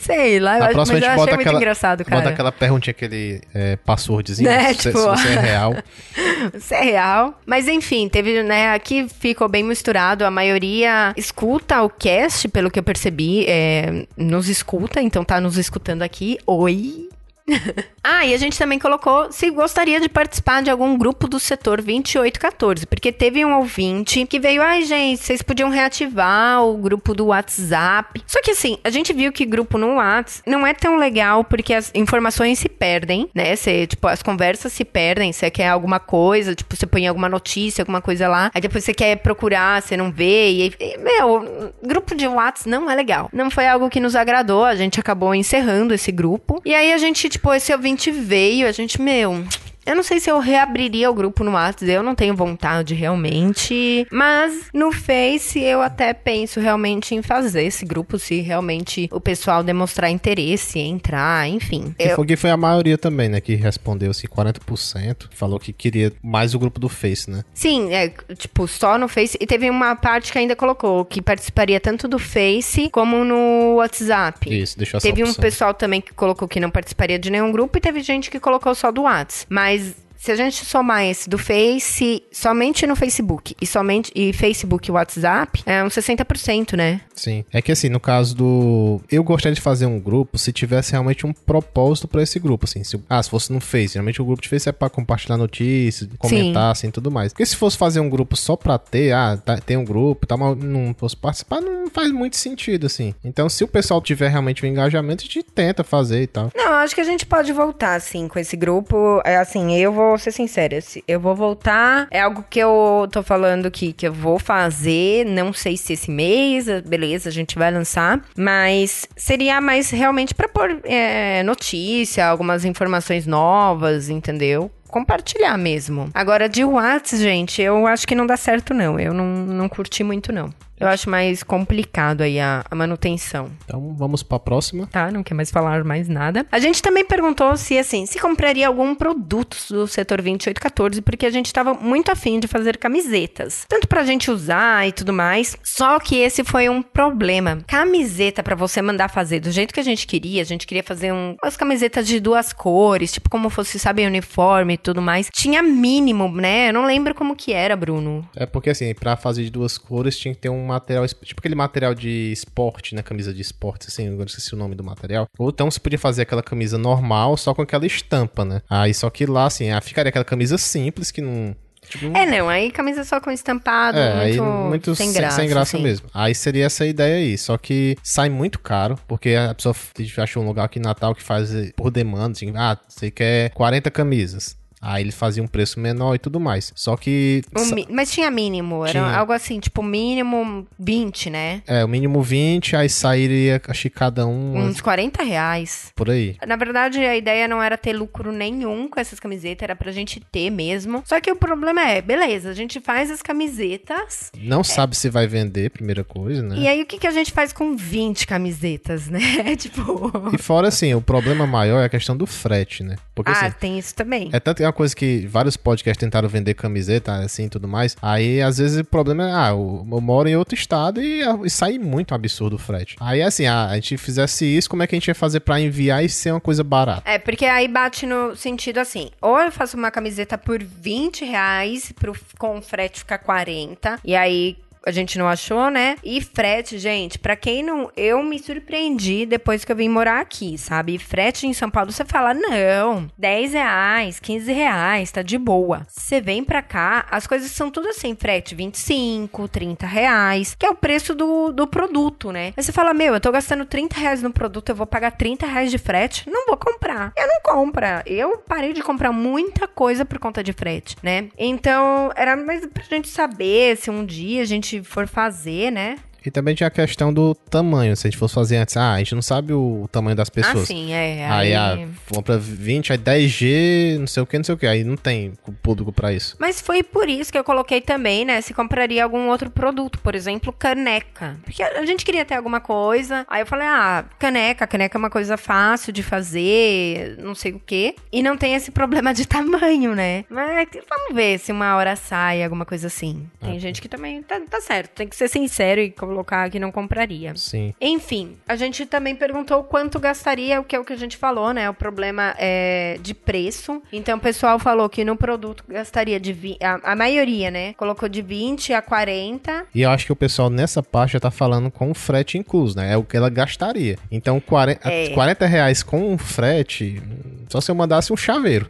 Sei 0.00 0.38
lá, 0.40 0.58
eu 0.58 0.64
acho, 0.64 0.72
próxima 0.72 0.98
mas 0.98 1.02
eu 1.04 1.08
achei 1.10 1.16
bota 1.16 1.30
muito 1.36 1.40
aquela, 1.40 1.58
engraçado, 1.58 2.04
cara. 2.04 2.16
bota 2.20 2.32
aquela 2.32 2.52
perguntinha, 2.52 2.92
aquele 2.92 3.40
é, 3.54 3.76
passwordzinho, 3.76 4.48
Né, 4.48 4.68
se, 4.74 4.82
se 4.82 4.88
tipo- 4.88 5.00
você 5.02 5.28
é 5.28 5.40
real. 5.40 5.74
Isso 6.54 6.74
é 6.74 6.82
real. 6.82 7.40
Mas 7.46 7.68
enfim, 7.68 8.08
teve, 8.08 8.42
né? 8.42 8.72
Aqui 8.72 9.06
ficou 9.08 9.48
bem 9.48 9.62
misturado. 9.62 10.24
A 10.24 10.30
maioria 10.30 11.12
escuta 11.16 11.82
o 11.82 11.88
cast, 11.90 12.48
pelo 12.48 12.70
que 12.70 12.78
eu 12.78 12.82
percebi. 12.82 13.44
é, 13.48 14.06
nos 14.16 14.48
escuta, 14.48 15.00
então 15.00 15.24
tá 15.24 15.40
nos 15.40 15.56
escutando 15.56 16.02
aqui. 16.02 16.38
Oi! 16.46 17.08
ah, 18.02 18.26
e 18.26 18.34
a 18.34 18.36
gente 18.36 18.58
também 18.58 18.78
colocou 18.78 19.30
se 19.32 19.50
gostaria 19.50 20.00
de 20.00 20.08
participar 20.08 20.62
de 20.62 20.70
algum 20.70 20.96
grupo 20.96 21.28
do 21.28 21.38
setor 21.38 21.82
2814, 21.82 22.86
porque 22.86 23.12
teve 23.12 23.44
um 23.44 23.56
ouvinte 23.56 24.24
que 24.26 24.38
veio, 24.38 24.62
ai 24.62 24.82
gente, 24.84 25.22
vocês 25.22 25.42
podiam 25.42 25.70
reativar 25.70 26.64
o 26.64 26.76
grupo 26.76 27.14
do 27.14 27.26
WhatsApp. 27.26 28.22
Só 28.26 28.40
que 28.42 28.52
assim, 28.52 28.78
a 28.84 28.90
gente 28.90 29.12
viu 29.12 29.32
que 29.32 29.44
grupo 29.44 29.78
no 29.78 29.96
WhatsApp 29.96 30.48
não 30.48 30.66
é 30.66 30.74
tão 30.74 30.96
legal 30.96 31.44
porque 31.44 31.74
as 31.74 31.90
informações 31.94 32.58
se 32.58 32.68
perdem, 32.68 33.28
né? 33.34 33.56
Você, 33.56 33.86
tipo, 33.86 34.06
as 34.06 34.22
conversas 34.22 34.72
se 34.72 34.84
perdem, 34.84 35.32
você 35.32 35.50
quer 35.50 35.68
alguma 35.68 36.00
coisa, 36.00 36.54
tipo, 36.54 36.76
você 36.76 36.86
põe 36.86 37.06
alguma 37.06 37.28
notícia, 37.28 37.82
alguma 37.82 38.00
coisa 38.00 38.28
lá, 38.28 38.50
aí 38.54 38.60
depois 38.60 38.84
você 38.84 38.94
quer 38.94 39.16
procurar, 39.16 39.82
você 39.82 39.96
não 39.96 40.10
vê, 40.10 40.50
e, 40.50 40.74
e 40.78 40.98
meu, 40.98 41.72
grupo 41.82 42.14
de 42.14 42.26
WhatsApp 42.26 42.68
não 42.68 42.90
é 42.90 42.94
legal. 42.94 43.28
Não 43.32 43.50
foi 43.50 43.66
algo 43.66 43.88
que 43.88 44.00
nos 44.00 44.14
agradou, 44.14 44.64
a 44.64 44.74
gente 44.74 45.00
acabou 45.00 45.34
encerrando 45.34 45.94
esse 45.94 46.12
grupo. 46.12 46.60
E 46.64 46.74
aí 46.74 46.92
a 46.92 46.98
gente, 46.98 47.28
tipo, 47.28 47.39
esse 47.54 47.72
ouvinte 47.72 48.10
veio, 48.10 48.66
a 48.66 48.72
gente, 48.72 49.00
meu, 49.00 49.44
eu 49.86 49.96
não 49.96 50.02
sei 50.02 50.20
se 50.20 50.30
eu 50.30 50.38
reabriria 50.38 51.10
o 51.10 51.14
grupo 51.14 51.42
no 51.44 51.52
WhatsApp, 51.52 51.90
eu 51.90 52.02
não 52.02 52.14
tenho 52.14 52.34
vontade 52.34 52.94
realmente. 52.94 54.06
Mas 54.10 54.68
no 54.72 54.92
Face 54.92 55.58
eu 55.60 55.80
até 55.80 56.12
penso 56.12 56.60
realmente 56.60 57.14
em 57.14 57.22
fazer 57.22 57.62
esse 57.64 57.84
grupo, 57.84 58.18
se 58.18 58.40
realmente 58.40 59.08
o 59.12 59.20
pessoal 59.20 59.62
demonstrar 59.62 60.10
interesse, 60.10 60.78
entrar, 60.78 61.48
enfim. 61.48 61.94
Eu- 61.98 62.16
foi, 62.16 62.26
que 62.26 62.36
foi 62.36 62.50
a 62.50 62.56
maioria 62.56 62.98
também, 62.98 63.28
né? 63.28 63.40
Que 63.40 63.54
respondeu, 63.54 64.10
assim, 64.10 64.26
40%. 64.26 65.28
Falou 65.32 65.58
que 65.58 65.72
queria 65.72 66.12
mais 66.22 66.54
o 66.54 66.58
grupo 66.58 66.78
do 66.80 66.88
Face, 66.88 67.30
né? 67.30 67.42
Sim, 67.54 67.92
é, 67.92 68.08
tipo, 68.36 68.66
só 68.68 68.98
no 68.98 69.08
Face. 69.08 69.36
E 69.40 69.46
teve 69.46 69.68
uma 69.70 69.94
parte 69.96 70.32
que 70.32 70.38
ainda 70.38 70.54
colocou 70.56 71.04
que 71.04 71.20
participaria 71.22 71.80
tanto 71.80 72.06
do 72.08 72.18
Face 72.18 72.88
como 72.90 73.24
no 73.24 73.74
WhatsApp. 73.76 74.52
Isso, 74.62 74.76
deixou 74.78 74.98
essa 74.98 75.06
Teve 75.06 75.22
um 75.22 75.28
opção. 75.28 75.42
pessoal 75.42 75.74
também 75.74 76.00
que 76.00 76.12
colocou 76.12 76.46
que 76.48 76.60
não 76.60 76.70
participaria 76.70 77.18
de 77.18 77.30
nenhum 77.30 77.50
grupo 77.52 77.76
e 77.78 77.80
teve 77.80 78.00
gente 78.00 78.30
que 78.30 78.38
colocou 78.40 78.74
só 78.74 78.90
do 78.90 79.02
WhatsApp. 79.02 79.46
Mas 79.48 79.69
recognize 79.70 80.09
se 80.20 80.30
a 80.30 80.36
gente 80.36 80.66
somar 80.66 81.04
esse 81.06 81.30
do 81.30 81.38
Face, 81.38 82.22
somente 82.30 82.86
no 82.86 82.94
Facebook 82.94 83.56
e 83.58 83.66
somente 83.66 84.12
e 84.14 84.34
Facebook 84.34 84.86
e 84.86 84.92
WhatsApp, 84.92 85.62
é 85.64 85.82
uns 85.82 85.94
60%, 85.94 86.76
né? 86.76 87.00
Sim. 87.14 87.42
É 87.50 87.62
que 87.62 87.72
assim, 87.72 87.88
no 87.88 87.98
caso 87.98 88.36
do. 88.36 89.00
Eu 89.10 89.24
gostaria 89.24 89.54
de 89.54 89.62
fazer 89.62 89.86
um 89.86 89.98
grupo 89.98 90.36
se 90.36 90.52
tivesse 90.52 90.92
realmente 90.92 91.26
um 91.26 91.32
propósito 91.32 92.06
pra 92.06 92.22
esse 92.22 92.38
grupo, 92.38 92.66
assim. 92.66 92.84
Se... 92.84 93.00
Ah, 93.08 93.22
se 93.22 93.30
fosse 93.30 93.50
no 93.50 93.60
Face. 93.60 93.94
Geralmente 93.94 94.20
o 94.20 94.24
grupo 94.26 94.42
de 94.42 94.48
Face 94.48 94.68
é 94.68 94.72
pra 94.72 94.90
compartilhar 94.90 95.38
notícias, 95.38 96.08
comentar, 96.18 96.72
assim, 96.72 96.90
tudo 96.90 97.10
mais. 97.10 97.32
Porque 97.32 97.46
se 97.46 97.56
fosse 97.56 97.78
fazer 97.78 98.00
um 98.00 98.08
grupo 98.10 98.36
só 98.36 98.56
pra 98.56 98.76
ter, 98.76 99.12
ah, 99.12 99.38
tá- 99.42 99.56
tem 99.58 99.78
um 99.78 99.84
grupo, 99.84 100.26
tá, 100.26 100.36
mas 100.36 100.54
não 100.58 100.94
fosse 100.98 101.16
participar, 101.16 101.62
não 101.62 101.88
faz 101.88 102.10
muito 102.12 102.36
sentido, 102.36 102.86
assim. 102.86 103.14
Então, 103.24 103.48
se 103.48 103.64
o 103.64 103.68
pessoal 103.68 104.02
tiver 104.02 104.28
realmente 104.28 104.66
um 104.66 104.68
engajamento, 104.68 105.22
a 105.22 105.26
gente 105.26 105.42
tenta 105.42 105.82
fazer 105.82 106.22
e 106.22 106.26
tal. 106.26 106.50
Não, 106.54 106.72
acho 106.74 106.94
que 106.94 107.00
a 107.00 107.04
gente 107.04 107.24
pode 107.24 107.52
voltar, 107.54 107.94
assim, 107.94 108.28
com 108.28 108.38
esse 108.38 108.54
grupo. 108.54 109.22
É 109.24 109.38
assim, 109.38 109.74
eu 109.76 109.92
vou 109.92 110.09
ser 110.18 110.32
sincera, 110.32 110.78
eu 111.06 111.20
vou 111.20 111.34
voltar. 111.34 112.06
É 112.10 112.20
algo 112.20 112.44
que 112.48 112.58
eu 112.58 113.08
tô 113.10 113.22
falando 113.22 113.66
aqui, 113.66 113.92
que 113.92 114.06
eu 114.06 114.12
vou 114.12 114.38
fazer. 114.38 115.24
Não 115.26 115.52
sei 115.52 115.76
se 115.76 115.92
esse 115.92 116.10
mês, 116.10 116.66
beleza, 116.86 117.28
a 117.28 117.32
gente 117.32 117.58
vai 117.58 117.70
lançar. 117.70 118.20
Mas 118.36 119.06
seria 119.16 119.60
mais 119.60 119.90
realmente 119.90 120.34
pra 120.34 120.48
pôr 120.48 120.80
é, 120.84 121.42
notícia, 121.42 122.26
algumas 122.26 122.64
informações 122.64 123.26
novas, 123.26 124.08
entendeu? 124.08 124.70
Compartilhar 124.90 125.56
mesmo. 125.56 126.10
Agora, 126.14 126.48
de 126.48 126.64
WhatsApp, 126.64 127.22
gente, 127.22 127.62
eu 127.62 127.86
acho 127.86 128.06
que 128.06 128.14
não 128.14 128.26
dá 128.26 128.36
certo, 128.36 128.74
não. 128.74 128.98
Eu 128.98 129.14
não, 129.14 129.24
não 129.26 129.68
curti 129.68 130.02
muito, 130.04 130.32
não. 130.32 130.52
Eu 130.80 130.88
acho 130.88 131.10
mais 131.10 131.42
complicado 131.42 132.22
aí 132.22 132.40
a, 132.40 132.64
a 132.70 132.74
manutenção 132.74 133.50
Então, 133.66 133.94
vamos 133.98 134.22
pra 134.22 134.38
próxima. 134.38 134.86
tá? 134.86 135.10
Não 135.10 135.22
quer 135.22 135.34
mais 135.34 135.50
falar 135.50 135.84
mais 135.84 136.08
nada. 136.08 136.46
A 136.50 136.58
gente 136.58 136.80
também 136.80 137.04
perguntou 137.04 137.54
se, 137.54 137.76
assim, 137.76 138.06
se 138.06 138.18
compraria 138.18 138.66
algum 138.66 138.94
produto 138.94 139.58
do 139.68 139.86
setor 139.86 140.22
2814, 140.22 141.02
porque 141.02 141.26
a 141.26 141.30
gente 141.30 141.52
tava 141.52 141.74
muito 141.74 142.10
afim 142.10 142.40
de 142.40 142.48
fazer 142.48 142.78
camisetas. 142.78 143.66
Tanto 143.68 143.86
pra 143.86 144.04
gente 144.04 144.30
usar 144.30 144.88
e 144.88 144.92
tudo 144.92 145.12
mais. 145.12 145.54
Só 145.62 145.98
que 145.98 146.16
esse 146.16 146.42
foi 146.42 146.70
um 146.70 146.80
problema. 146.80 147.58
Camiseta 147.66 148.42
pra 148.42 148.56
você 148.56 148.80
mandar 148.80 149.08
fazer 149.10 149.40
do 149.40 149.50
jeito 149.50 149.74
que 149.74 149.80
a 149.80 149.84
gente 149.84 150.06
queria, 150.06 150.40
a 150.40 150.46
gente 150.46 150.66
queria 150.66 150.82
fazer 150.82 151.12
um, 151.12 151.36
umas 151.42 151.58
camisetas 151.58 152.06
de 152.06 152.18
duas 152.18 152.54
cores, 152.54 153.12
tipo 153.12 153.28
como 153.28 153.50
fosse, 153.50 153.78
sabe, 153.78 154.06
uniforme 154.06 154.78
tudo 154.80 155.00
mais. 155.02 155.28
Tinha 155.32 155.62
mínimo, 155.62 156.28
né? 156.30 156.68
Eu 156.68 156.72
não 156.72 156.86
lembro 156.86 157.14
como 157.14 157.36
que 157.36 157.52
era, 157.52 157.76
Bruno. 157.76 158.28
É 158.34 158.46
porque, 158.46 158.70
assim, 158.70 158.92
pra 158.94 159.16
fazer 159.16 159.44
de 159.44 159.50
duas 159.50 159.78
cores 159.78 160.18
tinha 160.18 160.34
que 160.34 160.40
ter 160.40 160.48
um 160.48 160.66
material, 160.66 161.06
tipo 161.06 161.40
aquele 161.40 161.54
material 161.54 161.94
de 161.94 162.32
esporte, 162.32 162.94
né? 162.94 163.02
Camisa 163.02 163.32
de 163.32 163.40
esporte, 163.42 163.86
assim, 163.88 164.06
eu 164.06 164.22
esqueci 164.24 164.54
o 164.54 164.58
nome 164.58 164.74
do 164.74 164.82
material. 164.84 165.26
Ou 165.38 165.50
então 165.50 165.70
você 165.70 165.78
podia 165.80 165.98
fazer 165.98 166.22
aquela 166.22 166.42
camisa 166.42 166.76
normal, 166.78 167.36
só 167.36 167.54
com 167.54 167.62
aquela 167.62 167.86
estampa, 167.86 168.44
né? 168.44 168.62
Aí 168.68 168.92
só 168.94 169.08
que 169.10 169.26
lá, 169.26 169.46
assim, 169.46 169.70
ah, 169.70 169.80
ficaria 169.80 170.08
aquela 170.10 170.24
camisa 170.24 170.58
simples 170.58 171.10
que 171.10 171.20
não. 171.20 171.54
Tipo, 171.88 172.16
É, 172.16 172.24
não, 172.26 172.48
aí 172.48 172.70
camisa 172.70 173.02
só 173.04 173.20
com 173.20 173.30
estampado, 173.32 173.98
É, 173.98 174.26
muito, 174.26 174.42
muito 174.44 174.94
sem 174.94 175.12
graça. 175.12 175.36
sem 175.36 175.48
graça 175.48 175.76
assim. 175.76 175.82
mesmo. 175.82 176.08
Aí 176.14 176.34
seria 176.34 176.66
essa 176.66 176.86
ideia 176.86 177.16
aí. 177.16 177.36
Só 177.36 177.56
que 177.58 177.96
sai 178.02 178.28
muito 178.28 178.58
caro, 178.60 178.96
porque 179.08 179.30
a 179.30 179.54
pessoa 179.54 179.74
achou 180.18 180.42
um 180.42 180.46
lugar 180.46 180.66
aqui 180.66 180.78
em 180.78 180.82
Natal 180.82 181.14
que 181.14 181.22
faz 181.22 181.52
eh, 181.52 181.72
por 181.76 181.90
demanda. 181.90 182.32
Assim, 182.32 182.52
ah, 182.54 182.78
você 182.86 183.10
quer 183.10 183.50
40 183.54 183.90
camisas. 183.90 184.56
Aí 184.82 185.02
ele 185.02 185.12
fazia 185.12 185.42
um 185.42 185.46
preço 185.46 185.78
menor 185.78 186.14
e 186.14 186.18
tudo 186.18 186.40
mais. 186.40 186.72
Só 186.74 186.96
que. 186.96 187.42
Mi- 187.74 187.86
Mas 187.90 188.10
tinha 188.10 188.30
mínimo, 188.30 188.82
era 188.84 188.92
Tinha. 188.92 189.16
algo 189.16 189.32
assim, 189.32 189.60
tipo, 189.60 189.82
mínimo 189.82 190.66
20, 190.78 191.28
né? 191.28 191.62
É, 191.66 191.84
o 191.84 191.88
mínimo 191.88 192.22
20, 192.22 192.74
aí 192.76 192.88
sairia, 192.88 193.60
acho 193.68 193.82
que 193.82 193.90
cada 193.90 194.26
um. 194.26 194.56
Uns 194.56 194.80
40 194.80 195.22
reais. 195.22 195.92
Por 195.94 196.08
aí. 196.10 196.36
Na 196.46 196.56
verdade, 196.56 196.98
a 197.00 197.14
ideia 197.16 197.46
não 197.46 197.62
era 197.62 197.76
ter 197.76 197.92
lucro 197.92 198.32
nenhum 198.32 198.88
com 198.88 198.98
essas 198.98 199.20
camisetas, 199.20 199.62
era 199.64 199.76
pra 199.76 199.92
gente 199.92 200.18
ter 200.32 200.48
mesmo. 200.50 201.02
Só 201.04 201.20
que 201.20 201.30
o 201.30 201.36
problema 201.36 201.82
é, 201.82 202.00
beleza, 202.00 202.48
a 202.50 202.54
gente 202.54 202.80
faz 202.80 203.10
as 203.10 203.20
camisetas, 203.22 204.32
Não 204.38 204.64
sabe 204.64 204.96
se 204.96 205.10
vai 205.10 205.26
vender, 205.26 205.70
primeira 205.70 206.02
coisa, 206.04 206.42
né? 206.42 206.56
e 206.58 206.66
aí 206.66 206.82
o 206.82 206.86
que, 206.86 206.98
que 206.98 207.06
a 207.06 207.10
gente 207.10 207.32
faz 207.32 207.52
com 207.52 207.76
20 207.76 208.26
camisetas, 208.26 209.08
né? 209.10 209.54
tipo. 209.56 210.10
E 210.34 210.38
fora 210.38 210.68
assim, 210.68 210.94
o 210.94 211.00
problema 211.02 211.46
maior 211.46 211.80
é 211.80 211.84
a 211.84 211.88
questão 211.88 212.16
do 212.16 212.26
frete, 212.26 212.82
né? 212.82 212.96
Porque 213.24 213.38
ah, 213.38 213.46
assim, 213.46 213.56
tem 213.58 213.78
isso 213.78 213.94
também. 213.94 214.30
É 214.32 214.40
tanto 214.40 214.58
que 214.58 214.62
é 214.62 214.66
uma 214.66 214.72
coisa 214.72 214.94
que 214.94 215.26
vários 215.26 215.56
podcasts 215.56 216.00
tentaram 216.00 216.28
vender 216.28 216.54
camiseta, 216.54 217.14
assim, 217.16 217.44
e 217.44 217.48
tudo 217.48 217.68
mais. 217.68 217.96
Aí, 218.00 218.40
às 218.40 218.58
vezes, 218.58 218.80
o 218.80 218.84
problema 218.84 219.28
é, 219.28 219.32
ah, 219.32 219.48
eu, 219.50 219.86
eu 219.90 220.00
moro 220.00 220.28
em 220.28 220.36
outro 220.36 220.54
estado 220.54 221.00
e, 221.00 221.22
e 221.44 221.50
sai 221.50 221.78
muito 221.78 222.14
absurdo 222.14 222.56
o 222.56 222.58
frete. 222.58 222.96
Aí, 223.00 223.22
assim, 223.22 223.46
ah, 223.46 223.66
a 223.66 223.74
gente 223.74 223.96
fizesse 223.96 224.44
isso, 224.44 224.68
como 224.68 224.82
é 224.82 224.86
que 224.86 224.94
a 224.94 224.98
gente 224.98 225.08
ia 225.08 225.14
fazer 225.14 225.40
pra 225.40 225.60
enviar 225.60 226.04
e 226.04 226.08
ser 226.08 226.32
uma 226.32 226.40
coisa 226.40 226.62
barata? 226.62 227.02
É, 227.04 227.18
porque 227.18 227.44
aí 227.44 227.68
bate 227.68 228.06
no 228.06 228.34
sentido 228.36 228.78
assim, 228.78 229.10
ou 229.20 229.38
eu 229.38 229.52
faço 229.52 229.76
uma 229.76 229.90
camiseta 229.90 230.36
por 230.38 230.62
20 230.62 231.24
reais, 231.24 231.92
pro, 231.92 232.16
com 232.38 232.58
o 232.58 232.62
frete 232.62 233.00
ficar 233.00 233.18
40, 233.18 233.98
e 234.04 234.14
aí 234.16 234.56
a 234.84 234.90
gente 234.90 235.18
não 235.18 235.28
achou, 235.28 235.70
né? 235.70 235.96
E 236.02 236.20
frete, 236.20 236.78
gente, 236.78 237.18
pra 237.18 237.36
quem 237.36 237.62
não... 237.62 237.90
Eu 237.96 238.22
me 238.22 238.38
surpreendi 238.38 239.26
depois 239.26 239.64
que 239.64 239.72
eu 239.72 239.76
vim 239.76 239.88
morar 239.88 240.20
aqui, 240.20 240.56
sabe? 240.56 240.94
E 240.94 240.98
frete 240.98 241.46
em 241.46 241.52
São 241.52 241.70
Paulo, 241.70 241.92
você 241.92 242.04
fala, 242.04 242.32
não, 242.32 243.08
10 243.18 243.52
reais, 243.52 244.20
15 244.20 244.52
reais, 244.52 245.12
tá 245.12 245.22
de 245.22 245.38
boa. 245.38 245.86
Você 245.88 246.20
vem 246.20 246.42
pra 246.42 246.62
cá, 246.62 247.06
as 247.10 247.26
coisas 247.26 247.50
são 247.50 247.70
tudo 247.70 247.88
assim, 247.88 248.14
frete 248.14 248.54
25, 248.54 249.48
30 249.48 249.86
reais, 249.86 250.54
que 250.58 250.66
é 250.66 250.70
o 250.70 250.74
preço 250.74 251.14
do, 251.14 251.52
do 251.52 251.66
produto, 251.66 252.32
né? 252.32 252.52
Aí 252.56 252.62
você 252.62 252.72
fala, 252.72 252.94
meu, 252.94 253.14
eu 253.14 253.20
tô 253.20 253.30
gastando 253.30 253.64
30 253.64 253.98
reais 253.98 254.22
no 254.22 254.32
produto, 254.32 254.70
eu 254.70 254.76
vou 254.76 254.86
pagar 254.86 255.12
30 255.12 255.46
reais 255.46 255.70
de 255.70 255.78
frete? 255.78 256.28
Não 256.28 256.46
vou 256.46 256.56
comprar. 256.56 256.79
Eu 257.16 257.26
não 257.26 257.40
compra. 257.42 258.02
Eu 258.06 258.38
parei 258.38 258.72
de 258.72 258.82
comprar 258.82 259.12
muita 259.12 259.66
coisa 259.66 260.04
por 260.04 260.18
conta 260.18 260.42
de 260.42 260.52
frete, 260.52 260.96
né? 261.02 261.28
Então, 261.38 262.10
era 262.16 262.36
mais 262.36 262.66
pra 262.66 262.82
gente 262.82 263.08
saber 263.08 263.76
se 263.76 263.90
um 263.90 264.04
dia 264.04 264.42
a 264.42 264.46
gente 264.46 264.82
for 264.82 265.06
fazer, 265.06 265.70
né? 265.70 265.96
E 266.24 266.30
também 266.30 266.54
tinha 266.54 266.66
a 266.66 266.70
questão 266.70 267.12
do 267.12 267.34
tamanho. 267.34 267.96
Se 267.96 268.06
a 268.06 268.10
gente 268.10 268.18
fosse 268.18 268.34
fazer 268.34 268.56
antes, 268.56 268.76
ah, 268.76 268.92
a 268.94 268.98
gente 268.98 269.14
não 269.14 269.22
sabe 269.22 269.52
o 269.52 269.88
tamanho 269.90 270.16
das 270.16 270.28
pessoas. 270.30 270.62
Ah, 270.64 270.66
sim, 270.66 270.92
é. 270.92 271.26
Aí, 271.28 271.54
aí- 271.54 271.54
ah, 271.54 271.88
compra 272.12 272.36
20, 272.38 272.92
aí 272.92 272.98
10G, 272.98 273.96
não 273.98 274.06
sei 274.06 274.22
o 274.22 274.26
que, 274.26 274.36
não 274.36 274.44
sei 274.44 274.54
o 274.54 274.58
que. 274.58 274.66
Aí 274.66 274.84
não 274.84 274.96
tem 274.96 275.32
público 275.62 275.92
pra 275.92 276.12
isso. 276.12 276.36
Mas 276.38 276.60
foi 276.60 276.82
por 276.82 277.08
isso 277.08 277.32
que 277.32 277.38
eu 277.38 277.44
coloquei 277.44 277.80
também, 277.80 278.24
né? 278.24 278.40
Se 278.40 278.52
compraria 278.54 279.02
algum 279.04 279.28
outro 279.28 279.50
produto, 279.50 279.98
por 280.00 280.14
exemplo, 280.14 280.52
caneca. 280.52 281.36
Porque 281.44 281.62
a 281.62 281.84
gente 281.86 282.04
queria 282.04 282.24
ter 282.24 282.34
alguma 282.34 282.60
coisa. 282.60 283.24
Aí 283.28 283.42
eu 283.42 283.46
falei, 283.46 283.66
ah, 283.66 284.04
caneca, 284.18 284.66
caneca 284.66 284.96
é 284.96 285.00
uma 285.00 285.10
coisa 285.10 285.36
fácil 285.36 285.92
de 285.92 286.02
fazer, 286.02 287.16
não 287.18 287.34
sei 287.34 287.52
o 287.52 287.60
quê. 287.64 287.94
E 288.12 288.22
não 288.22 288.36
tem 288.36 288.54
esse 288.54 288.70
problema 288.72 289.12
de 289.14 289.26
tamanho, 289.26 289.94
né? 289.94 290.24
Mas 290.28 290.68
vamos 290.88 291.14
ver 291.14 291.38
se 291.38 291.52
uma 291.52 291.76
hora 291.76 291.96
sai 291.96 292.42
alguma 292.42 292.64
coisa 292.64 292.86
assim. 292.86 293.28
Tem 293.40 293.58
gente 293.58 293.80
que 293.80 293.88
também 293.88 294.22
tá, 294.22 294.40
tá 294.48 294.60
certo. 294.60 294.90
Tem 294.94 295.08
que 295.08 295.16
ser 295.16 295.28
sincero 295.28 295.80
e 295.80 295.90
colocar 296.10 296.50
que 296.50 296.58
não 296.58 296.72
compraria. 296.72 297.32
Sim. 297.36 297.72
Enfim, 297.80 298.36
a 298.48 298.56
gente 298.56 298.84
também 298.84 299.14
perguntou 299.14 299.62
quanto 299.62 299.98
gastaria, 300.00 300.60
o 300.60 300.64
que 300.64 300.74
é 300.74 300.78
o 300.80 300.84
que 300.84 300.92
a 300.92 300.96
gente 300.96 301.16
falou, 301.16 301.52
né? 301.52 301.70
O 301.70 301.74
problema 301.74 302.34
é 302.38 302.98
de 303.00 303.14
preço. 303.14 303.80
Então 303.92 304.18
o 304.18 304.20
pessoal 304.20 304.58
falou 304.58 304.88
que 304.88 305.04
no 305.04 305.16
produto 305.16 305.64
gastaria 305.68 306.18
de 306.18 306.32
vi- 306.32 306.58
a, 306.60 306.92
a 306.92 306.96
maioria, 306.96 307.50
né? 307.50 307.72
Colocou 307.74 308.08
de 308.08 308.20
20 308.22 308.72
a 308.72 308.82
40. 308.82 309.66
E 309.74 309.82
eu 309.82 309.90
acho 309.90 310.06
que 310.06 310.12
o 310.12 310.16
pessoal 310.16 310.50
nessa 310.50 310.82
parte 310.82 311.12
já 311.12 311.20
tá 311.20 311.30
falando 311.30 311.70
com 311.70 311.90
o 311.90 311.94
frete 311.94 312.36
incluso, 312.38 312.76
né? 312.76 312.92
É 312.92 312.96
o 312.96 313.04
que 313.04 313.16
ela 313.16 313.30
gastaria. 313.30 313.96
Então, 314.10 314.40
40, 314.40 314.88
É. 314.90 315.08
40 315.10 315.46
reais 315.46 315.82
com 315.82 316.12
o 316.14 316.18
frete, 316.18 317.00
só 317.50 317.60
se 317.60 317.70
eu 317.70 317.74
mandasse 317.74 318.12
um 318.12 318.16
chaveiro. 318.16 318.68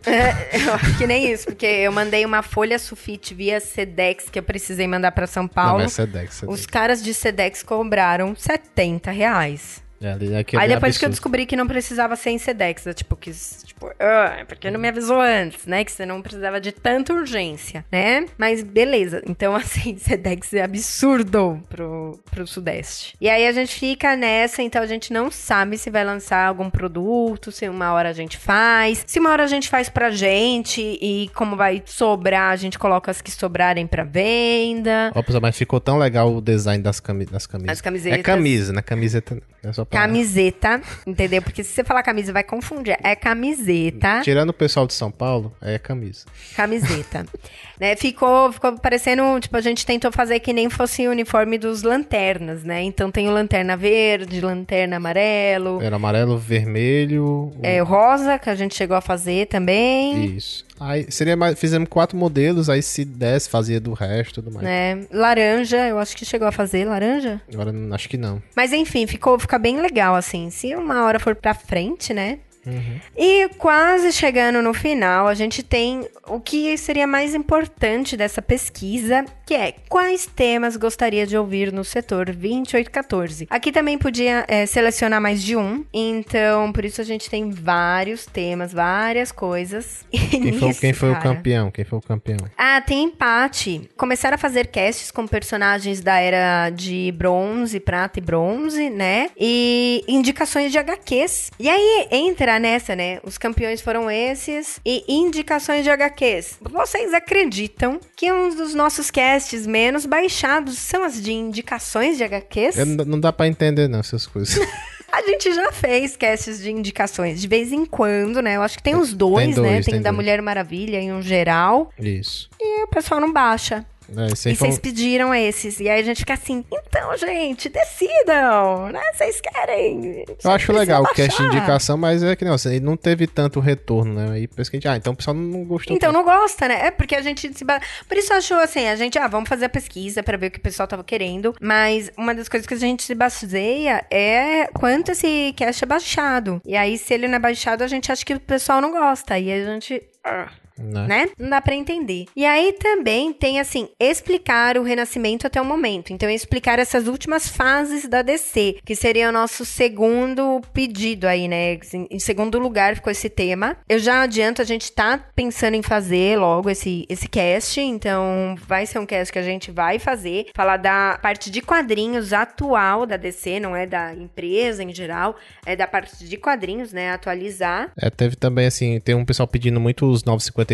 Eu 0.52 0.74
acho 0.74 0.96
que 0.98 1.06
nem 1.06 1.30
isso, 1.30 1.44
porque 1.46 1.66
eu 1.66 1.92
mandei 1.92 2.24
uma 2.24 2.42
folha 2.42 2.78
sulfite 2.78 3.34
via 3.34 3.60
Sedex 3.60 4.28
que 4.30 4.38
eu 4.38 4.42
precisei 4.42 4.86
mandar 4.88 5.12
pra 5.12 5.26
São 5.26 5.42
Não, 5.44 5.48
Paulo. 5.48 5.82
mas 5.82 5.92
é 5.92 6.02
Sedex, 6.06 6.34
Sedex. 6.36 6.58
Os 6.60 6.66
caras 6.66 7.02
de 7.02 7.12
Sedex 7.12 7.62
cobraram 7.62 8.34
70 8.34 9.10
reais. 9.10 9.82
É, 10.02 10.12
aquele 10.38 10.62
Aí 10.62 10.68
depois 10.68 10.96
que 10.96 11.04
eu 11.04 11.08
absurdo. 11.08 11.10
descobri 11.10 11.44
que 11.44 11.54
não 11.54 11.66
precisava 11.66 12.16
ser 12.16 12.30
em 12.30 12.38
Sedex, 12.38 12.86
eu, 12.86 12.94
tipo, 12.94 13.14
quis, 13.16 13.62
tipo, 13.66 13.92
ah, 14.00 14.44
porque 14.48 14.70
não 14.70 14.80
me 14.80 14.88
avisou 14.88 15.20
antes, 15.20 15.66
né? 15.66 15.84
Que 15.84 15.92
você 15.92 16.06
não 16.06 16.22
precisava 16.22 16.58
de 16.58 16.72
tanta 16.72 17.12
urgência, 17.12 17.84
né? 17.92 18.24
Mas 18.38 18.62
beleza. 18.62 19.22
Então, 19.26 19.54
assim, 19.56 19.98
Sedex 19.98 20.54
é 20.54 20.62
absurdo 20.62 21.62
pro, 21.68 22.18
pro 22.30 22.46
Sudeste. 22.46 23.14
E 23.20 23.28
aí 23.28 23.46
a 23.46 23.52
gente 23.52 23.78
fica 23.78 24.16
nessa, 24.16 24.62
então 24.62 24.80
a 24.80 24.86
gente 24.86 25.12
não 25.12 25.30
sabe 25.30 25.76
se 25.76 25.90
vai 25.90 26.02
lançar 26.02 26.46
algum 26.46 26.70
produto, 26.70 27.52
se 27.52 27.68
uma 27.68 27.92
hora 27.92 28.08
a 28.08 28.14
gente 28.14 28.38
faz, 28.38 29.04
se 29.06 29.18
uma 29.18 29.30
hora 29.30 29.44
a 29.44 29.48
gente 29.48 29.68
faz 29.68 29.90
pra 29.90 30.10
gente 30.10 30.80
e 30.80 31.30
como 31.34 31.56
vai 31.56 31.82
sobrar, 31.84 32.52
a 32.52 32.56
gente 32.56 32.78
coloca 32.78 33.10
as 33.10 33.20
que 33.20 33.30
sobrarem 33.30 33.86
pra 33.86 34.04
venda. 34.04 35.12
Ó, 35.14 35.22
mas 35.42 35.58
ficou 35.58 35.78
tão 35.78 35.98
legal 35.98 36.34
o 36.34 36.40
design 36.40 36.82
das, 36.82 37.00
cami 37.00 37.26
das 37.26 37.46
camisas. 37.46 37.72
As 37.72 37.80
camisetas. 37.82 38.18
É 38.18 38.22
camisa, 38.22 38.72
né? 38.72 38.80
Camiseta 38.80 39.34
não 39.62 39.70
é 39.70 39.72
só 39.74 39.84
pra... 39.90 40.00
Camiseta, 40.02 40.80
entendeu? 41.06 41.42
Porque 41.42 41.64
se 41.64 41.70
você 41.72 41.82
falar 41.84 42.02
camisa, 42.02 42.32
vai 42.32 42.44
confundir. 42.44 42.96
É 43.02 43.14
camiseta. 43.16 44.20
Tirando 44.22 44.50
o 44.50 44.54
pessoal 44.54 44.86
de 44.86 44.94
São 44.94 45.10
Paulo, 45.10 45.52
é 45.60 45.78
camisa. 45.78 46.26
Camiseta. 46.56 47.26
né? 47.78 47.96
Ficou, 47.96 48.52
ficou 48.52 48.78
parecendo, 48.78 49.22
tipo, 49.40 49.56
a 49.56 49.60
gente 49.60 49.84
tentou 49.84 50.12
fazer 50.12 50.38
que 50.40 50.52
nem 50.52 50.70
fosse 50.70 51.06
o 51.08 51.10
uniforme 51.10 51.58
dos 51.58 51.82
lanternas, 51.82 52.62
né? 52.62 52.82
Então 52.82 53.10
tem 53.10 53.28
o 53.28 53.32
lanterna 53.32 53.76
verde, 53.76 54.40
lanterna 54.40 54.96
amarelo, 54.96 55.80
Era 55.82 55.96
amarelo, 55.96 56.38
vermelho... 56.38 57.24
o- 57.24 57.52
é, 57.62 57.80
rosa, 57.80 58.38
que 58.38 58.48
a 58.48 58.54
gente 58.54 58.74
chegou 58.74 58.96
a 58.96 59.00
fazer 59.00 59.46
também. 59.48 60.36
Isso. 60.36 60.64
Aí 60.80 61.06
seria 61.10 61.36
mais... 61.36 61.58
Fizemos 61.58 61.88
quatro 61.88 62.16
modelos, 62.16 62.70
aí 62.70 62.82
se 62.82 63.04
desse, 63.04 63.50
fazia 63.50 63.78
do 63.78 63.92
resto 63.92 64.40
e 64.40 64.42
tudo 64.42 64.54
mais. 64.54 64.64
Né? 64.64 65.06
Laranja, 65.12 65.86
eu 65.86 65.98
acho 65.98 66.16
que 66.16 66.24
chegou 66.24 66.48
a 66.48 66.52
fazer 66.52 66.86
laranja. 66.86 67.40
Agora, 67.52 67.70
acho 67.92 68.08
que 68.08 68.16
não. 68.16 68.42
Mas 68.56 68.72
enfim, 68.72 69.06
ficou, 69.06 69.38
fica 69.38 69.58
bem 69.58 69.80
legal, 69.80 70.14
assim. 70.14 70.48
Se 70.50 70.74
uma 70.74 71.04
hora 71.04 71.20
for 71.20 71.36
pra 71.36 71.52
frente, 71.52 72.14
né? 72.14 72.38
Uhum. 72.66 73.00
E 73.16 73.48
quase 73.58 74.12
chegando 74.12 74.62
no 74.62 74.74
final, 74.74 75.28
a 75.28 75.34
gente 75.34 75.62
tem 75.62 76.06
o 76.26 76.40
que 76.40 76.76
seria 76.76 77.06
mais 77.06 77.34
importante 77.34 78.16
dessa 78.16 78.42
pesquisa, 78.42 79.24
que 79.46 79.54
é 79.54 79.74
quais 79.88 80.26
temas 80.26 80.76
gostaria 80.76 81.26
de 81.26 81.36
ouvir 81.36 81.72
no 81.72 81.84
setor 81.84 82.26
2814. 82.26 83.46
Aqui 83.50 83.72
também 83.72 83.98
podia 83.98 84.44
é, 84.46 84.66
selecionar 84.66 85.20
mais 85.20 85.42
de 85.42 85.56
um, 85.56 85.84
então 85.92 86.72
por 86.72 86.84
isso 86.84 87.00
a 87.00 87.04
gente 87.04 87.28
tem 87.28 87.50
vários 87.50 88.26
temas, 88.26 88.72
várias 88.72 89.32
coisas. 89.32 90.04
E 90.30 90.38
Quem 90.38 90.52
foi, 90.52 90.74
quem 90.74 90.92
foi 90.92 91.10
o 91.10 91.18
campeão? 91.18 91.70
Quem 91.70 91.84
foi 91.84 91.98
o 91.98 92.02
campeão? 92.02 92.38
ah, 92.56 92.80
tem 92.80 93.04
empate. 93.04 93.90
Começaram 93.96 94.36
a 94.36 94.38
fazer 94.38 94.68
casts 94.68 95.10
com 95.10 95.26
personagens 95.26 96.00
da 96.00 96.18
era 96.18 96.70
de 96.70 97.12
bronze, 97.16 97.80
prata 97.80 98.18
e 98.18 98.22
bronze, 98.22 98.88
né? 98.88 99.30
E 99.38 100.04
indicações 100.06 100.70
de 100.70 100.78
HQs. 100.78 101.50
E 101.58 101.68
aí 101.68 102.06
entra 102.10 102.49
nessa, 102.58 102.96
né? 102.96 103.20
Os 103.22 103.38
campeões 103.38 103.80
foram 103.80 104.10
esses 104.10 104.80
e 104.84 105.04
indicações 105.08 105.84
de 105.84 105.90
HQs. 105.90 106.58
Vocês 106.60 107.12
acreditam 107.14 108.00
que 108.16 108.32
um 108.32 108.54
dos 108.54 108.74
nossos 108.74 109.10
casts 109.10 109.66
menos 109.66 110.06
baixados 110.06 110.78
são 110.78 111.04
as 111.04 111.20
de 111.22 111.32
indicações 111.32 112.16
de 112.16 112.24
HQs? 112.24 112.78
Eu 112.78 112.86
não 112.86 113.20
dá 113.20 113.32
pra 113.32 113.46
entender, 113.46 113.88
não, 113.88 114.00
essas 114.00 114.26
coisas. 114.26 114.58
A 115.12 115.22
gente 115.22 115.52
já 115.52 115.72
fez 115.72 116.16
casts 116.16 116.62
de 116.62 116.70
indicações 116.70 117.40
de 117.40 117.48
vez 117.48 117.72
em 117.72 117.84
quando, 117.84 118.40
né? 118.40 118.56
Eu 118.56 118.62
acho 118.62 118.76
que 118.76 118.82
tem 118.82 118.94
os 118.94 119.12
dois, 119.12 119.48
né? 119.48 119.54
dois, 119.54 119.84
Tem, 119.84 119.94
tem 119.94 120.02
da 120.02 120.10
dois. 120.10 120.16
Mulher 120.16 120.40
Maravilha 120.40 121.00
em 121.00 121.12
um 121.12 121.20
geral. 121.20 121.90
Isso. 121.98 122.48
E 122.60 122.84
o 122.84 122.88
pessoal 122.88 123.20
não 123.20 123.32
baixa. 123.32 123.84
É, 124.16 124.22
aí 124.24 124.52
E 124.52 124.56
vocês 124.56 124.78
pediram 124.78 125.34
esses. 125.34 125.80
E 125.80 125.88
aí 125.88 126.00
a 126.00 126.04
gente 126.04 126.18
fica 126.18 126.34
assim, 126.34 126.64
então, 126.70 127.16
gente, 127.16 127.68
decidam, 127.68 128.88
né? 128.88 129.00
Vocês 129.14 129.40
querem. 129.40 130.24
Eu 130.42 130.50
acho 130.50 130.72
legal 130.72 131.02
o 131.02 131.06
cast 131.06 131.36
de 131.36 131.42
baixar. 131.42 131.44
indicação, 131.44 131.96
mas 131.96 132.22
é 132.22 132.34
que 132.34 132.44
não, 132.44 132.54
assim, 132.54 132.80
não 132.80 132.96
teve 132.96 133.26
tanto 133.26 133.60
retorno, 133.60 134.14
né? 134.14 134.32
Aí 134.34 134.46
pensa 134.46 134.70
que 134.70 134.76
a 134.76 134.80
gente, 134.80 134.88
ah, 134.88 134.96
então 134.96 135.12
o 135.12 135.16
pessoal 135.16 135.34
não 135.34 135.64
gostou. 135.64 135.96
Então 135.96 136.12
tanto. 136.12 136.24
não 136.24 136.24
gosta, 136.24 136.68
né? 136.68 136.86
É 136.86 136.90
porque 136.90 137.14
a 137.14 137.22
gente 137.22 137.52
se. 137.52 137.64
Por 137.64 138.16
isso 138.16 138.32
achou 138.32 138.58
assim, 138.58 138.86
a 138.86 138.96
gente, 138.96 139.18
ah, 139.18 139.28
vamos 139.28 139.48
fazer 139.48 139.66
a 139.66 139.68
pesquisa 139.68 140.22
pra 140.22 140.36
ver 140.36 140.48
o 140.48 140.50
que 140.50 140.58
o 140.58 140.62
pessoal 140.62 140.88
tava 140.88 141.04
querendo. 141.04 141.54
Mas 141.60 142.10
uma 142.16 142.34
das 142.34 142.48
coisas 142.48 142.66
que 142.66 142.74
a 142.74 142.78
gente 142.78 143.02
se 143.02 143.14
baseia 143.14 144.04
é 144.10 144.66
quanto 144.68 145.12
esse 145.12 145.52
cast 145.56 145.84
é 145.84 145.86
baixado. 145.86 146.60
E 146.64 146.76
aí, 146.76 146.98
se 146.98 147.14
ele 147.14 147.28
não 147.28 147.36
é 147.36 147.38
baixado, 147.38 147.82
a 147.82 147.88
gente 147.88 148.10
acha 148.10 148.24
que 148.24 148.34
o 148.34 148.40
pessoal 148.40 148.80
não 148.80 148.90
gosta. 148.90 149.38
E 149.38 149.52
a 149.52 149.64
gente. 149.64 150.02
ah, 150.24 150.48
Né? 150.80 151.06
né? 151.06 151.28
Não 151.38 151.50
dá 151.50 151.60
pra 151.60 151.74
entender. 151.74 152.26
E 152.34 152.44
aí 152.44 152.72
também 152.72 153.32
tem, 153.32 153.60
assim, 153.60 153.88
explicar 153.98 154.78
o 154.78 154.82
renascimento 154.82 155.46
até 155.46 155.60
o 155.60 155.64
momento. 155.64 156.12
Então, 156.12 156.28
explicar 156.30 156.78
essas 156.78 157.06
últimas 157.06 157.48
fases 157.48 158.08
da 158.08 158.22
DC, 158.22 158.78
que 158.84 158.96
seria 158.96 159.28
o 159.28 159.32
nosso 159.32 159.64
segundo 159.64 160.60
pedido 160.72 161.26
aí, 161.26 161.48
né? 161.48 161.78
Em 162.10 162.18
segundo 162.18 162.58
lugar 162.58 162.94
ficou 162.94 163.10
esse 163.10 163.28
tema. 163.28 163.76
Eu 163.88 163.98
já 163.98 164.22
adianto, 164.22 164.62
a 164.62 164.64
gente 164.64 164.90
tá 164.92 165.18
pensando 165.34 165.74
em 165.74 165.82
fazer 165.82 166.38
logo 166.38 166.70
esse, 166.70 167.06
esse 167.08 167.28
cast, 167.28 167.80
então 167.80 168.56
vai 168.66 168.86
ser 168.86 168.98
um 168.98 169.06
cast 169.06 169.32
que 169.32 169.38
a 169.38 169.42
gente 169.42 169.70
vai 169.70 169.98
fazer, 169.98 170.46
falar 170.54 170.76
da 170.76 171.18
parte 171.22 171.50
de 171.50 171.60
quadrinhos 171.60 172.32
atual 172.32 173.06
da 173.06 173.16
DC, 173.16 173.60
não 173.60 173.74
é 173.74 173.86
da 173.86 174.14
empresa 174.14 174.82
em 174.82 174.94
geral, 174.94 175.36
é 175.64 175.76
da 175.76 175.86
parte 175.86 176.24
de 176.24 176.36
quadrinhos, 176.36 176.92
né? 176.92 177.10
Atualizar. 177.12 177.92
É, 177.96 178.10
teve 178.10 178.36
também, 178.36 178.66
assim, 178.66 179.00
tem 179.00 179.14
um 179.14 179.24
pessoal 179.24 179.46
pedindo 179.46 179.80
muito 179.80 180.06
os 180.06 180.24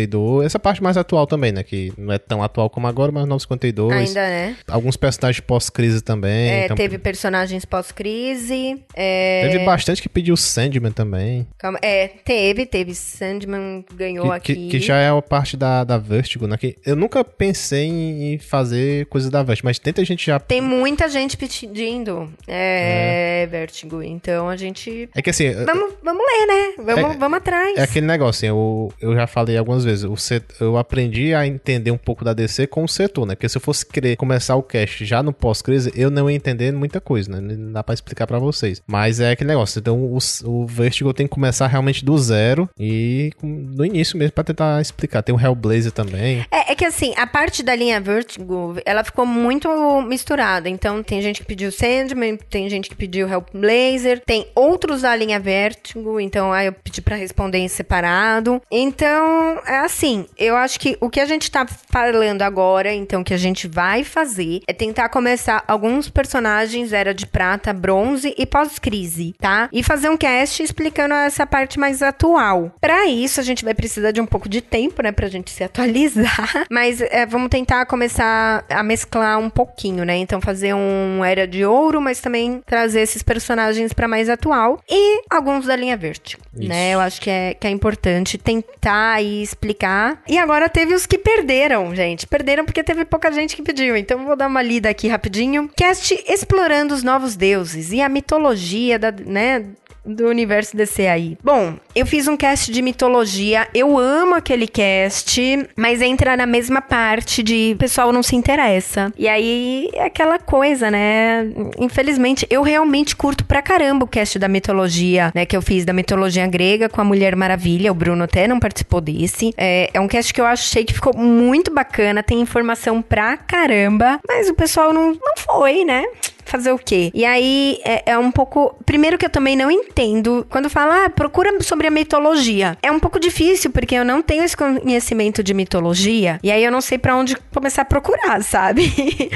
952, 0.05 0.45
essa 0.45 0.59
parte 0.59 0.81
mais 0.81 0.95
atual 0.97 1.25
também, 1.25 1.51
né? 1.51 1.63
Que 1.63 1.91
não 1.97 2.13
é 2.13 2.17
tão 2.17 2.43
atual 2.43 2.69
como 2.69 2.87
agora, 2.87 3.11
mas 3.11 3.25
952. 3.27 3.93
Ainda, 4.09 4.21
né? 4.21 4.55
Alguns 4.67 4.95
personagens 4.95 5.39
pós-crise 5.39 6.01
também. 6.01 6.49
É, 6.49 6.65
então- 6.65 6.77
teve 6.77 6.97
personagens 6.97 7.65
pós-crise. 7.65 8.81
É... 8.95 9.49
Teve 9.49 9.65
bastante 9.65 10.01
que 10.01 10.09
pediu 10.09 10.37
Sandman 10.37 10.91
também. 10.91 11.47
Calma, 11.57 11.79
é, 11.81 12.07
teve, 12.07 12.65
teve. 12.65 12.93
Sandman 12.93 13.83
ganhou 13.95 14.27
Que, 14.27 14.31
aqui. 14.33 14.55
que, 14.55 14.67
que 14.69 14.79
já 14.79 14.97
é 14.97 15.09
a 15.09 15.21
parte 15.21 15.57
da, 15.57 15.83
da 15.83 15.97
Vertigo, 15.97 16.47
né? 16.47 16.57
Que 16.57 16.75
eu 16.85 16.95
nunca 16.95 17.23
pensei 17.23 17.87
em 17.87 18.37
fazer 18.37 19.05
coisas 19.07 19.29
da 19.29 19.41
Vertigo, 19.43 19.67
mas 19.67 19.79
tanta 19.79 20.03
gente 20.05 20.25
já. 20.25 20.39
Tem 20.39 20.61
muita 20.61 21.07
gente 21.09 21.35
pedindo 21.37 22.31
é, 22.47 23.47
Vertigo. 23.49 24.01
Então 24.03 24.49
a 24.49 24.55
gente. 24.55 25.09
É 25.15 25.21
que 25.21 25.29
assim, 25.29 25.51
Vamos, 25.65 25.93
vamos 26.03 26.23
ler, 26.25 26.47
né? 26.47 26.73
Vamos, 26.93 27.15
É- 27.15 27.17
vamos 27.17 27.37
atrás. 27.37 27.77
é 27.77 27.81
aquele 27.83 28.05
negócio, 28.05 28.39
assim, 28.39 28.47
eu, 28.47 28.91
eu 29.01 29.15
já 29.15 29.25
falei 29.27 29.57
algumas 29.57 29.76
vezes, 29.83 30.03
o 30.03 30.15
set- 30.17 30.43
eu 30.59 30.77
aprendi 30.77 31.33
a 31.33 31.45
entender 31.45 31.91
um 31.91 31.97
pouco 31.97 32.23
da 32.23 32.33
DC 32.33 32.67
com 32.67 32.83
o 32.83 32.87
setor, 32.87 33.25
né? 33.25 33.35
Porque 33.35 33.49
se 33.49 33.57
eu 33.57 33.61
fosse 33.61 33.85
querer 33.85 34.15
começar 34.15 34.55
o 34.55 34.63
cast 34.63 35.05
já 35.05 35.21
no 35.23 35.33
pós-crise, 35.33 35.91
eu 35.95 36.09
não 36.09 36.29
ia 36.29 36.35
entender 36.35 36.71
muita 36.73 36.99
coisa, 37.01 37.31
né? 37.31 37.55
Não 37.55 37.71
dá 37.71 37.83
pra 37.83 37.93
explicar 37.93 38.27
pra 38.27 38.39
vocês. 38.39 38.81
Mas 38.87 39.19
é 39.19 39.31
aquele 39.31 39.49
negócio, 39.49 39.79
então 39.79 39.97
o, 39.99 40.17
o 40.45 40.65
Vertigo 40.65 41.13
tem 41.13 41.27
que 41.27 41.33
começar 41.33 41.67
realmente 41.67 42.03
do 42.03 42.17
zero 42.17 42.69
e 42.79 43.31
no 43.41 43.85
início 43.85 44.17
mesmo 44.17 44.31
pra 44.33 44.43
tentar 44.43 44.81
explicar. 44.81 45.21
Tem 45.21 45.33
o 45.35 45.39
Hellblazer 45.39 45.91
também. 45.91 46.45
É, 46.51 46.71
é 46.71 46.75
que 46.75 46.85
assim, 46.85 47.13
a 47.17 47.25
parte 47.27 47.63
da 47.63 47.75
linha 47.75 47.99
Vertigo, 47.99 48.75
ela 48.85 49.03
ficou 49.03 49.25
muito 49.25 49.67
misturada. 50.01 50.69
Então, 50.69 51.01
tem 51.03 51.21
gente 51.21 51.41
que 51.41 51.45
pediu 51.47 51.71
Sandman, 51.71 52.37
tem 52.49 52.69
gente 52.69 52.89
que 52.89 52.95
pediu 52.95 53.27
Hellblazer, 53.27 54.21
tem 54.25 54.47
outros 54.55 55.01
da 55.01 55.15
linha 55.15 55.39
Vertigo, 55.39 56.19
então 56.19 56.51
aí 56.51 56.67
eu 56.67 56.73
pedi 56.73 57.01
pra 57.01 57.15
responder 57.15 57.57
em 57.59 57.67
separado. 57.67 58.61
Então, 58.71 59.59
é 59.67 59.79
assim, 59.79 60.25
eu 60.37 60.55
acho 60.55 60.79
que 60.79 60.97
o 61.01 61.09
que 61.09 61.19
a 61.19 61.25
gente 61.25 61.51
tá 61.51 61.65
falando 61.89 62.41
agora, 62.41 62.93
então, 62.93 63.23
que 63.23 63.33
a 63.33 63.37
gente 63.37 63.67
vai 63.67 64.03
fazer, 64.03 64.61
é 64.67 64.73
tentar 64.73 65.09
começar 65.09 65.63
alguns 65.67 66.09
personagens 66.09 66.93
Era 66.93 67.13
de 67.13 67.25
Prata, 67.25 67.73
Bronze 67.73 68.33
e 68.37 68.45
pós-crise, 68.45 69.35
tá? 69.39 69.69
E 69.71 69.83
fazer 69.83 70.09
um 70.09 70.17
cast 70.17 70.61
explicando 70.63 71.13
essa 71.13 71.45
parte 71.45 71.79
mais 71.79 72.01
atual. 72.01 72.71
Pra 72.79 73.05
isso, 73.05 73.39
a 73.39 73.43
gente 73.43 73.63
vai 73.63 73.73
precisar 73.73 74.11
de 74.11 74.21
um 74.21 74.25
pouco 74.25 74.47
de 74.47 74.61
tempo, 74.61 75.01
né, 75.01 75.11
pra 75.11 75.27
gente 75.27 75.51
se 75.51 75.63
atualizar. 75.63 76.65
Mas 76.69 77.01
é, 77.01 77.25
vamos 77.25 77.49
tentar 77.49 77.85
começar 77.85 78.63
a 78.69 78.83
mesclar 78.83 79.39
um 79.39 79.49
pouquinho, 79.49 80.03
né? 80.05 80.17
Então, 80.17 80.39
fazer 80.39 80.73
um 80.73 81.23
Era 81.23 81.47
de 81.47 81.65
Ouro, 81.65 82.01
mas 82.01 82.19
também 82.19 82.61
trazer 82.65 83.01
esses 83.01 83.23
personagens 83.23 83.93
pra 83.93 84.07
mais 84.07 84.29
atual. 84.29 84.79
E 84.89 85.21
alguns 85.29 85.65
da 85.65 85.75
linha 85.75 85.97
verde, 85.97 86.37
Isso. 86.55 86.69
né? 86.69 86.91
Eu 86.93 86.99
acho 86.99 87.19
que 87.21 87.29
é, 87.29 87.53
que 87.53 87.67
é 87.67 87.69
importante 87.69 88.37
tentar 88.37 89.13
aí 89.13 89.41
explicar. 89.57 90.21
E 90.27 90.37
agora 90.37 90.69
teve 90.69 90.93
os 90.93 91.05
que 91.05 91.17
perderam, 91.17 91.93
gente. 91.93 92.27
Perderam 92.27 92.63
porque 92.63 92.83
teve 92.83 93.03
pouca 93.03 93.31
gente 93.31 93.55
que 93.55 93.61
pediu. 93.61 93.97
Então, 93.97 94.25
vou 94.25 94.35
dar 94.35 94.47
uma 94.47 94.61
lida 94.61 94.89
aqui 94.89 95.07
rapidinho. 95.07 95.69
Cast 95.75 96.23
explorando 96.27 96.93
os 96.93 97.03
novos 97.03 97.35
deuses 97.35 97.91
e 97.91 98.01
a 98.01 98.07
mitologia 98.07 98.97
da, 98.99 99.11
né? 99.11 99.65
Do 100.07 100.27
universo 100.27 100.75
DC 100.75 101.07
aí. 101.07 101.37
Bom, 101.43 101.75
eu 101.95 102.05
fiz 102.05 102.27
um 102.27 102.37
cast 102.37 102.71
de 102.71 102.81
mitologia, 102.81 103.67
eu 103.73 103.97
amo 103.97 104.35
aquele 104.35 104.67
cast, 104.67 105.41
mas 105.75 106.01
entra 106.01 106.37
na 106.37 106.45
mesma 106.45 106.81
parte 106.81 107.43
de 107.43 107.75
pessoal 107.77 108.11
não 108.11 108.23
se 108.23 108.35
interessa. 108.35 109.11
E 109.17 109.27
aí 109.27 109.89
é 109.93 110.05
aquela 110.05 110.39
coisa, 110.39 110.89
né? 110.89 111.49
Infelizmente, 111.77 112.47
eu 112.49 112.61
realmente 112.61 113.15
curto 113.15 113.43
pra 113.43 113.61
caramba 113.61 114.05
o 114.05 114.07
cast 114.07 114.39
da 114.39 114.47
mitologia, 114.47 115.31
né? 115.35 115.45
Que 115.45 115.55
eu 115.55 115.61
fiz 115.61 115.83
da 115.85 115.93
mitologia 115.93 116.47
grega 116.47 116.89
com 116.89 117.01
a 117.01 117.03
Mulher 117.03 117.35
Maravilha. 117.35 117.91
O 117.91 117.95
Bruno 117.95 118.23
até 118.23 118.47
não 118.47 118.59
participou 118.59 119.01
desse. 119.01 119.53
É, 119.57 119.89
é 119.93 119.99
um 119.99 120.07
cast 120.07 120.33
que 120.33 120.41
eu 120.41 120.45
achei 120.45 120.85
que 120.85 120.93
ficou 120.93 121.15
muito 121.15 121.73
bacana, 121.73 122.23
tem 122.23 122.39
informação 122.39 123.01
pra 123.01 123.37
caramba, 123.37 124.19
mas 124.27 124.49
o 124.49 124.53
pessoal 124.53 124.93
não, 124.93 125.11
não 125.13 125.37
foi, 125.37 125.83
né? 125.83 126.03
Fazer 126.47 126.71
o 126.71 126.77
quê? 126.77 127.11
E 127.13 127.25
aí 127.25 127.79
é, 127.83 128.11
é 128.11 128.17
um 128.17 128.31
pouco. 128.31 128.75
Primeiro 128.85 129.17
que 129.17 129.25
eu 129.25 129.29
também 129.29 129.55
não 129.55 129.69
entendo. 129.69 130.45
Quando 130.49 130.69
fala, 130.69 131.05
ah, 131.05 131.09
procura 131.09 131.51
sobre 131.61 131.87
a 131.87 131.91
mitologia. 131.91 132.77
É 132.81 132.91
um 132.91 132.99
pouco 132.99 133.19
difícil, 133.19 133.71
porque 133.71 133.95
eu 133.95 134.05
não 134.05 134.21
tenho 134.21 134.43
esse 134.43 134.55
conhecimento 134.55 135.43
de 135.43 135.53
mitologia. 135.53 136.39
E 136.43 136.51
aí 136.51 136.63
eu 136.63 136.71
não 136.71 136.81
sei 136.81 136.97
pra 136.97 137.15
onde 137.15 137.35
começar 137.53 137.83
a 137.83 137.85
procurar, 137.85 138.41
sabe? 138.43 138.89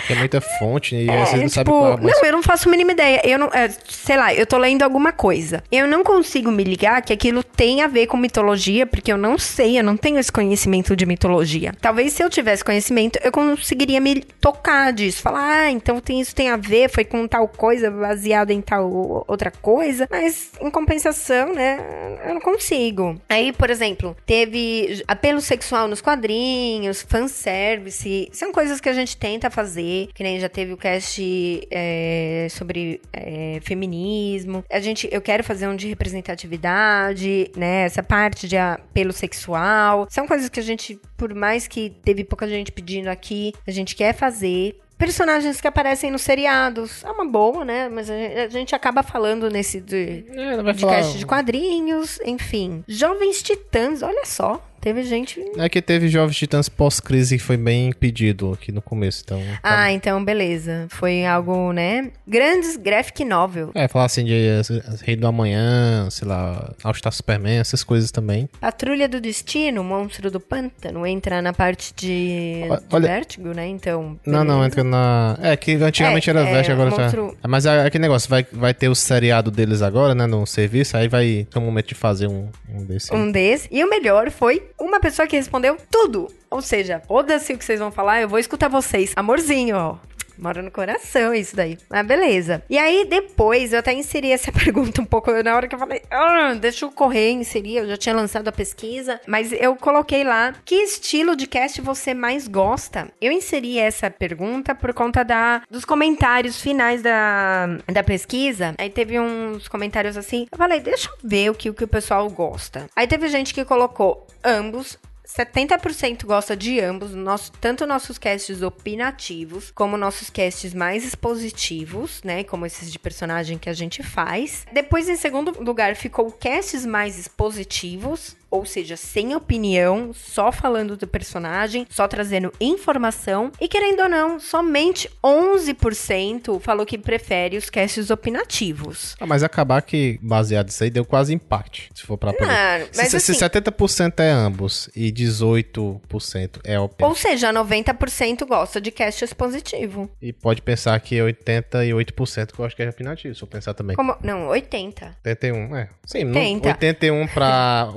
Tem 0.07 0.17
muita 0.17 0.41
fonte 0.41 0.95
e 0.95 1.09
É, 1.09 1.23
vezes 1.23 1.41
não 1.41 1.49
sabe 1.49 1.69
tipo, 1.69 1.79
qual. 1.79 1.99
Mas 2.01 2.13
não, 2.17 2.25
eu 2.25 2.31
não 2.31 2.43
faço 2.43 2.67
a 2.67 2.71
mínima 2.71 2.91
ideia. 2.91 3.21
Eu 3.23 3.39
não, 3.39 3.47
é, 3.47 3.69
sei 3.87 4.17
lá, 4.17 4.33
eu 4.33 4.45
tô 4.45 4.57
lendo 4.57 4.83
alguma 4.83 5.11
coisa. 5.11 5.63
Eu 5.71 5.87
não 5.87 6.03
consigo 6.03 6.51
me 6.51 6.63
ligar 6.63 7.01
que 7.01 7.13
aquilo 7.13 7.43
tem 7.43 7.81
a 7.81 7.87
ver 7.87 8.07
com 8.07 8.17
mitologia, 8.17 8.85
porque 8.85 9.11
eu 9.11 9.17
não 9.17 9.37
sei, 9.37 9.79
eu 9.79 9.83
não 9.83 9.97
tenho 9.97 10.19
esse 10.19 10.31
conhecimento 10.31 10.95
de 10.95 11.05
mitologia. 11.05 11.73
Talvez 11.81 12.13
se 12.13 12.23
eu 12.23 12.29
tivesse 12.29 12.63
conhecimento, 12.63 13.19
eu 13.23 13.31
conseguiria 13.31 13.99
me 13.99 14.21
tocar 14.39 14.91
disso. 14.91 15.21
Falar, 15.21 15.41
ah, 15.41 15.71
então 15.71 15.99
tem, 15.99 16.21
isso 16.21 16.35
tem 16.35 16.49
a 16.49 16.57
ver, 16.57 16.89
foi 16.89 17.00
com 17.03 17.27
tal 17.27 17.47
coisa, 17.47 17.89
baseado 17.89 18.51
em 18.51 18.61
tal 18.61 19.25
outra 19.27 19.51
coisa. 19.51 20.07
Mas, 20.09 20.51
em 20.61 20.69
compensação, 20.69 21.53
né, 21.53 21.77
eu 22.25 22.33
não 22.33 22.41
consigo. 22.41 23.19
Aí, 23.29 23.51
por 23.53 23.69
exemplo, 23.69 24.15
teve 24.25 25.03
apelo 25.07 25.41
sexual 25.41 25.87
nos 25.87 26.01
quadrinhos, 26.01 27.01
fanservice. 27.01 28.29
São 28.31 28.51
coisas 28.51 28.79
que 28.79 28.89
a 28.89 28.93
gente 28.93 29.17
tenta 29.17 29.49
fazer, 29.49 30.09
que 30.13 30.23
nem 30.23 30.39
já 30.39 30.49
teve 30.49 30.73
o 30.73 30.77
cast 30.77 31.67
é, 31.71 32.47
sobre 32.49 33.01
é, 33.13 33.59
feminismo. 33.61 34.63
A 34.69 34.79
gente, 34.79 35.07
eu 35.11 35.21
quero 35.21 35.43
fazer 35.43 35.67
um 35.67 35.75
de 35.75 35.87
representatividade, 35.87 37.51
né? 37.55 37.85
Essa 37.85 38.03
parte 38.03 38.47
de 38.47 38.57
apelo 38.57 39.13
sexual. 39.13 40.07
São 40.09 40.27
coisas 40.27 40.49
que 40.49 40.59
a 40.59 40.63
gente, 40.63 40.99
por 41.17 41.33
mais 41.33 41.67
que 41.67 41.89
teve 42.03 42.23
pouca 42.23 42.47
gente 42.47 42.71
pedindo 42.71 43.07
aqui, 43.07 43.53
a 43.67 43.71
gente 43.71 43.95
quer 43.95 44.13
fazer. 44.13 44.79
Personagens 45.01 45.59
que 45.59 45.67
aparecem 45.67 46.11
nos 46.11 46.21
seriados. 46.21 47.03
É 47.03 47.09
uma 47.09 47.25
boa, 47.25 47.65
né? 47.65 47.89
Mas 47.89 48.07
a 48.07 48.13
gente, 48.13 48.37
a 48.37 48.49
gente 48.49 48.75
acaba 48.75 49.01
falando 49.01 49.49
nesse 49.49 49.81
de, 49.81 50.23
É, 50.29 50.61
de 50.61 51.17
de 51.17 51.25
quadrinhos, 51.25 52.19
enfim. 52.23 52.83
Jovens 52.87 53.41
Titãs, 53.41 54.03
olha 54.03 54.25
só. 54.25 54.61
Teve 54.81 55.03
gente. 55.03 55.39
É 55.57 55.69
que 55.69 55.81
teve 55.81 56.07
Jovens 56.07 56.35
Titãs 56.37 56.67
pós-crise 56.67 57.37
que 57.37 57.43
foi 57.43 57.55
bem 57.57 57.91
pedido 57.93 58.51
aqui 58.53 58.71
no 58.71 58.81
começo, 58.81 59.21
então. 59.23 59.39
Ah, 59.61 59.91
então 59.91 60.23
beleza. 60.25 60.87
Foi 60.89 61.23
algo, 61.25 61.71
né? 61.71 62.11
Grandes 62.27 62.75
graphic 62.77 63.23
novel. 63.23 63.71
É, 63.75 63.87
falar 63.87 64.05
assim 64.05 64.25
de 64.25 64.49
as 64.59 65.01
Rei 65.01 65.15
do 65.15 65.27
Amanhã, 65.27 66.09
sei 66.09 66.27
lá, 66.27 66.73
All 66.83 66.93
Star 66.93 67.13
Superman, 67.13 67.59
essas 67.59 67.83
coisas 67.83 68.11
também. 68.11 68.49
Patrulha 68.59 69.07
do 69.07 69.21
Destino, 69.21 69.83
Monstro 69.83 70.31
do 70.31 70.39
Pântano, 70.39 71.05
entra 71.05 71.41
na 71.41 71.53
parte 71.53 71.93
de, 71.95 72.61
Olha- 72.91 73.01
de 73.01 73.07
Vértigo, 73.13 73.49
né? 73.53 73.67
Então. 73.67 74.19
Não, 74.25 74.43
não, 74.43 74.55
beleza. 74.59 74.65
entra 74.67 74.83
na. 74.83 75.37
É, 75.41 75.55
que 75.55 75.73
antigamente 75.75 76.29
É, 76.29 76.33
era 76.33 76.41
é, 76.41 76.53
Vest, 76.53 76.69
agora 76.71 76.89
monstro- 76.89 77.37
tá. 77.41 77.47
Mas 77.47 77.65
é 77.65 77.85
aquele 77.85 78.01
negócio, 78.01 78.29
vai, 78.29 78.45
vai 78.51 78.73
ter 78.73 78.89
o 78.89 78.95
seriado 78.95 79.51
deles 79.51 79.81
agora, 79.81 80.15
né, 80.15 80.25
no 80.25 80.45
serviço, 80.45 80.97
aí 80.97 81.07
vai 81.07 81.45
ter 81.49 81.59
um 81.59 81.63
momento 81.63 81.87
de 81.89 81.95
fazer 81.95 82.27
um, 82.27 82.47
um 82.73 82.83
desse. 82.83 83.13
Um 83.13 83.31
desse. 83.31 83.67
E 83.71 83.83
o 83.83 83.89
melhor 83.89 84.31
foi 84.31 84.63
uma 84.81 84.99
pessoa 84.99 85.27
que 85.27 85.35
respondeu 85.35 85.77
tudo. 85.89 86.27
Ou 86.49 86.61
seja, 86.61 87.01
foda-se 87.07 87.53
o 87.53 87.57
que 87.57 87.63
vocês 87.63 87.79
vão 87.79 87.91
falar, 87.91 88.21
eu 88.21 88.27
vou 88.27 88.39
escutar 88.39 88.67
vocês. 88.67 89.13
Amorzinho, 89.15 89.75
ó. 89.77 89.95
Mora 90.41 90.63
no 90.63 90.71
coração 90.71 91.35
isso 91.35 91.55
daí. 91.55 91.77
Mas 91.87 92.07
beleza. 92.07 92.63
E 92.67 92.75
aí, 92.75 93.05
depois, 93.05 93.71
eu 93.71 93.79
até 93.79 93.93
inseri 93.93 94.31
essa 94.31 94.51
pergunta 94.51 94.99
um 94.99 95.05
pouco 95.05 95.31
na 95.43 95.55
hora 95.55 95.67
que 95.67 95.75
eu 95.75 95.79
falei, 95.79 96.01
ah, 96.09 96.55
deixa 96.59 96.83
eu 96.83 96.91
correr, 96.91 97.29
inserir. 97.29 97.77
Eu 97.77 97.87
já 97.87 97.95
tinha 97.95 98.15
lançado 98.15 98.47
a 98.47 98.51
pesquisa, 98.51 99.21
mas 99.27 99.51
eu 99.51 99.75
coloquei 99.75 100.23
lá, 100.23 100.55
que 100.65 100.75
estilo 100.75 101.35
de 101.35 101.45
cast 101.45 101.79
você 101.81 102.15
mais 102.15 102.47
gosta? 102.47 103.07
Eu 103.21 103.31
inseri 103.31 103.77
essa 103.77 104.09
pergunta 104.09 104.73
por 104.73 104.91
conta 104.93 105.23
da, 105.23 105.61
dos 105.69 105.85
comentários 105.85 106.59
finais 106.59 107.03
da, 107.03 107.67
da 107.91 108.03
pesquisa. 108.03 108.73
Aí 108.79 108.89
teve 108.89 109.19
uns 109.19 109.67
comentários 109.67 110.17
assim, 110.17 110.47
eu 110.51 110.57
falei, 110.57 110.79
deixa 110.79 111.07
eu 111.07 111.17
ver 111.23 111.51
o 111.51 111.53
que, 111.53 111.69
o 111.69 111.73
que 111.73 111.83
o 111.83 111.87
pessoal 111.87 112.27
gosta. 112.29 112.89
Aí 112.95 113.05
teve 113.05 113.27
gente 113.27 113.53
que 113.53 113.63
colocou 113.63 114.25
ambos, 114.43 114.97
70% 115.37 116.25
gosta 116.25 116.57
de 116.57 116.79
ambos, 116.81 117.11
nosso, 117.11 117.51
tanto 117.53 117.85
nossos 117.87 118.17
casts 118.17 118.61
opinativos, 118.61 119.71
como 119.71 119.95
nossos 119.95 120.29
casts 120.29 120.73
mais 120.73 121.05
expositivos, 121.05 122.21
né? 122.23 122.43
Como 122.43 122.65
esses 122.65 122.91
de 122.91 122.99
personagem 122.99 123.57
que 123.57 123.69
a 123.69 123.73
gente 123.73 124.03
faz. 124.03 124.65
Depois, 124.73 125.07
em 125.07 125.15
segundo 125.15 125.63
lugar, 125.63 125.95
ficou 125.95 126.31
casts 126.31 126.85
mais 126.85 127.17
expositivos. 127.17 128.35
Ou 128.51 128.65
seja, 128.65 128.95
sem 128.97 129.33
opinião, 129.33 130.11
só 130.13 130.51
falando 130.51 130.97
do 130.97 131.07
personagem, 131.07 131.87
só 131.89 132.07
trazendo 132.07 132.51
informação. 132.59 133.51
E 133.59 133.67
querendo 133.67 134.01
ou 134.01 134.09
não, 134.09 134.39
somente 134.39 135.09
11% 135.23 136.59
falou 136.59 136.85
que 136.85 136.97
prefere 136.97 137.57
os 137.57 137.69
casts 137.69 138.09
opinativos. 138.09 139.15
Ah, 139.19 139.25
mas 139.25 139.41
acabar 139.43 139.81
que, 139.81 140.19
baseado 140.21 140.67
nisso 140.67 140.83
aí, 140.83 140.89
deu 140.89 141.05
quase 141.05 141.33
empate. 141.33 141.89
Se 141.95 142.03
for 142.03 142.17
pra 142.17 142.33
poder. 142.33 142.47
mas 142.95 143.07
se, 143.07 143.15
assim- 143.17 143.33
se 143.33 143.39
70% 143.39 144.19
é 144.19 144.29
ambos 144.29 144.89
e 144.95 145.11
18% 145.11 146.59
é 146.63 146.79
opinião. 146.79 147.09
Ou 147.09 147.15
seja, 147.15 147.51
90% 147.53 148.45
gosta 148.45 148.81
de 148.81 148.91
cast 148.91 149.23
expositivo. 149.23 150.09
E 150.21 150.33
pode 150.33 150.61
pensar 150.61 150.99
que 150.99 151.15
88% 151.15 152.55
gosta 152.55 152.75
que 152.75 152.83
é 152.83 152.89
opinativo, 152.89 153.33
se 153.35 153.41
eu 153.43 153.47
pensar 153.47 153.73
também. 153.73 153.95
Como... 153.95 154.15
Não, 154.21 154.47
80. 154.47 155.17
81, 155.25 155.75
é. 155.75 155.89
Sim, 156.05 156.23
não- 156.25 156.39
80. 156.41 156.67
81 156.69 157.27
pra 157.27 157.89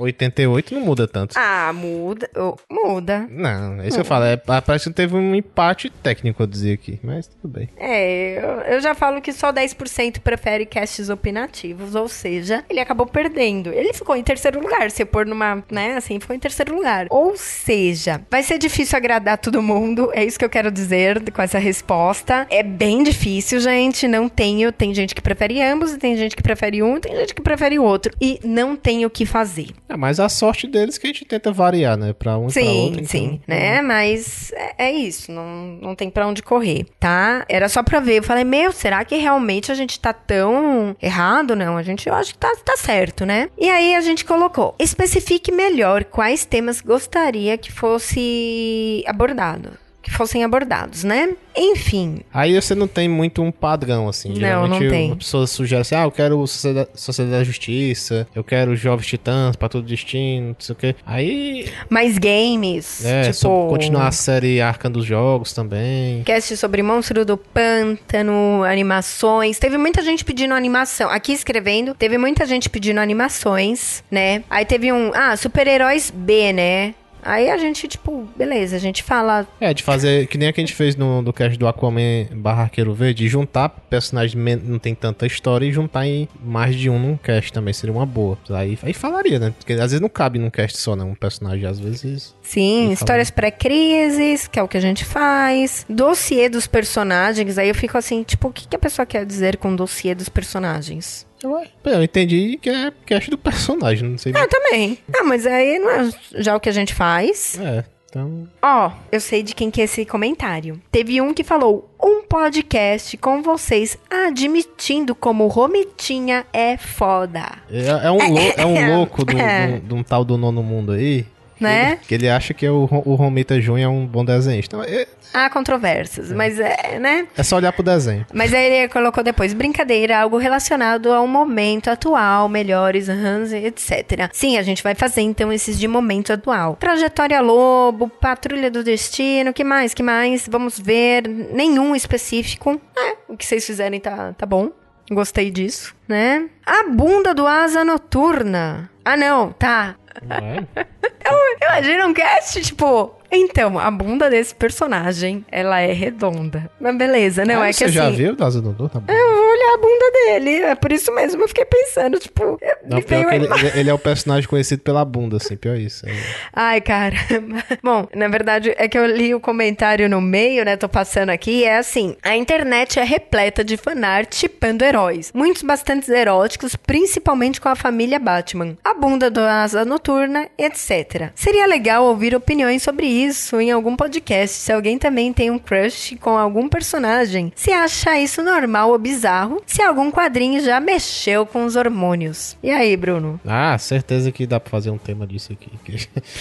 88 0.53 0.73
não 0.73 0.81
muda 0.81 1.07
tanto. 1.07 1.35
Ah, 1.37 1.71
muda. 1.73 2.29
oh, 2.35 2.55
muda. 2.69 3.27
Não, 3.29 3.81
é 3.81 3.87
isso 3.87 3.97
que 3.97 4.01
eu 4.01 4.05
falo. 4.05 4.25
É, 4.25 4.37
parece 4.37 4.89
que 4.89 4.95
teve 4.95 5.15
um 5.15 5.35
empate 5.35 5.89
técnico, 5.89 6.43
eu 6.43 6.47
dizer 6.47 6.73
aqui. 6.73 6.99
Mas 7.03 7.27
tudo 7.27 7.53
bem. 7.53 7.69
É, 7.77 8.37
eu, 8.37 8.75
eu 8.75 8.81
já 8.81 8.93
falo 8.93 9.21
que 9.21 9.33
só 9.33 9.51
10% 9.51 10.19
prefere 10.19 10.65
casts 10.65 11.09
opinativos, 11.09 11.95
ou 11.95 12.07
seja, 12.07 12.63
ele 12.69 12.79
acabou 12.79 13.05
perdendo. 13.05 13.71
Ele 13.71 13.93
ficou 13.93 14.15
em 14.15 14.23
terceiro 14.23 14.59
lugar, 14.59 14.89
se 14.91 15.05
pôr 15.05 15.25
numa, 15.25 15.63
né, 15.69 15.95
assim, 15.97 16.19
ficou 16.19 16.35
em 16.35 16.39
terceiro 16.39 16.75
lugar. 16.75 17.07
Ou 17.09 17.37
seja, 17.37 18.21
vai 18.29 18.43
ser 18.43 18.57
difícil 18.57 18.97
agradar 18.97 19.37
todo 19.37 19.61
mundo, 19.61 20.11
é 20.13 20.23
isso 20.23 20.37
que 20.37 20.45
eu 20.45 20.49
quero 20.49 20.71
dizer 20.71 21.31
com 21.31 21.41
essa 21.41 21.59
resposta. 21.59 22.47
É 22.49 22.63
bem 22.63 23.03
difícil, 23.03 23.59
gente, 23.59 24.07
não 24.07 24.27
tenho, 24.27 24.71
tem 24.71 24.93
gente 24.93 25.15
que 25.15 25.21
prefere 25.21 25.61
ambos, 25.61 25.93
e 25.93 25.97
tem 25.97 26.15
gente 26.17 26.35
que 26.35 26.43
prefere 26.43 26.81
um, 26.81 26.99
tem 26.99 27.15
gente 27.15 27.33
que 27.33 27.41
prefere 27.41 27.77
o 27.79 27.83
outro, 27.83 28.11
e 28.21 28.39
não 28.43 28.75
tem 28.75 29.05
o 29.05 29.09
que 29.09 29.25
fazer. 29.25 29.69
É, 29.87 29.95
mas 29.95 30.19
a 30.19 30.29
sorte 30.35 30.67
deles 30.67 30.97
que 30.97 31.07
a 31.07 31.09
gente 31.09 31.25
tenta 31.25 31.51
variar, 31.51 31.97
né? 31.97 32.13
Pra 32.13 32.37
um 32.37 32.47
e 32.49 32.53
pra 32.53 32.61
Sim, 32.61 32.81
outro. 32.83 32.99
então- 33.01 33.07
sim, 33.09 33.41
né? 33.47 33.81
Mas 33.81 34.51
é, 34.53 34.85
é 34.87 34.91
isso, 34.91 35.31
não, 35.31 35.45
não 35.81 35.95
tem 35.95 36.09
pra 36.09 36.27
onde 36.27 36.43
correr, 36.43 36.85
tá? 36.99 37.45
Era 37.49 37.67
só 37.69 37.81
pra 37.81 37.99
ver. 37.99 38.17
Eu 38.19 38.23
falei, 38.23 38.43
meu, 38.43 38.71
será 38.71 39.03
que 39.05 39.15
realmente 39.15 39.71
a 39.71 39.75
gente 39.75 39.99
tá 39.99 40.13
tão 40.13 40.95
errado? 41.01 41.55
Não, 41.55 41.77
a 41.77 41.83
gente, 41.83 42.07
eu 42.07 42.13
acho 42.13 42.33
que 42.33 42.37
tá, 42.39 42.53
tá 42.63 42.75
certo, 42.77 43.25
né? 43.25 43.49
E 43.57 43.69
aí 43.69 43.95
a 43.95 44.01
gente 44.01 44.23
colocou, 44.25 44.75
especifique 44.79 45.51
melhor 45.51 46.03
quais 46.05 46.45
temas 46.45 46.81
gostaria 46.81 47.57
que 47.57 47.71
fosse 47.71 49.03
abordado. 49.07 49.71
Que 50.05 50.11
fossem 50.11 50.43
abordados, 50.43 51.03
né? 51.03 51.35
Enfim, 51.57 52.19
Aí 52.31 52.53
você 52.53 52.75
não 52.75 52.87
tem 52.87 53.09
muito 53.09 53.41
um 53.41 53.51
padrão, 53.51 54.07
assim. 54.07 54.29
Não, 54.29 54.35
Geralmente 54.35 54.83
não 54.83 54.89
tem. 54.91 55.11
a 55.13 55.15
pessoa 55.15 55.47
sugere 55.47 55.81
assim, 55.81 55.95
ah, 55.95 56.03
eu 56.03 56.11
quero 56.11 56.45
Sociedade, 56.45 56.89
Sociedade 56.93 57.37
da 57.39 57.43
Justiça, 57.43 58.27
eu 58.35 58.43
quero 58.43 58.75
Jovens 58.75 59.07
Titãs, 59.07 59.55
pra 59.55 59.67
todo 59.67 59.83
destino, 59.83 60.49
não 60.49 60.55
sei 60.59 60.73
o 60.73 60.75
quê. 60.75 60.95
Aí, 61.05 61.71
mais 61.89 62.19
games, 62.19 63.03
é, 63.03 63.31
tipo... 63.31 63.67
continuar 63.67 64.09
a 64.09 64.11
série 64.11 64.61
Arca 64.61 64.87
dos 64.87 65.05
Jogos 65.05 65.53
também. 65.53 66.23
Cast 66.23 66.55
sobre 66.55 66.83
Monstro 66.83 67.25
do 67.25 67.35
Pântano, 67.35 68.63
animações. 68.63 69.57
Teve 69.57 69.77
muita 69.77 70.03
gente 70.03 70.23
pedindo 70.23 70.53
animação. 70.53 71.09
Aqui 71.09 71.33
escrevendo, 71.33 71.95
teve 71.95 72.17
muita 72.19 72.45
gente 72.45 72.69
pedindo 72.69 72.99
animações, 72.99 74.03
né? 74.11 74.43
Aí 74.49 74.65
teve 74.65 74.91
um, 74.91 75.11
ah, 75.15 75.35
super-heróis 75.35 76.11
B, 76.13 76.53
né? 76.53 76.93
Aí 77.25 77.49
a 77.49 77.57
gente, 77.57 77.87
tipo, 77.87 78.29
beleza, 78.35 78.75
a 78.75 78.79
gente 78.79 79.01
fala. 79.01 79.47
É, 79.59 79.73
de 79.73 79.81
fazer, 79.81 80.27
que 80.27 80.37
nem 80.37 80.47
a 80.47 80.53
que 80.53 80.61
a 80.61 80.63
gente 80.63 80.75
fez 80.75 80.95
no, 80.95 81.23
do 81.23 81.33
cast 81.33 81.57
do 81.57 81.67
Aquaman 81.67 82.27
barra 82.31 82.63
Arqueiro 82.63 82.93
Verde, 82.93 83.23
de 83.23 83.27
juntar 83.27 83.69
personagens 83.69 84.35
não 84.63 84.77
tem 84.77 84.93
tanta 84.93 85.25
história 85.25 85.65
e 85.65 85.71
juntar 85.71 86.05
em 86.05 86.29
mais 86.43 86.75
de 86.75 86.89
um 86.89 86.99
num 86.99 87.17
cast 87.17 87.51
também 87.51 87.73
seria 87.73 87.93
uma 87.93 88.05
boa. 88.05 88.37
Aí, 88.51 88.77
aí 88.83 88.93
falaria, 88.93 89.39
né? 89.39 89.53
Porque 89.57 89.73
às 89.73 89.79
vezes 89.91 89.99
não 89.99 90.09
cabe 90.09 90.37
num 90.37 90.51
cast 90.51 90.77
só, 90.77 90.95
né? 90.95 91.03
Um 91.03 91.15
personagem, 91.15 91.65
às 91.65 91.79
vezes... 91.79 92.35
Sim, 92.43 92.91
histórias 92.91 93.31
pré-crises, 93.31 94.47
que 94.47 94.59
é 94.59 94.63
o 94.63 94.67
que 94.67 94.77
a 94.77 94.81
gente 94.81 95.03
faz. 95.03 95.83
Dossiê 95.89 96.47
dos 96.47 96.67
personagens. 96.67 97.57
Aí 97.57 97.69
eu 97.69 97.75
fico 97.75 97.97
assim, 97.97 98.21
tipo, 98.21 98.49
o 98.49 98.53
que, 98.53 98.67
que 98.67 98.75
a 98.75 98.79
pessoa 98.79 99.05
quer 99.05 99.25
dizer 99.25 99.57
com 99.57 99.75
dossiê 99.75 100.13
dos 100.13 100.29
personagens? 100.29 101.25
Eu, 101.45 101.91
eu 101.93 102.03
entendi 102.03 102.57
que 102.61 102.69
é 102.69 102.91
cast 103.05 103.29
do 103.29 103.37
personagem, 103.37 104.09
não 104.09 104.17
sei... 104.17 104.33
Ah, 104.35 104.47
também. 104.47 104.97
Ah, 105.15 105.23
mas 105.23 105.45
aí 105.45 105.77
não 105.79 105.89
é 105.91 106.09
já 106.35 106.55
o 106.55 106.59
que 106.59 106.69
a 106.69 106.71
gente 106.73 106.93
faz. 106.93 107.59
É, 107.59 107.83
então... 108.09 108.47
Ó, 108.61 108.91
eu 109.11 109.19
sei 109.19 109.43
de 109.43 109.53
quem 109.53 109.69
que 109.69 109.81
é 109.81 109.83
esse 109.83 110.05
comentário. 110.05 110.79
Teve 110.91 111.19
um 111.21 111.33
que 111.33 111.43
falou: 111.43 111.89
um 112.01 112.23
podcast 112.23 113.17
com 113.17 113.41
vocês 113.41 113.97
admitindo 114.09 115.13
como 115.15 115.47
Romitinha 115.47 116.45
é 116.53 116.77
foda. 116.77 117.43
É, 117.69 118.07
é 118.07 118.11
um, 118.11 118.17
lou- 118.33 118.53
é 118.57 118.65
um 118.65 118.87
louco 118.97 119.21
É. 119.37 119.79
de 119.79 119.93
um 119.93 120.01
tal 120.03 120.23
do 120.23 120.37
nono 120.37 120.63
mundo 120.63 120.91
aí. 120.93 121.25
Né? 121.59 121.91
Ele, 121.91 121.99
que 122.07 122.13
ele 122.15 122.29
acha 122.29 122.53
que 122.53 122.67
o, 122.67 122.85
Ro- 122.85 123.03
o 123.05 123.15
Romita 123.15 123.59
Júnior 123.61 123.85
é 123.91 123.93
um 123.93 124.05
bom 124.05 124.25
desenhista. 124.25 124.75
Então, 124.77 124.83
é, 124.87 125.07
Há 125.33 125.49
controvérsias, 125.49 126.31
mas 126.31 126.59
é, 126.59 126.97
né? 126.99 127.27
é 127.37 127.43
só 127.43 127.57
olhar 127.57 127.71
pro 127.73 127.83
desenho. 127.83 128.25
Mas 128.33 128.53
aí 128.53 128.65
ele 128.65 128.87
colocou 128.89 129.23
depois, 129.23 129.53
brincadeira, 129.53 130.17
algo 130.19 130.37
relacionado 130.37 131.11
ao 131.11 131.27
momento 131.27 131.89
atual, 131.89 132.47
melhores, 132.49 133.09
ahams, 133.09 133.51
etc. 133.51 134.29
Sim, 134.33 134.57
a 134.57 134.63
gente 134.63 134.81
vai 134.83 134.95
fazer 134.95 135.21
então 135.21 135.51
esses 135.51 135.77
de 135.79 135.87
momento 135.87 136.31
atual. 136.33 136.75
Trajetória 136.77 137.41
Lobo, 137.41 138.07
Patrulha 138.09 138.69
do 138.71 138.83
Destino, 138.83 139.53
que 139.53 139.63
mais, 139.63 139.93
que 139.93 140.03
mais? 140.03 140.47
Vamos 140.49 140.79
ver, 140.79 141.27
nenhum 141.27 141.95
específico. 141.95 142.79
É, 142.97 143.15
o 143.27 143.35
que 143.37 143.45
vocês 143.45 143.65
fizerem 143.65 143.99
tá, 143.99 144.33
tá 144.37 144.45
bom. 144.45 144.71
Gostei 145.11 145.51
disso, 145.51 145.93
né? 146.07 146.47
A 146.65 146.83
bunda 146.89 147.33
do 147.33 147.45
Asa 147.45 147.83
Noturna. 147.85 148.89
Ah, 149.03 149.15
não, 149.15 149.51
tá. 149.51 149.95
Não 150.21 150.35
é? 150.35 150.67
Imagina 151.61 152.07
um 152.07 152.13
cast, 152.13 152.61
tipo... 152.61 153.15
Então, 153.35 153.77
a 153.79 153.91
bunda 153.91 154.29
desse 154.29 154.53
personagem, 154.55 155.45
ela 155.51 155.79
é 155.79 155.91
redonda. 155.91 156.69
Mas 156.79 156.95
beleza, 156.97 157.43
não, 157.45 157.61
Ah, 157.61 157.67
é 157.67 157.69
que 157.71 157.77
você 157.77 157.85
assim... 157.85 157.93
já 157.93 158.09
viu 158.09 158.31
o 158.33 158.35
Daza 158.35 158.61
Dodô? 158.61 158.87
Tá. 158.89 159.01
Eu 159.07 159.33
vou 159.35 159.51
olhar 159.51 159.73
a 159.73 159.77
bunda 159.77 160.11
dele. 160.11 160.55
É 160.63 160.75
por 160.75 160.91
isso 160.91 161.13
mesmo 161.13 161.41
eu 161.43 161.47
fiquei 161.47 161.65
pensando, 161.65 162.19
tipo. 162.19 162.57
Não, 162.87 163.01
pior 163.01 163.25
que 163.27 163.35
ele, 163.35 163.47
ele- 163.75 163.89
é 163.89 163.93
o 163.93 163.99
personagem 163.99 164.47
conhecido 164.47 164.81
pela 164.81 165.03
bunda, 165.03 165.37
assim, 165.37 165.55
pior 165.57 165.75
isso. 165.77 166.07
É. 166.07 166.11
Ai, 166.53 166.81
caramba. 166.81 167.63
Bom, 167.83 168.07
na 168.15 168.27
verdade 168.27 168.73
é 168.77 168.87
que 168.87 168.97
eu 168.97 169.05
li 169.05 169.33
o 169.33 169.39
comentário 169.39 170.07
no 170.09 170.21
meio, 170.21 170.63
né? 170.65 170.77
Tô 170.77 170.87
passando 170.89 171.29
aqui. 171.29 171.63
É 171.63 171.77
assim: 171.77 172.15
a 172.23 172.35
internet 172.35 172.99
é 172.99 173.03
repleta 173.03 173.63
de 173.63 173.75
fanart 173.77 174.33
chipando 174.35 174.83
heróis. 174.85 175.31
Muitos 175.33 175.61
bastante 175.63 176.11
eróticos, 176.11 176.75
principalmente 176.75 177.59
com 177.59 177.69
a 177.69 177.75
família 177.75 178.19
Batman. 178.19 178.77
A 178.83 178.93
bunda 178.93 179.29
do 179.29 179.39
Asa 179.41 179.83
Noturna, 179.83 180.47
etc. 180.57 181.31
Seria 181.35 181.65
legal 181.65 182.05
ouvir 182.05 182.35
opiniões 182.35 182.83
sobre 182.83 183.05
isso 183.07 183.24
em 183.59 183.71
algum 183.71 183.95
podcast. 183.95 184.57
Se 184.57 184.71
alguém 184.71 184.97
também 184.97 185.31
tem 185.31 185.49
um 185.49 185.59
crush 185.59 186.15
com 186.19 186.37
algum 186.37 186.67
personagem, 186.67 187.51
se 187.55 187.71
acha 187.71 188.19
isso 188.19 188.43
normal 188.43 188.89
ou 188.89 188.97
bizarro, 188.99 189.61
se 189.65 189.81
algum 189.81 190.11
quadrinho 190.11 190.61
já 190.61 190.79
mexeu 190.79 191.45
com 191.45 191.65
os 191.65 191.75
hormônios. 191.75 192.57
E 192.61 192.69
aí, 192.69 192.95
Bruno? 192.95 193.39
Ah, 193.45 193.77
certeza 193.77 194.31
que 194.31 194.45
dá 194.45 194.59
pra 194.59 194.69
fazer 194.69 194.89
um 194.89 194.97
tema 194.97 195.25
disso 195.25 195.53
aqui. 195.53 195.71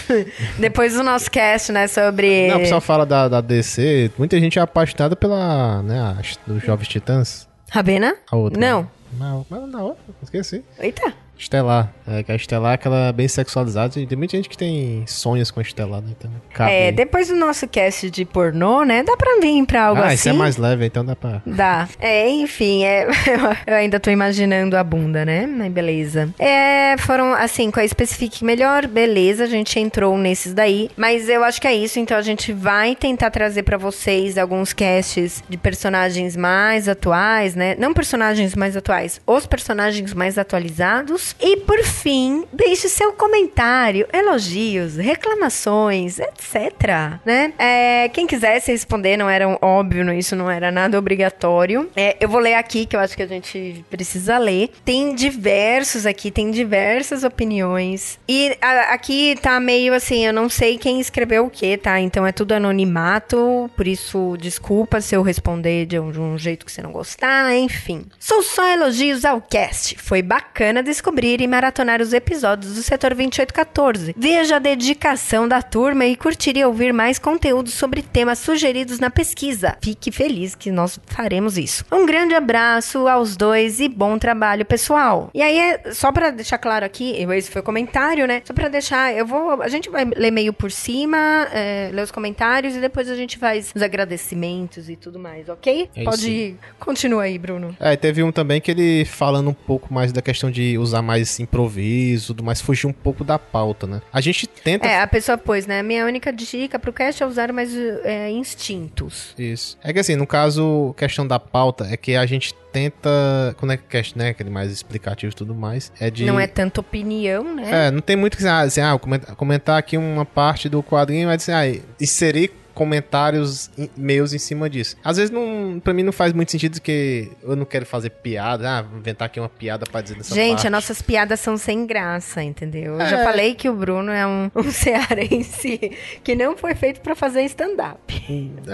Depois 0.59 0.95
do 0.95 1.03
nosso 1.03 1.30
cast, 1.30 1.72
né, 1.72 1.87
sobre. 1.87 2.49
Não, 2.49 2.57
o 2.57 2.61
pessoal 2.61 2.80
fala 2.80 3.07
da, 3.07 3.28
da 3.28 3.41
DC, 3.41 4.11
muita 4.18 4.39
gente 4.39 4.59
é 4.59 4.62
apaixonada 4.62 5.16
pela, 5.16 5.82
né, 5.82 6.16
dos 6.47 6.62
Jovens 6.62 6.89
Titãs. 6.89 7.49
Rabena? 7.70 8.14
A 8.30 8.37
outra. 8.37 8.61
Não. 8.61 8.89
Não, 9.18 9.47
não, 9.49 9.66
não, 9.66 9.97
esqueci. 10.22 10.64
Eita. 10.78 11.24
Estelar. 11.39 11.93
É, 12.07 12.22
que 12.22 12.32
a 12.32 12.37
Estelar, 12.37 12.74
aquela 12.74 13.09
é 13.09 13.12
bem 13.12 13.26
sexualizada. 13.28 13.99
E 13.99 14.07
tem 14.07 14.16
muita 14.16 14.37
gente 14.37 14.49
que 14.49 14.57
tem 14.57 15.05
sonhos 15.07 15.51
com 15.51 15.61
a 15.61 15.62
Estelar, 15.62 16.01
né? 16.01 16.11
Então. 16.18 16.30
É, 16.66 16.93
depois 16.93 17.28
do 17.28 17.37
nosso 17.37 17.66
cast 17.66 18.11
de 18.11 18.24
pornô, 18.24 18.85
né? 18.85 19.03
Dá 19.03 19.16
pra 19.16 19.41
vir 19.41 19.64
pra 19.66 19.87
algo 19.87 20.01
ah, 20.01 20.07
assim. 20.07 20.14
isso 20.14 20.28
é 20.28 20.32
mais 20.32 20.57
leve, 20.57 20.87
então 20.87 21.05
dá 21.05 21.16
pra... 21.16 21.43
Dá. 21.47 21.89
É, 21.99 22.28
enfim, 22.28 22.85
é, 22.85 23.07
eu 23.66 23.74
ainda 23.74 23.99
tô 23.99 24.11
imaginando 24.11 24.76
a 24.76 24.85
bunda, 24.85 25.24
né? 25.24 25.47
Mas 25.47 25.72
beleza. 25.72 26.28
É, 26.39 26.97
foram, 26.99 27.32
assim, 27.35 27.70
com 27.70 27.80
a 27.80 27.89
Specific 27.89 28.45
melhor, 28.45 28.87
beleza, 28.87 29.45
a 29.45 29.49
gente 29.49 29.78
entrou 29.78 30.16
nesses 30.18 30.53
daí. 30.53 30.91
Mas 30.97 31.28
eu 31.28 31.43
acho 31.43 31.61
que 31.61 31.66
é 31.66 31.74
isso, 31.74 31.99
então 31.99 32.16
a 32.16 32.22
gente 32.22 32.53
vai 32.53 32.95
tentar 32.95 33.30
trazer 33.30 33.62
pra 33.62 33.76
vocês 33.76 34.37
alguns 34.39 34.72
casts 34.72 35.43
de 35.49 35.57
personagens 35.57 36.37
mais 36.37 36.89
atuais, 36.89 37.55
né? 37.55 37.74
Não 37.78 37.95
personagens 37.95 38.55
mais 38.55 38.76
atuais, 38.76 39.20
os 39.26 39.47
personagens 39.47 40.12
mais 40.12 40.39
atualizados. 40.39 41.24
E 41.41 41.59
por 41.59 41.83
fim, 41.85 42.45
deixe 42.53 42.89
seu 42.89 43.12
comentário, 43.12 44.07
elogios, 44.12 44.97
reclamações, 44.97 46.18
etc. 46.18 47.20
Né? 47.25 47.53
É, 47.59 48.09
quem 48.09 48.27
quisesse 48.27 48.70
responder, 48.72 49.16
não 49.16 49.29
era 49.29 49.49
óbvio, 49.62 50.12
isso 50.12 50.37
não 50.37 50.51
era 50.51 50.70
nada 50.70 50.99
obrigatório. 50.99 51.89
É, 51.97 52.16
eu 52.20 52.29
vou 52.29 52.41
ler 52.41 52.55
aqui, 52.55 52.87
que 52.87 52.97
eu 52.97 53.01
acho 53.01 53.16
que 53.16 53.22
a 53.22 53.27
gente 53.27 53.85
precisa 53.91 54.39
ler. 54.39 54.70
Tem 54.85 55.14
diversos 55.14 56.07
aqui, 56.07 56.31
tem 56.31 56.51
diversas 56.51 57.25
opiniões. 57.25 58.18
E 58.29 58.57
a, 58.61 58.95
aqui 58.95 59.37
tá 59.41 59.59
meio 59.61 59.95
assim, 59.95 60.27
eu 60.27 60.33
não 60.33 60.49
sei 60.49 60.79
quem 60.79 61.01
escreveu 61.01 61.47
o 61.47 61.51
que, 61.51 61.77
tá? 61.77 62.01
Então 62.01 62.27
é 62.27 62.33
tudo 62.33 62.53
anonimato, 62.53 63.70
por 63.77 63.87
isso 63.87 64.37
desculpa 64.39 65.01
se 65.01 65.14
eu 65.14 65.22
responder 65.22 65.87
de 65.87 65.99
um, 65.99 66.11
de 66.11 66.20
um 66.20 66.37
jeito 66.37 66.66
que 66.66 66.72
você 66.72 66.83
não 66.83 66.93
gostar, 66.93 67.55
enfim. 67.57 68.05
São 68.18 68.43
só 68.43 68.68
elogios 68.68 69.25
ao 69.25 69.41
cast. 69.41 69.97
Foi 69.99 70.22
bacana 70.22 70.83
descobrir 70.83 71.14
e 71.23 71.47
maratonar 71.47 72.03
os 72.03 72.12
episódios 72.12 72.75
do 72.75 72.83
Setor 72.83 73.15
2814. 73.15 74.15
Veja 74.19 74.57
a 74.57 74.59
dedicação 74.59 75.47
da 75.47 75.62
turma 75.62 76.05
e 76.05 76.17
curtir 76.17 76.57
e 76.57 76.65
ouvir 76.65 76.93
mais 76.93 77.19
conteúdo 77.21 77.71
sobre 77.71 78.03
temas 78.03 78.41
sugeridos 78.41 78.99
na 78.99 79.11
pesquisa. 79.11 79.77
Fique 79.81 80.11
feliz 80.11 80.57
que 80.57 80.73
nós 80.73 80.99
faremos 81.07 81.57
isso. 81.57 81.85
Um 81.91 82.05
grande 82.05 82.35
abraço 82.35 83.07
aos 83.07 83.37
dois 83.37 83.79
e 83.79 83.89
bom 83.89 84.19
trabalho, 84.19 84.65
pessoal. 84.65 85.31
E 85.33 85.41
aí, 85.41 85.57
é, 85.57 85.93
só 85.93 86.11
pra 86.11 86.31
deixar 86.31 86.59
claro 86.59 86.85
aqui, 86.85 87.15
esse 87.33 87.51
foi 87.51 87.61
o 87.61 87.65
comentário, 87.65 88.27
né? 88.27 88.43
Só 88.45 88.53
pra 88.53 88.69
deixar, 88.69 89.15
eu 89.15 89.25
vou. 89.25 89.62
A 89.62 89.69
gente 89.69 89.89
vai 89.89 90.05
ler 90.05 90.33
meio 90.33 90.53
por 90.53 90.71
cima, 90.73 91.47
é, 91.53 91.91
ler 91.93 92.03
os 92.03 92.11
comentários 92.11 92.75
e 92.75 92.81
depois 92.81 93.09
a 93.09 93.15
gente 93.15 93.39
faz 93.39 93.73
os 93.75 93.83
agradecimentos 93.83 94.89
e 94.91 94.97
tudo 94.97 95.19
mais, 95.19 95.49
ok? 95.49 95.89
É 95.95 96.03
Pode 96.03 96.21
isso. 96.23 96.29
ir. 96.29 96.59
Continua 96.81 97.23
aí, 97.23 97.39
Bruno. 97.39 97.77
É, 97.79 97.95
teve 97.95 98.23
um 98.23 98.33
também 98.33 98.61
que 98.61 98.71
ele 98.71 99.05
falando 99.05 99.51
um 99.51 99.55
pouco 99.55 99.95
mais 99.95 100.12
da 100.12 100.21
questão 100.21 100.51
de 100.51 100.77
usar 100.77 101.04
mais 101.05 101.39
improviso, 101.39 102.29
tudo 102.29 102.45
mais, 102.45 102.61
fugir 102.61 102.87
um 102.87 102.93
pouco 102.93 103.23
da 103.23 103.39
pauta, 103.39 103.87
né? 103.87 104.01
A 104.13 104.21
gente 104.21 104.47
tenta. 104.47 104.87
É, 104.87 105.01
a 105.01 105.07
pessoa 105.07 105.39
pôs, 105.39 105.67
né? 105.67 105.83
Minha 105.83 106.05
única 106.05 106.33
dica 106.33 106.79
pro 106.79 106.93
cast 106.93 107.23
é 107.23 107.27
usar 107.27 107.53
mais 107.53 107.75
é, 108.05 108.31
instintos. 108.31 109.35
Isso. 109.39 109.79
É 109.83 109.93
que 109.93 109.99
assim, 109.99 110.17
no 110.17 110.27
caso, 110.27 110.95
questão 110.97 111.27
da 111.27 111.39
pauta, 111.39 111.87
é 111.91 111.97
que 111.97 112.17
a 112.17 112.27
gente 112.27 112.55
tenta. 112.73 113.55
Quando 113.59 113.73
é 113.73 113.77
que 113.77 113.85
cast, 113.85 114.19
né? 114.19 114.31
Aquele 114.31 114.51
mais 114.51 114.73
explicativo 114.73 115.33
e 115.33 115.37
tudo 115.37 115.55
mais. 115.55 115.93
É 116.01 116.11
de. 116.11 116.25
Não 116.25 116.41
é 116.41 116.47
tanta 116.47 116.81
opinião, 116.81 117.55
né? 117.55 117.87
É, 117.87 117.91
não 117.91 118.01
tem 118.01 118.17
muito 118.17 118.37
que 118.37 118.47
ah, 118.47 118.61
assim, 118.61 118.81
ah, 118.81 118.99
comentar, 118.99 119.37
comentar 119.37 119.79
aqui 119.79 119.97
uma 119.97 120.25
parte 120.25 120.69
do 120.69 120.83
quadrinho, 120.83 121.29
mas 121.29 121.49
assim, 121.49 121.53
ah, 121.53 121.83
inserir 122.01 122.51
comentários 122.75 123.70
meus 123.97 124.33
em 124.33 124.39
cima 124.39 124.68
disso. 124.68 124.97
Às 125.05 125.16
vezes 125.16 125.31
não, 125.31 125.81
pra 125.83 125.93
mim 125.95 126.03
não 126.03 126.12
faz 126.12 126.33
muito 126.33 126.51
sentido 126.51 126.81
que 126.81 127.31
eu 127.43 127.55
não 127.57 127.64
quero 127.64 127.87
fazer 127.87 128.11
piada, 128.11 128.81
ah, 128.81 128.85
inventar 128.99 129.27
aqui 129.27 129.39
uma 129.41 129.49
piada 129.49 129.87
pra 129.91 130.01
dizer 130.01 130.16
dessa 130.16 130.35
Gente, 130.35 130.51
parte. 130.55 130.66
as 130.66 130.72
nossas 130.72 131.03
piadas 131.03 131.41
são 131.41 131.57
sem 131.57 131.87
graça, 131.87 132.43
entendeu? 132.43 132.95
Eu 132.95 133.01
É. 133.01 133.09
já 133.09 133.25
falei 133.25 133.55
que 133.55 133.68
o 133.68 133.75
Bruno 133.75 134.11
é 134.11 134.27
um, 134.27 134.51
um 134.55 134.64
cearense 134.72 135.93
que 136.22 136.35
não 136.35 136.57
foi 136.57 136.75
feito 136.75 137.01
pra 137.01 137.14
fazer 137.14 137.43
stand-up. 137.45 137.99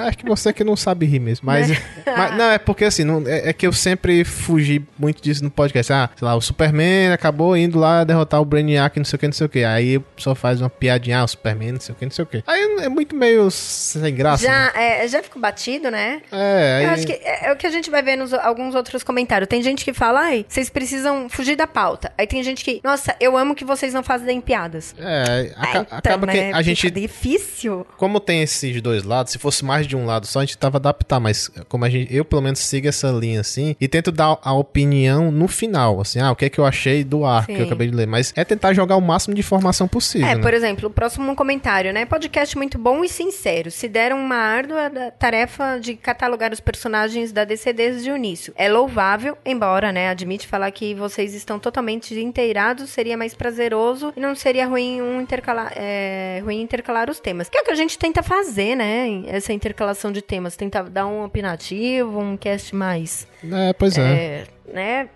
Acho 0.07 0.19
que 0.19 0.27
você 0.27 0.53
que 0.53 0.65
não 0.65 0.77
sabe 0.77 1.07
rir 1.07 1.19
mesmo. 1.21 1.47
Mas, 1.47 1.69
mas- 2.07 2.37
não, 2.37 2.51
é 2.51 2.59
porque 2.59 2.85
assim, 2.85 3.05
não- 3.05 3.23
é, 3.27 3.51
é 3.51 3.53
que 3.53 3.67
eu 3.67 3.73
sempre 3.73 4.25
fugi 4.25 4.85
muito 4.99 5.23
disso 5.23 5.43
no 5.45 5.51
podcast. 5.51 5.93
Ah, 5.93 6.11
sei 6.17 6.27
lá, 6.27 6.35
o 6.35 6.41
Superman 6.41 7.13
acabou 7.13 7.57
indo 7.57 7.79
lá 7.79 8.05
derrotar 8.05 8.41
o 8.41 8.45
Brainiac, 8.45 8.97
não 8.99 9.05
sei 9.05 9.17
o 9.17 9.21
que, 9.21 9.27
não 9.27 9.33
sei 9.33 9.47
o 9.47 9.51
que. 9.51 9.65
Aí 9.65 9.99
pessoal 9.99 10.35
faz 10.37 10.61
uma 10.61 10.71
piadinha, 10.71 11.19
ah, 11.21 11.25
o 11.25 11.29
Superman, 11.29 11.73
não 11.73 11.81
sei 11.81 11.95
o 11.95 11.97
que, 11.99 12.05
não 12.05 12.13
sei 12.13 12.23
o 12.23 12.27
que. 12.27 12.43
Aí 12.47 12.61
é 12.81 12.89
muito 12.89 13.15
meio 13.15 13.51
sem 13.99 14.15
graça. 14.15 14.47
né? 14.47 14.71
Já, 14.75 14.81
é, 14.81 15.09
já 15.09 15.23
ficou 15.23 15.41
batido, 15.41 15.91
né? 15.91 16.23
É, 16.31 16.77
aí... 16.79 16.85
Eu 16.85 16.91
acho 16.91 17.07
que 17.07 17.13
é, 17.13 17.47
é 17.49 17.53
o 17.53 17.57
que 17.57 17.67
a 17.67 17.71
gente 17.71 17.91
vai 17.91 18.03
ver 18.03 18.17
nos 18.17 18.33
alguns 18.33 18.75
outros 18.75 19.03
comentários. 19.03 19.49
Tem 19.49 19.63
gente 19.63 19.85
que 19.85 19.93
fala, 19.93 20.21
ai, 20.21 20.45
vocês 20.49 20.71
precisam 20.71 21.29
fugir 21.29 21.57
da 21.57 21.67
pauta. 21.67 22.13
Aí 22.17 22.27
tem 22.27 22.43
gente 22.43 22.65
que, 22.65 22.81
nossa, 22.85 23.15
eu 23.21 23.37
amo 23.37 23.55
que 23.55 23.65
vocês 23.65 23.93
não 23.93 24.03
fazem 24.03 24.41
piadas. 24.41 24.95
É, 24.99 25.53
aca- 25.57 25.69
então, 25.81 25.87
acaba 25.91 26.27
né, 26.27 26.33
que 26.33 26.39
a 26.57 26.63
gente 26.63 26.91
difícil. 26.91 27.87
como 27.97 28.21
tem 28.21 28.43
esses 28.43 28.81
dois 28.81 29.03
lados, 29.05 29.33
se 29.33 29.39
fosse 29.39 29.65
mais 29.65 29.87
de 29.87 29.97
um 29.97 30.05
lado 30.07 30.27
só, 30.27 30.41
a 30.41 30.45
gente 30.45 30.57
tava 30.59 30.79
adaptar, 30.79 31.21
mas 31.21 31.51
como 31.69 31.85
a 31.85 31.91
gente, 31.91 32.15
eu 32.15 32.25
pelo 32.25 32.43
menos 32.43 32.59
sigo 32.61 32.89
essa 32.89 33.09
linha 33.11 33.41
assim 33.41 33.75
e 33.81 33.87
tento 33.89 34.11
dar 34.13 34.39
a 34.43 34.53
opinião 34.53 35.31
no 35.31 35.49
final, 35.49 36.01
assim, 36.01 36.21
ah, 36.21 36.31
o 36.31 36.37
que 36.37 36.45
é 36.45 36.49
que 36.51 36.59
eu 36.59 36.67
achei 36.67 37.05
do 37.05 37.21
que 37.47 37.53
Sim. 37.53 37.59
eu 37.61 37.67
acabei 37.67 37.89
de 37.89 37.95
ler, 37.97 38.07
mas 38.07 38.33
é 38.37 38.45
tentar 38.45 38.73
jogar 38.73 38.97
o 38.97 39.01
máximo 39.01 39.35
de 39.35 39.41
informação 39.41 39.87
possível, 39.87 40.27
É, 40.27 40.35
né? 40.35 40.41
por 40.43 40.55
exemplo, 40.55 40.89
o 40.89 40.91
próximo 40.91 41.35
comentário, 41.37 41.93
né? 41.93 42.05
Podcast 42.05 42.57
muito 42.57 42.79
bom 42.79 43.05
e 43.05 43.09
sincero. 43.09 43.71
Se 43.81 43.89
deram 43.89 44.19
uma 44.19 44.37
árdua 44.37 44.91
tarefa 45.19 45.79
de 45.81 45.95
catalogar 45.97 46.53
os 46.53 46.61
personagens 46.61 47.33
da 47.33 47.47
DC 47.47 47.73
desde 47.73 48.11
o 48.11 48.17
início. 48.17 48.53
É 48.55 48.69
louvável, 48.69 49.39
embora, 49.43 49.91
né, 49.91 50.11
admite 50.11 50.47
falar 50.47 50.71
que 50.71 50.95
vocês 50.95 51.33
estão 51.33 51.59
totalmente 51.59 52.15
inteirados, 52.21 52.91
seria 52.91 53.17
mais 53.17 53.33
prazeroso 53.33 54.13
e 54.15 54.21
não 54.21 54.35
seria 54.35 54.67
ruim 54.67 55.01
um 55.01 55.23
intercalar, 55.23 55.73
é, 55.75 56.43
ruim 56.45 56.61
intercalar 56.61 57.09
os 57.09 57.21
temas. 57.21 57.49
Que 57.49 57.57
é 57.57 57.63
o 57.63 57.65
que 57.65 57.71
a 57.71 57.75
gente 57.75 57.99
tenta 57.99 58.23
fazer, 58.23 58.77
né? 58.77 59.23
Essa 59.27 59.55
intercalação 59.55 60.13
de 60.13 60.21
temas, 60.21 60.59
tentar 60.59 60.83
dar 60.83 61.07
um 61.07 61.25
opinativo, 61.25 62.21
um 62.21 62.37
cast 62.37 62.77
mais, 62.77 63.27
É, 63.43 63.73
pois 63.73 63.97
é. 63.97 64.03
é, 64.03 64.47
né? 64.75 65.09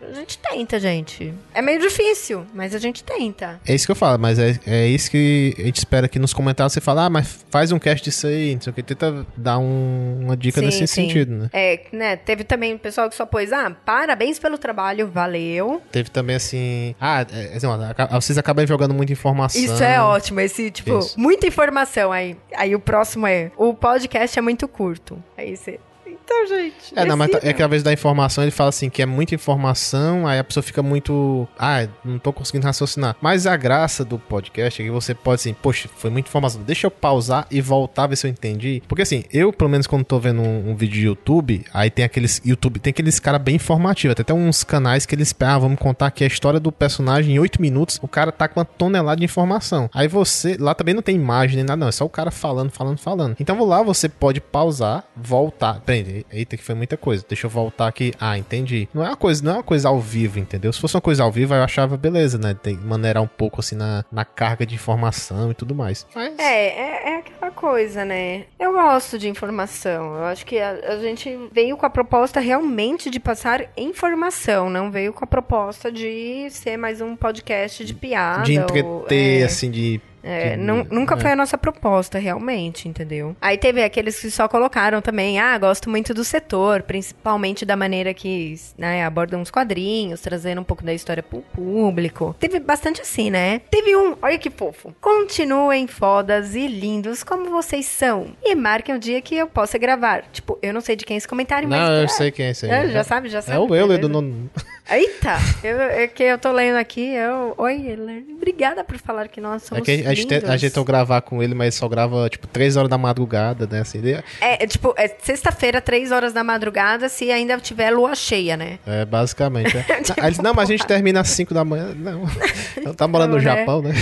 A 0.00 0.12
gente 0.12 0.38
tenta, 0.38 0.78
gente. 0.78 1.34
É 1.52 1.60
meio 1.60 1.80
difícil, 1.80 2.46
mas 2.54 2.74
a 2.74 2.78
gente 2.78 3.02
tenta. 3.02 3.60
É 3.66 3.74
isso 3.74 3.84
que 3.84 3.90
eu 3.92 3.96
falo, 3.96 4.18
mas 4.18 4.38
é, 4.38 4.58
é 4.66 4.86
isso 4.86 5.10
que 5.10 5.54
a 5.58 5.62
gente 5.62 5.78
espera 5.78 6.06
aqui 6.06 6.18
nos 6.18 6.32
comentários 6.32 6.72
você 6.72 6.80
fala, 6.80 7.06
ah, 7.06 7.10
mas 7.10 7.44
faz 7.50 7.72
um 7.72 7.78
cast 7.78 8.04
disso 8.04 8.26
aí, 8.26 8.54
não 8.54 8.60
sei 8.62 8.70
o 8.70 8.74
que, 8.74 8.82
tenta 8.82 9.26
dar 9.36 9.58
um- 9.58 10.20
uma 10.22 10.36
dica 10.36 10.60
Sim, 10.60 10.66
nesse 10.66 10.86
sim. 10.86 11.06
sentido, 11.06 11.32
né? 11.32 11.50
É, 11.52 11.80
né? 11.92 12.16
Teve 12.16 12.44
também 12.44 12.74
o 12.74 12.78
pessoal 12.78 13.08
que 13.08 13.16
só 13.16 13.26
pôs, 13.26 13.52
ah, 13.52 13.70
parabéns 13.84 14.38
pelo 14.38 14.56
trabalho, 14.56 15.08
valeu. 15.08 15.82
Teve 15.90 16.10
também 16.10 16.36
assim, 16.36 16.94
ah, 17.00 17.26
é, 17.32 17.56
assim, 17.56 17.66
ó, 17.66 18.20
vocês 18.20 18.38
acabam 18.38 18.66
jogando 18.66 18.94
muita 18.94 19.12
informação. 19.12 19.60
Isso 19.60 19.82
é 19.82 20.00
ótimo, 20.00 20.40
esse, 20.40 20.70
tipo, 20.70 20.98
Isso. 20.98 21.18
muita 21.18 21.46
informação. 21.46 22.12
Aí, 22.12 22.36
aí 22.54 22.74
o 22.74 22.80
próximo 22.80 23.26
é, 23.26 23.50
o 23.56 23.74
podcast 23.74 24.38
é 24.38 24.42
muito 24.42 24.68
curto. 24.68 25.22
Aí 25.36 25.56
você, 25.56 25.80
então, 26.28 26.46
gente. 26.46 26.92
É, 26.94 27.06
não, 27.06 27.16
mas 27.16 27.34
assim, 27.34 27.48
é 27.48 27.52
que 27.54 27.66
vezes 27.66 27.82
da 27.82 27.92
informação 27.92 28.44
ele 28.44 28.50
fala 28.50 28.68
assim 28.68 28.90
que 28.90 29.00
é 29.00 29.06
muita 29.06 29.34
informação, 29.34 30.26
aí 30.26 30.38
a 30.38 30.44
pessoa 30.44 30.62
fica 30.62 30.82
muito. 30.82 31.48
Ah, 31.58 31.88
não 32.04 32.18
tô 32.18 32.34
conseguindo 32.34 32.66
raciocinar. 32.66 33.16
Mas 33.20 33.46
a 33.46 33.56
graça 33.56 34.04
do 34.04 34.18
podcast 34.18 34.82
é 34.82 34.84
que 34.84 34.90
você 34.90 35.14
pode 35.14 35.40
assim, 35.40 35.54
poxa, 35.54 35.88
foi 35.96 36.10
muita 36.10 36.28
informação. 36.28 36.62
Deixa 36.62 36.86
eu 36.86 36.90
pausar 36.90 37.46
e 37.50 37.62
voltar 37.62 38.06
ver 38.06 38.16
se 38.16 38.26
eu 38.26 38.30
entendi. 38.30 38.82
Porque 38.86 39.02
assim, 39.02 39.24
eu, 39.32 39.52
pelo 39.52 39.70
menos, 39.70 39.86
quando 39.86 40.04
tô 40.04 40.18
vendo 40.18 40.42
um, 40.42 40.70
um 40.70 40.76
vídeo 40.76 40.94
de 40.94 41.06
YouTube, 41.06 41.64
aí 41.72 41.90
tem 41.90 42.04
aqueles. 42.04 42.42
YouTube, 42.44 42.78
tem 42.78 42.90
aqueles 42.90 43.18
cara 43.18 43.38
bem 43.38 43.56
informativos. 43.56 44.14
Tem 44.14 44.22
até 44.22 44.34
uns 44.34 44.62
canais 44.62 45.06
que 45.06 45.14
eles. 45.14 45.34
Ah, 45.40 45.58
vamos 45.58 45.78
contar 45.78 46.08
aqui 46.08 46.24
a 46.24 46.26
história 46.26 46.60
do 46.60 46.70
personagem 46.70 47.36
em 47.36 47.38
8 47.38 47.60
minutos. 47.60 47.98
O 48.02 48.08
cara 48.08 48.30
tá 48.30 48.46
com 48.46 48.60
uma 48.60 48.66
tonelada 48.66 49.16
de 49.16 49.24
informação. 49.24 49.88
Aí 49.94 50.06
você. 50.06 50.58
Lá 50.58 50.74
também 50.74 50.94
não 50.94 51.02
tem 51.02 51.14
imagem 51.14 51.56
nem 51.56 51.64
nada, 51.64 51.80
não. 51.80 51.88
É 51.88 51.92
só 51.92 52.04
o 52.04 52.10
cara 52.10 52.30
falando, 52.30 52.70
falando, 52.70 52.98
falando. 52.98 53.36
Então 53.40 53.64
lá 53.64 53.82
você 53.82 54.08
pode 54.08 54.40
pausar, 54.40 55.04
voltar. 55.16 55.80
Peraí, 55.80 56.17
eita, 56.30 56.56
que 56.56 56.62
foi 56.62 56.74
muita 56.74 56.96
coisa. 56.96 57.24
Deixa 57.28 57.46
eu 57.46 57.50
voltar 57.50 57.86
aqui. 57.88 58.12
Ah, 58.20 58.36
entendi. 58.38 58.88
Não 58.92 59.04
é 59.04 59.08
uma 59.08 59.16
coisa, 59.16 59.44
não 59.44 59.52
é 59.52 59.54
uma 59.56 59.62
coisa 59.62 59.88
ao 59.88 60.00
vivo, 60.00 60.38
entendeu? 60.38 60.72
Se 60.72 60.80
fosse 60.80 60.94
uma 60.94 61.00
coisa 61.00 61.22
ao 61.22 61.32
vivo, 61.32 61.54
eu 61.54 61.62
achava 61.62 61.96
beleza, 61.96 62.38
né? 62.38 62.54
Tem 62.54 62.76
que 62.76 62.84
maneirar 62.84 63.22
um 63.22 63.26
pouco 63.28 63.60
assim 63.60 63.76
na, 63.76 64.04
na 64.10 64.24
carga 64.24 64.64
de 64.66 64.74
informação 64.74 65.50
e 65.50 65.54
tudo 65.54 65.74
mais. 65.74 66.06
Mas. 66.14 66.38
É, 66.38 66.68
é, 66.68 67.10
é 67.14 67.16
aquela 67.18 67.50
coisa, 67.50 68.04
né? 68.04 68.44
Eu 68.58 68.72
gosto 68.72 69.18
de 69.18 69.28
informação. 69.28 70.16
Eu 70.16 70.24
acho 70.24 70.44
que 70.46 70.58
a, 70.58 70.70
a 70.70 70.98
gente 70.98 71.36
veio 71.52 71.76
com 71.76 71.86
a 71.86 71.90
proposta 71.90 72.40
realmente 72.40 73.10
de 73.10 73.20
passar 73.20 73.68
informação, 73.76 74.70
não 74.70 74.90
veio 74.90 75.12
com 75.12 75.24
a 75.24 75.26
proposta 75.26 75.90
de 75.90 76.48
ser 76.50 76.76
mais 76.76 77.00
um 77.00 77.16
podcast 77.16 77.84
de 77.84 77.94
piada. 77.94 78.42
de 78.44 78.58
ou- 78.58 78.64
entreter, 78.64 79.42
é. 79.42 79.44
assim, 79.44 79.70
de. 79.70 80.00
É, 80.22 80.56
nunca 80.56 81.14
é. 81.14 81.20
foi 81.20 81.32
a 81.32 81.36
nossa 81.36 81.56
proposta, 81.56 82.18
realmente, 82.18 82.88
entendeu? 82.88 83.36
Aí 83.40 83.56
teve 83.56 83.82
aqueles 83.82 84.20
que 84.20 84.30
só 84.30 84.48
colocaram 84.48 85.00
também, 85.00 85.38
ah, 85.38 85.56
gosto 85.58 85.88
muito 85.88 86.12
do 86.12 86.24
setor, 86.24 86.82
principalmente 86.82 87.64
da 87.64 87.76
maneira 87.76 88.12
que 88.12 88.54
né, 88.76 89.04
abordam 89.04 89.40
os 89.40 89.50
quadrinhos, 89.50 90.20
trazendo 90.20 90.60
um 90.60 90.64
pouco 90.64 90.84
da 90.84 90.92
história 90.92 91.22
pro 91.22 91.40
público. 91.40 92.34
Teve 92.38 92.58
bastante 92.60 93.00
assim, 93.00 93.30
né? 93.30 93.60
Teve 93.70 93.96
um, 93.96 94.16
olha 94.20 94.38
que 94.38 94.50
fofo. 94.50 94.94
Continuem 95.00 95.86
fodas 95.86 96.54
e 96.54 96.66
lindos 96.66 97.22
como 97.22 97.50
vocês 97.50 97.86
são. 97.86 98.28
E 98.42 98.54
marquem 98.54 98.94
o 98.94 98.98
dia 98.98 99.20
que 99.20 99.36
eu 99.36 99.46
possa 99.46 99.78
gravar. 99.78 100.24
Tipo, 100.32 100.58
eu 100.62 100.72
não 100.72 100.80
sei 100.80 100.96
de 100.96 101.04
quem 101.04 101.14
é 101.14 101.18
esse 101.18 101.28
comentário, 101.28 101.68
mas. 101.68 101.80
Não, 101.80 101.92
eu 101.92 102.04
é, 102.04 102.08
sei 102.08 102.30
quem 102.30 102.46
é 102.46 102.50
esse 102.50 102.66
aí. 102.66 102.72
é, 102.72 102.88
já 102.90 103.04
sabe, 103.04 103.28
já 103.28 103.42
sabe. 103.42 103.56
É 103.56 103.60
o 103.60 103.66
beleza. 103.66 104.00
do 104.00 104.08
nono. 104.08 104.50
Eita! 104.90 105.36
Eu, 105.62 105.78
é 105.80 106.06
que 106.06 106.22
eu 106.22 106.38
tô 106.38 106.50
lendo 106.50 106.76
aqui. 106.76 107.12
Eu, 107.12 107.54
Oi, 107.58 107.90
Euler. 107.90 108.22
Obrigada 108.36 108.82
por 108.82 108.96
falar 108.96 109.28
que 109.28 109.38
nós 109.40 109.62
É 109.64 109.66
somos 109.66 109.84
que 109.84 109.90
a 110.06 110.14
gente, 110.14 110.26
te- 110.26 110.34
lindos. 110.36 110.48
a 110.48 110.56
gente 110.56 110.70
tentou 110.70 110.84
gravar 110.84 111.20
com 111.20 111.42
ele, 111.42 111.54
mas 111.54 111.74
só 111.74 111.86
grava, 111.88 112.26
tipo, 112.30 112.46
3 112.46 112.76
horas 112.76 112.88
da 112.88 112.96
madrugada, 112.96 113.66
né? 113.70 113.80
Assim, 113.80 113.98
ele- 113.98 114.12
É, 114.40 114.64
é, 114.64 114.66
tipo, 114.66 114.94
é 114.96 115.06
sexta-feira, 115.22 115.80
três 115.82 116.10
horas 116.10 116.32
da 116.32 116.42
madrugada, 116.42 117.08
se 117.10 117.30
ainda 117.30 117.58
tiver 117.58 117.90
lua 117.90 118.14
cheia, 118.14 118.56
né? 118.56 118.78
é, 118.86 119.04
basicamente. 119.04 119.76
É. 119.76 119.84
Aí 120.20 120.28
eles, 120.28 120.38
não, 120.38 120.54
mas 120.54 120.68
a 120.68 120.72
gente 120.72 120.86
termina 120.86 121.20
às 121.20 121.28
5 121.28 121.52
da 121.52 121.64
manhã. 121.64 121.94
Não. 121.94 122.22
Eu 122.82 122.94
tá 122.94 123.06
morando 123.06 123.30
no 123.30 123.36
Não? 123.36 123.42
Japão, 123.42 123.82
né? 123.82 123.92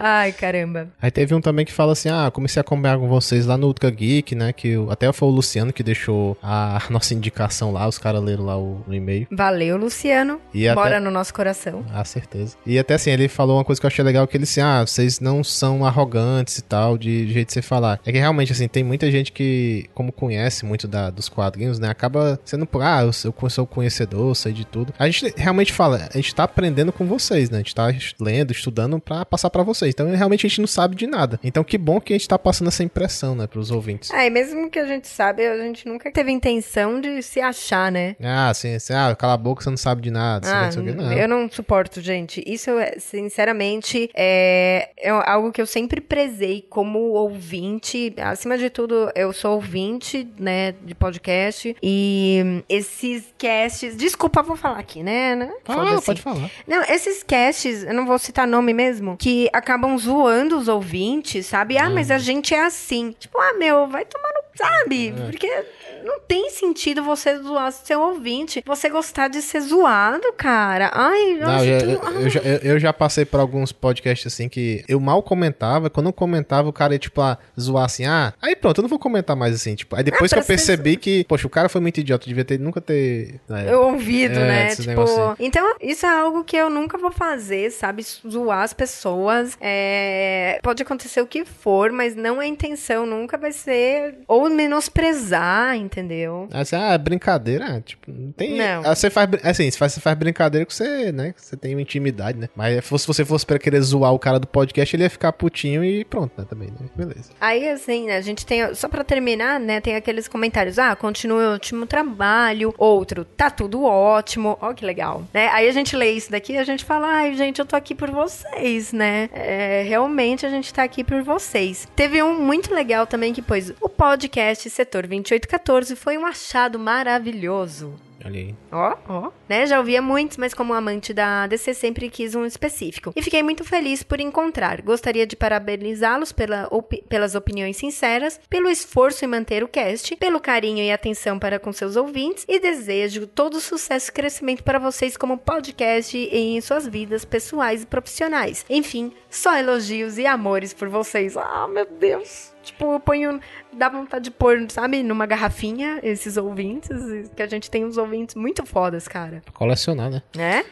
Ai, 0.00 0.32
caramba. 0.32 0.88
Aí 1.00 1.10
teve 1.10 1.34
um 1.34 1.40
também 1.40 1.66
que 1.66 1.72
fala 1.72 1.92
assim: 1.92 2.08
ah, 2.08 2.30
comecei 2.32 2.58
a 2.58 2.62
acompanhar 2.62 2.98
com 2.98 3.06
vocês 3.08 3.44
lá 3.44 3.58
no 3.58 3.66
Ultra 3.66 3.90
Geek, 3.90 4.34
né? 4.34 4.50
Que 4.52 4.76
o- 4.76 4.90
até 4.90 5.12
foi 5.12 5.28
o 5.28 5.30
Luciano 5.30 5.70
que 5.72 5.82
deixou 5.82 6.36
a 6.42 6.80
nossa 6.90 7.12
indicação 7.14 7.70
lá, 7.70 7.86
os 7.86 7.98
caras 7.98 8.22
leram 8.22 8.44
lá 8.46 8.56
o, 8.58 8.82
no 8.86 8.94
e-mail. 8.94 9.26
Valeu, 9.30 9.76
Luciano. 9.76 10.31
E 10.52 10.66
até- 10.68 10.74
Bora 10.80 11.00
no 11.00 11.10
nosso 11.10 11.32
coração. 11.32 11.84
Ah, 11.92 12.04
certeza. 12.04 12.56
E 12.66 12.78
até 12.78 12.94
assim, 12.94 13.10
ele 13.10 13.28
falou 13.28 13.56
uma 13.58 13.64
coisa 13.64 13.80
que 13.80 13.86
eu 13.86 13.88
achei 13.88 14.04
legal, 14.04 14.26
que 14.26 14.36
ele 14.36 14.44
assim, 14.44 14.60
ah, 14.60 14.84
vocês 14.86 15.20
não 15.20 15.42
são 15.44 15.84
arrogantes 15.84 16.58
e 16.58 16.62
tal, 16.62 16.96
de 16.98 17.30
jeito 17.32 17.48
de 17.48 17.52
você 17.54 17.62
falar. 17.62 18.00
É 18.04 18.12
que 18.12 18.18
realmente, 18.18 18.52
assim, 18.52 18.68
tem 18.68 18.82
muita 18.84 19.10
gente 19.10 19.32
que, 19.32 19.86
como 19.94 20.12
conhece 20.12 20.64
muito 20.64 20.86
da, 20.88 21.10
dos 21.10 21.28
quadrinhos, 21.28 21.78
né, 21.78 21.88
acaba 21.88 22.38
sendo 22.44 22.68
ah, 22.80 23.02
eu, 23.02 23.10
eu 23.42 23.50
sou 23.50 23.66
conhecedor, 23.66 24.34
sei 24.34 24.52
de 24.52 24.64
tudo. 24.64 24.92
A 24.98 25.08
gente 25.08 25.32
realmente 25.36 25.72
fala, 25.72 26.08
a 26.12 26.16
gente 26.16 26.34
tá 26.34 26.44
aprendendo 26.44 26.92
com 26.92 27.06
vocês, 27.06 27.50
né? 27.50 27.58
A 27.58 27.60
gente 27.60 27.74
tá 27.74 27.88
lendo, 28.20 28.50
estudando 28.52 28.98
para 28.98 29.24
passar 29.24 29.50
para 29.50 29.62
vocês. 29.62 29.90
Então, 29.94 30.10
realmente 30.14 30.46
a 30.46 30.48
gente 30.48 30.60
não 30.60 30.66
sabe 30.66 30.96
de 30.96 31.06
nada. 31.06 31.38
Então, 31.44 31.62
que 31.62 31.76
bom 31.78 32.00
que 32.00 32.12
a 32.12 32.16
gente 32.16 32.28
tá 32.28 32.38
passando 32.38 32.68
essa 32.68 32.82
impressão, 32.82 33.34
né, 33.34 33.46
pros 33.46 33.70
ouvintes. 33.70 34.10
É, 34.10 34.26
e 34.26 34.30
mesmo 34.30 34.70
que 34.70 34.78
a 34.78 34.86
gente 34.86 35.06
sabe, 35.08 35.46
a 35.46 35.56
gente 35.58 35.86
nunca 35.86 36.10
teve 36.10 36.30
intenção 36.32 37.00
de 37.00 37.22
se 37.22 37.40
achar, 37.40 37.90
né? 37.92 38.16
Ah, 38.22 38.52
sim, 38.54 38.74
assim, 38.74 38.92
ah, 38.94 39.14
cala 39.14 39.34
a 39.34 39.36
boca, 39.36 39.62
você 39.62 39.70
não 39.70 39.76
sabe 39.76 40.00
de 40.02 40.10
nada. 40.10 40.21
Ah, 40.44 40.70
não, 40.76 40.82
não. 40.94 41.12
Eu 41.12 41.28
não 41.28 41.50
suporto, 41.50 42.00
gente. 42.00 42.42
Isso, 42.46 42.70
sinceramente, 42.98 44.10
é, 44.14 44.90
é 44.96 45.10
algo 45.10 45.50
que 45.50 45.60
eu 45.60 45.66
sempre 45.66 46.00
prezei 46.00 46.64
como 46.68 46.98
ouvinte. 46.98 48.14
Acima 48.18 48.56
de 48.56 48.70
tudo, 48.70 49.10
eu 49.14 49.32
sou 49.32 49.54
ouvinte, 49.54 50.28
né, 50.38 50.72
de 50.82 50.94
podcast. 50.94 51.76
E 51.82 52.62
esses 52.68 53.32
casts. 53.38 53.96
Desculpa, 53.96 54.42
vou 54.42 54.56
falar 54.56 54.78
aqui, 54.78 55.02
né? 55.02 55.34
né? 55.34 55.52
Ah, 55.66 56.00
pode 56.04 56.22
falar. 56.22 56.50
Não, 56.66 56.82
esses 56.82 57.22
casts, 57.22 57.84
eu 57.84 57.94
não 57.94 58.06
vou 58.06 58.18
citar 58.18 58.46
nome 58.46 58.72
mesmo, 58.72 59.16
que 59.16 59.48
acabam 59.52 59.96
zoando 59.98 60.56
os 60.58 60.68
ouvintes, 60.68 61.46
sabe? 61.46 61.78
Ah, 61.78 61.88
hum. 61.88 61.94
mas 61.94 62.10
a 62.10 62.18
gente 62.18 62.54
é 62.54 62.64
assim. 62.64 63.14
Tipo, 63.18 63.38
ah, 63.38 63.54
meu, 63.54 63.86
vai 63.88 64.04
tomar 64.04 64.28
no. 64.28 64.42
Sabe? 64.54 65.08
É. 65.08 65.30
Porque 65.30 65.64
não 66.04 66.20
tem 66.20 66.50
sentido 66.50 67.02
você 67.02 67.38
zoar 67.38 67.72
seu 67.72 68.00
ouvinte. 68.00 68.62
Você 68.66 68.88
gostar 68.88 69.28
de 69.28 69.42
ser 69.42 69.60
zoado, 69.60 70.32
cara. 70.36 70.90
Ai, 70.92 71.34
não, 71.34 71.64
eu, 71.64 71.78
eu, 71.80 72.20
eu, 72.20 72.30
já, 72.30 72.40
eu, 72.40 72.78
já, 72.78 72.92
passei 72.92 73.24
por 73.24 73.40
alguns 73.40 73.72
podcasts 73.72 74.32
assim 74.32 74.48
que 74.48 74.84
eu 74.88 75.00
mal 75.00 75.22
comentava. 75.22 75.90
Quando 75.90 76.06
eu 76.06 76.12
comentava, 76.12 76.68
o 76.68 76.72
cara 76.72 76.92
ia, 76.92 76.98
tipo, 76.98 77.20
ah, 77.20 77.38
zoar 77.58 77.84
assim, 77.84 78.06
ah, 78.06 78.32
aí 78.40 78.56
pronto, 78.56 78.78
eu 78.78 78.82
não 78.82 78.88
vou 78.88 78.98
comentar 78.98 79.36
mais 79.36 79.54
assim. 79.54 79.74
Tipo, 79.74 79.96
aí 79.96 80.02
depois 80.02 80.32
ah, 80.32 80.36
que 80.36 80.40
eu 80.42 80.46
percebi 80.46 80.96
que, 80.96 81.24
poxa, 81.24 81.46
o 81.46 81.50
cara 81.50 81.68
foi 81.68 81.80
muito 81.80 81.98
idiota, 81.98 82.26
devia 82.26 82.44
ter 82.44 82.58
nunca 82.58 82.80
ter. 82.80 83.40
Né, 83.48 83.72
eu 83.72 83.82
ouvido, 83.82 84.38
é, 84.38 84.48
né? 84.48 84.76
Tipo, 84.76 85.04
então, 85.38 85.76
isso 85.80 86.06
é 86.06 86.08
algo 86.08 86.44
que 86.44 86.56
eu 86.56 86.70
nunca 86.70 86.98
vou 86.98 87.10
fazer, 87.10 87.70
sabe? 87.70 88.02
Zoar 88.02 88.62
as 88.62 88.72
pessoas. 88.72 89.56
É... 89.60 90.58
Pode 90.62 90.82
acontecer 90.82 91.20
o 91.20 91.26
que 91.26 91.44
for, 91.44 91.92
mas 91.92 92.14
não 92.14 92.40
a 92.40 92.46
intenção 92.46 93.06
nunca 93.06 93.36
vai 93.36 93.52
ser 93.52 94.18
ou 94.26 94.48
menosprezar, 94.48 95.76
entendeu? 95.82 96.48
Assim, 96.52 96.76
ah, 96.76 96.92
é 96.92 96.98
brincadeira, 96.98 97.80
tipo, 97.84 98.10
não 98.10 98.32
tem. 98.32 98.56
Não. 98.56 98.82
Ah, 98.84 98.94
você 98.94 99.10
faz, 99.10 99.28
assim, 99.42 99.70
você 99.70 99.78
faz, 99.78 99.92
você 99.92 100.00
faz 100.00 100.16
brincadeira 100.16 100.64
com 100.64 100.72
você, 100.72 101.12
né? 101.12 101.34
Você 101.36 101.56
tem 101.56 101.74
uma 101.74 101.82
intimidade, 101.82 102.38
né? 102.38 102.48
Mas 102.54 102.84
se 102.84 103.06
você 103.06 103.24
fosse 103.24 103.44
pra 103.44 103.58
querer 103.58 103.80
zoar 103.80 104.12
o 104.12 104.18
cara 104.18 104.38
do 104.38 104.46
podcast, 104.46 104.94
ele 104.94 105.02
ia 105.02 105.10
ficar 105.10 105.32
putinho 105.32 105.84
e 105.84 106.04
pronto, 106.04 106.32
né? 106.36 106.46
Também, 106.48 106.68
né? 106.68 106.88
Beleza. 106.94 107.30
Aí, 107.40 107.68
assim, 107.68 108.06
né? 108.06 108.16
A 108.16 108.20
gente 108.20 108.46
tem. 108.46 108.74
Só 108.74 108.88
pra 108.88 109.04
terminar, 109.04 109.58
né? 109.60 109.80
Tem 109.80 109.96
aqueles 109.96 110.28
comentários. 110.28 110.78
Ah, 110.78 110.94
continue 110.94 111.44
o 111.44 111.54
ótimo 111.54 111.86
trabalho. 111.86 112.74
Outro, 112.78 113.24
tá 113.24 113.50
tudo 113.50 113.84
ótimo. 113.84 114.56
Ó, 114.60 114.72
que 114.72 114.84
legal. 114.84 115.24
Né? 115.32 115.48
Aí 115.48 115.68
a 115.68 115.72
gente 115.72 115.96
lê 115.96 116.12
isso 116.12 116.30
daqui 116.30 116.54
e 116.54 116.58
a 116.58 116.64
gente 116.64 116.84
fala, 116.84 117.06
ai, 117.06 117.34
gente, 117.34 117.58
eu 117.58 117.66
tô 117.66 117.76
aqui 117.76 117.94
por 117.94 118.10
vocês, 118.10 118.92
né? 118.92 119.28
É, 119.32 119.84
realmente 119.86 120.46
a 120.46 120.48
gente 120.48 120.72
tá 120.72 120.82
aqui 120.82 121.02
por 121.02 121.22
vocês. 121.22 121.88
Teve 121.94 122.22
um 122.22 122.40
muito 122.40 122.74
legal 122.74 123.06
também 123.06 123.32
que 123.32 123.42
pôs 123.42 123.72
o 123.80 123.88
podcast 123.88 124.68
Setor 124.68 125.06
2814 125.06 125.61
14 125.62 125.94
foi 125.94 126.18
um 126.18 126.26
achado 126.26 126.76
maravilhoso. 126.76 127.94
Ali. 128.24 128.54
Ó, 128.70 128.96
ó. 129.08 129.30
Né? 129.48 129.66
Já 129.66 129.78
ouvia 129.78 130.00
muitos, 130.00 130.36
mas 130.36 130.54
como 130.54 130.74
amante 130.74 131.12
da 131.12 131.46
DC 131.46 131.74
sempre 131.74 132.08
quis 132.08 132.34
um 132.34 132.44
específico. 132.44 133.12
E 133.16 133.22
fiquei 133.22 133.42
muito 133.42 133.64
feliz 133.64 134.02
por 134.02 134.20
encontrar. 134.20 134.80
Gostaria 134.82 135.26
de 135.26 135.36
parabenizá-los 135.36 136.32
pela 136.32 136.68
opi 136.70 137.02
pelas 137.08 137.34
opiniões 137.34 137.76
sinceras, 137.76 138.40
pelo 138.48 138.68
esforço 138.68 139.24
em 139.24 139.28
manter 139.28 139.62
o 139.62 139.68
cast, 139.68 140.16
pelo 140.16 140.40
carinho 140.40 140.82
e 140.82 140.92
atenção 140.92 141.38
para 141.38 141.58
com 141.58 141.72
seus 141.72 141.96
ouvintes 141.96 142.44
e 142.48 142.58
desejo 142.58 143.26
todo 143.26 143.60
sucesso 143.60 144.10
e 144.10 144.12
crescimento 144.12 144.62
para 144.62 144.78
vocês 144.78 145.16
como 145.16 145.38
podcast 145.38 146.16
e 146.16 146.56
em 146.56 146.60
suas 146.60 146.86
vidas 146.86 147.24
pessoais 147.24 147.82
e 147.82 147.86
profissionais. 147.86 148.64
Enfim, 148.68 149.12
só 149.28 149.56
elogios 149.56 150.18
e 150.18 150.26
amores 150.26 150.72
por 150.72 150.88
vocês. 150.88 151.36
Ah, 151.36 151.66
meu 151.68 151.86
Deus. 151.86 152.52
Tipo, 152.62 152.92
eu 152.92 153.00
ponho. 153.00 153.40
Dá 153.72 153.88
vontade 153.88 154.24
de 154.24 154.30
pôr, 154.30 154.70
sabe, 154.70 155.02
numa 155.02 155.26
garrafinha 155.26 155.98
esses 156.02 156.36
ouvintes. 156.36 157.30
Que 157.34 157.42
a 157.42 157.46
gente 157.46 157.70
tem 157.70 157.84
uns 157.84 157.96
ouvintes 157.96 158.11
muito 158.36 158.64
fodas, 158.66 159.08
cara. 159.08 159.40
Pra 159.44 159.52
colecionar, 159.52 160.10
né? 160.10 160.22
É? 160.38 160.64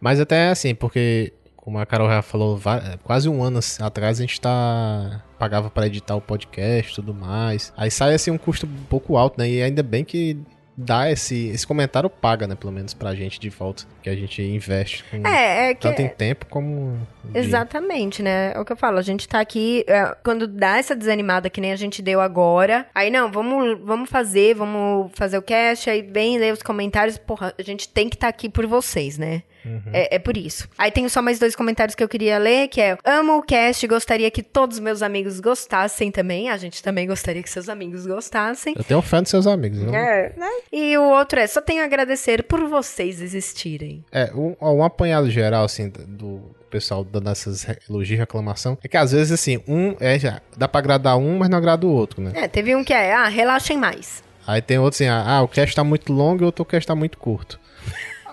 Mas 0.00 0.20
até 0.20 0.50
assim, 0.50 0.74
porque, 0.74 1.32
como 1.56 1.78
a 1.78 1.86
Carol 1.86 2.08
já 2.08 2.22
falou, 2.22 2.60
quase 3.02 3.28
um 3.28 3.42
ano 3.42 3.60
atrás 3.80 4.18
a 4.18 4.22
gente 4.22 4.40
tá. 4.40 5.22
Pagava 5.38 5.70
para 5.70 5.86
editar 5.86 6.16
o 6.16 6.20
podcast 6.20 6.92
e 6.92 6.94
tudo 6.96 7.14
mais. 7.14 7.72
Aí 7.76 7.90
sai 7.90 8.14
assim 8.14 8.30
um 8.30 8.38
custo 8.38 8.66
um 8.66 8.84
pouco 8.88 9.16
alto, 9.16 9.38
né? 9.38 9.48
E 9.48 9.62
ainda 9.62 9.82
bem 9.84 10.04
que 10.04 10.36
dá 10.80 11.10
esse, 11.10 11.48
esse 11.48 11.66
comentário 11.66 12.08
paga, 12.08 12.46
né? 12.46 12.54
Pelo 12.54 12.72
menos 12.72 12.94
pra 12.94 13.12
gente 13.12 13.40
de 13.40 13.50
volta. 13.50 13.82
Que 14.00 14.08
a 14.08 14.14
gente 14.14 14.40
investe. 14.40 15.04
é, 15.26 15.70
é 15.70 15.74
que... 15.74 15.80
Tanto 15.80 16.00
em 16.00 16.08
tempo 16.08 16.46
como. 16.46 16.96
Exatamente, 17.34 18.22
né? 18.22 18.52
É 18.54 18.60
o 18.60 18.64
que 18.64 18.72
eu 18.72 18.76
falo. 18.76 18.98
A 18.98 19.02
gente 19.02 19.26
tá 19.26 19.40
aqui. 19.40 19.84
É, 19.88 20.16
quando 20.22 20.46
dá 20.46 20.78
essa 20.78 20.94
desanimada 20.94 21.50
que 21.50 21.60
nem 21.60 21.72
a 21.72 21.76
gente 21.76 22.00
deu 22.00 22.20
agora. 22.20 22.86
Aí, 22.94 23.10
não, 23.10 23.30
vamos, 23.30 23.78
vamos 23.82 24.08
fazer, 24.08 24.54
vamos 24.54 25.10
fazer 25.14 25.36
o 25.36 25.42
cast. 25.42 25.90
Aí 25.90 26.00
vem 26.00 26.38
ler 26.38 26.52
os 26.52 26.62
comentários. 26.62 27.18
Porra, 27.18 27.52
a 27.58 27.62
gente 27.62 27.88
tem 27.88 28.08
que 28.08 28.14
estar 28.14 28.28
tá 28.28 28.30
aqui 28.30 28.48
por 28.48 28.64
vocês, 28.64 29.18
né? 29.18 29.42
Uhum. 29.64 29.82
É, 29.92 30.16
é, 30.16 30.18
por 30.18 30.36
isso. 30.36 30.68
Aí 30.76 30.90
tenho 30.90 31.08
só 31.10 31.20
mais 31.20 31.38
dois 31.38 31.54
comentários 31.54 31.94
que 31.94 32.02
eu 32.02 32.08
queria 32.08 32.38
ler, 32.38 32.68
que 32.68 32.80
é 32.80 32.96
Amo 33.04 33.38
o 33.38 33.42
cast, 33.42 33.86
gostaria 33.86 34.30
que 34.30 34.42
todos 34.42 34.76
os 34.76 34.80
meus 34.80 35.02
amigos 35.02 35.40
gostassem 35.40 36.10
também. 36.10 36.50
A 36.50 36.56
gente 36.56 36.82
também 36.82 37.06
gostaria 37.06 37.42
que 37.42 37.50
seus 37.50 37.68
amigos 37.68 38.06
gostassem. 38.06 38.74
Eu 38.76 38.84
tenho 38.84 39.02
fã 39.02 39.22
dos 39.22 39.30
seus 39.30 39.46
amigos. 39.46 39.80
Não? 39.80 39.94
É, 39.94 40.32
né? 40.36 40.50
E 40.72 40.96
o 40.96 41.02
outro 41.02 41.40
é, 41.40 41.46
só 41.46 41.60
tenho 41.60 41.82
a 41.82 41.84
agradecer 41.84 42.42
por 42.44 42.64
vocês 42.68 43.20
existirem. 43.20 44.04
É, 44.12 44.30
um, 44.34 44.54
um 44.60 44.82
apanhado 44.84 45.30
geral, 45.30 45.64
assim, 45.64 45.88
do 45.90 46.56
pessoal 46.68 47.02
dando 47.02 47.30
essas 47.30 47.66
elogios 47.88 48.16
e 48.16 48.20
reclamação, 48.20 48.78
é 48.82 48.88
que 48.88 48.96
às 48.96 49.12
vezes, 49.12 49.32
assim, 49.32 49.62
um 49.66 49.96
é 49.98 50.18
já, 50.18 50.40
dá 50.56 50.68
pra 50.68 50.80
agradar 50.80 51.16
um, 51.16 51.38
mas 51.38 51.48
não 51.48 51.58
agrada 51.58 51.86
o 51.86 51.90
outro, 51.90 52.22
né? 52.22 52.32
É, 52.34 52.46
teve 52.46 52.74
um 52.76 52.84
que 52.84 52.92
é, 52.92 53.12
ah, 53.12 53.28
relaxem 53.28 53.76
mais. 53.76 54.22
Aí 54.46 54.62
tem 54.62 54.78
outro 54.78 54.96
assim, 54.96 55.08
ah, 55.08 55.42
o 55.42 55.48
cast 55.48 55.74
tá 55.74 55.84
muito 55.84 56.12
longo 56.12 56.42
e 56.42 56.46
outro 56.46 56.64
cast 56.64 56.86
tá 56.86 56.94
muito 56.94 57.18
curto. 57.18 57.60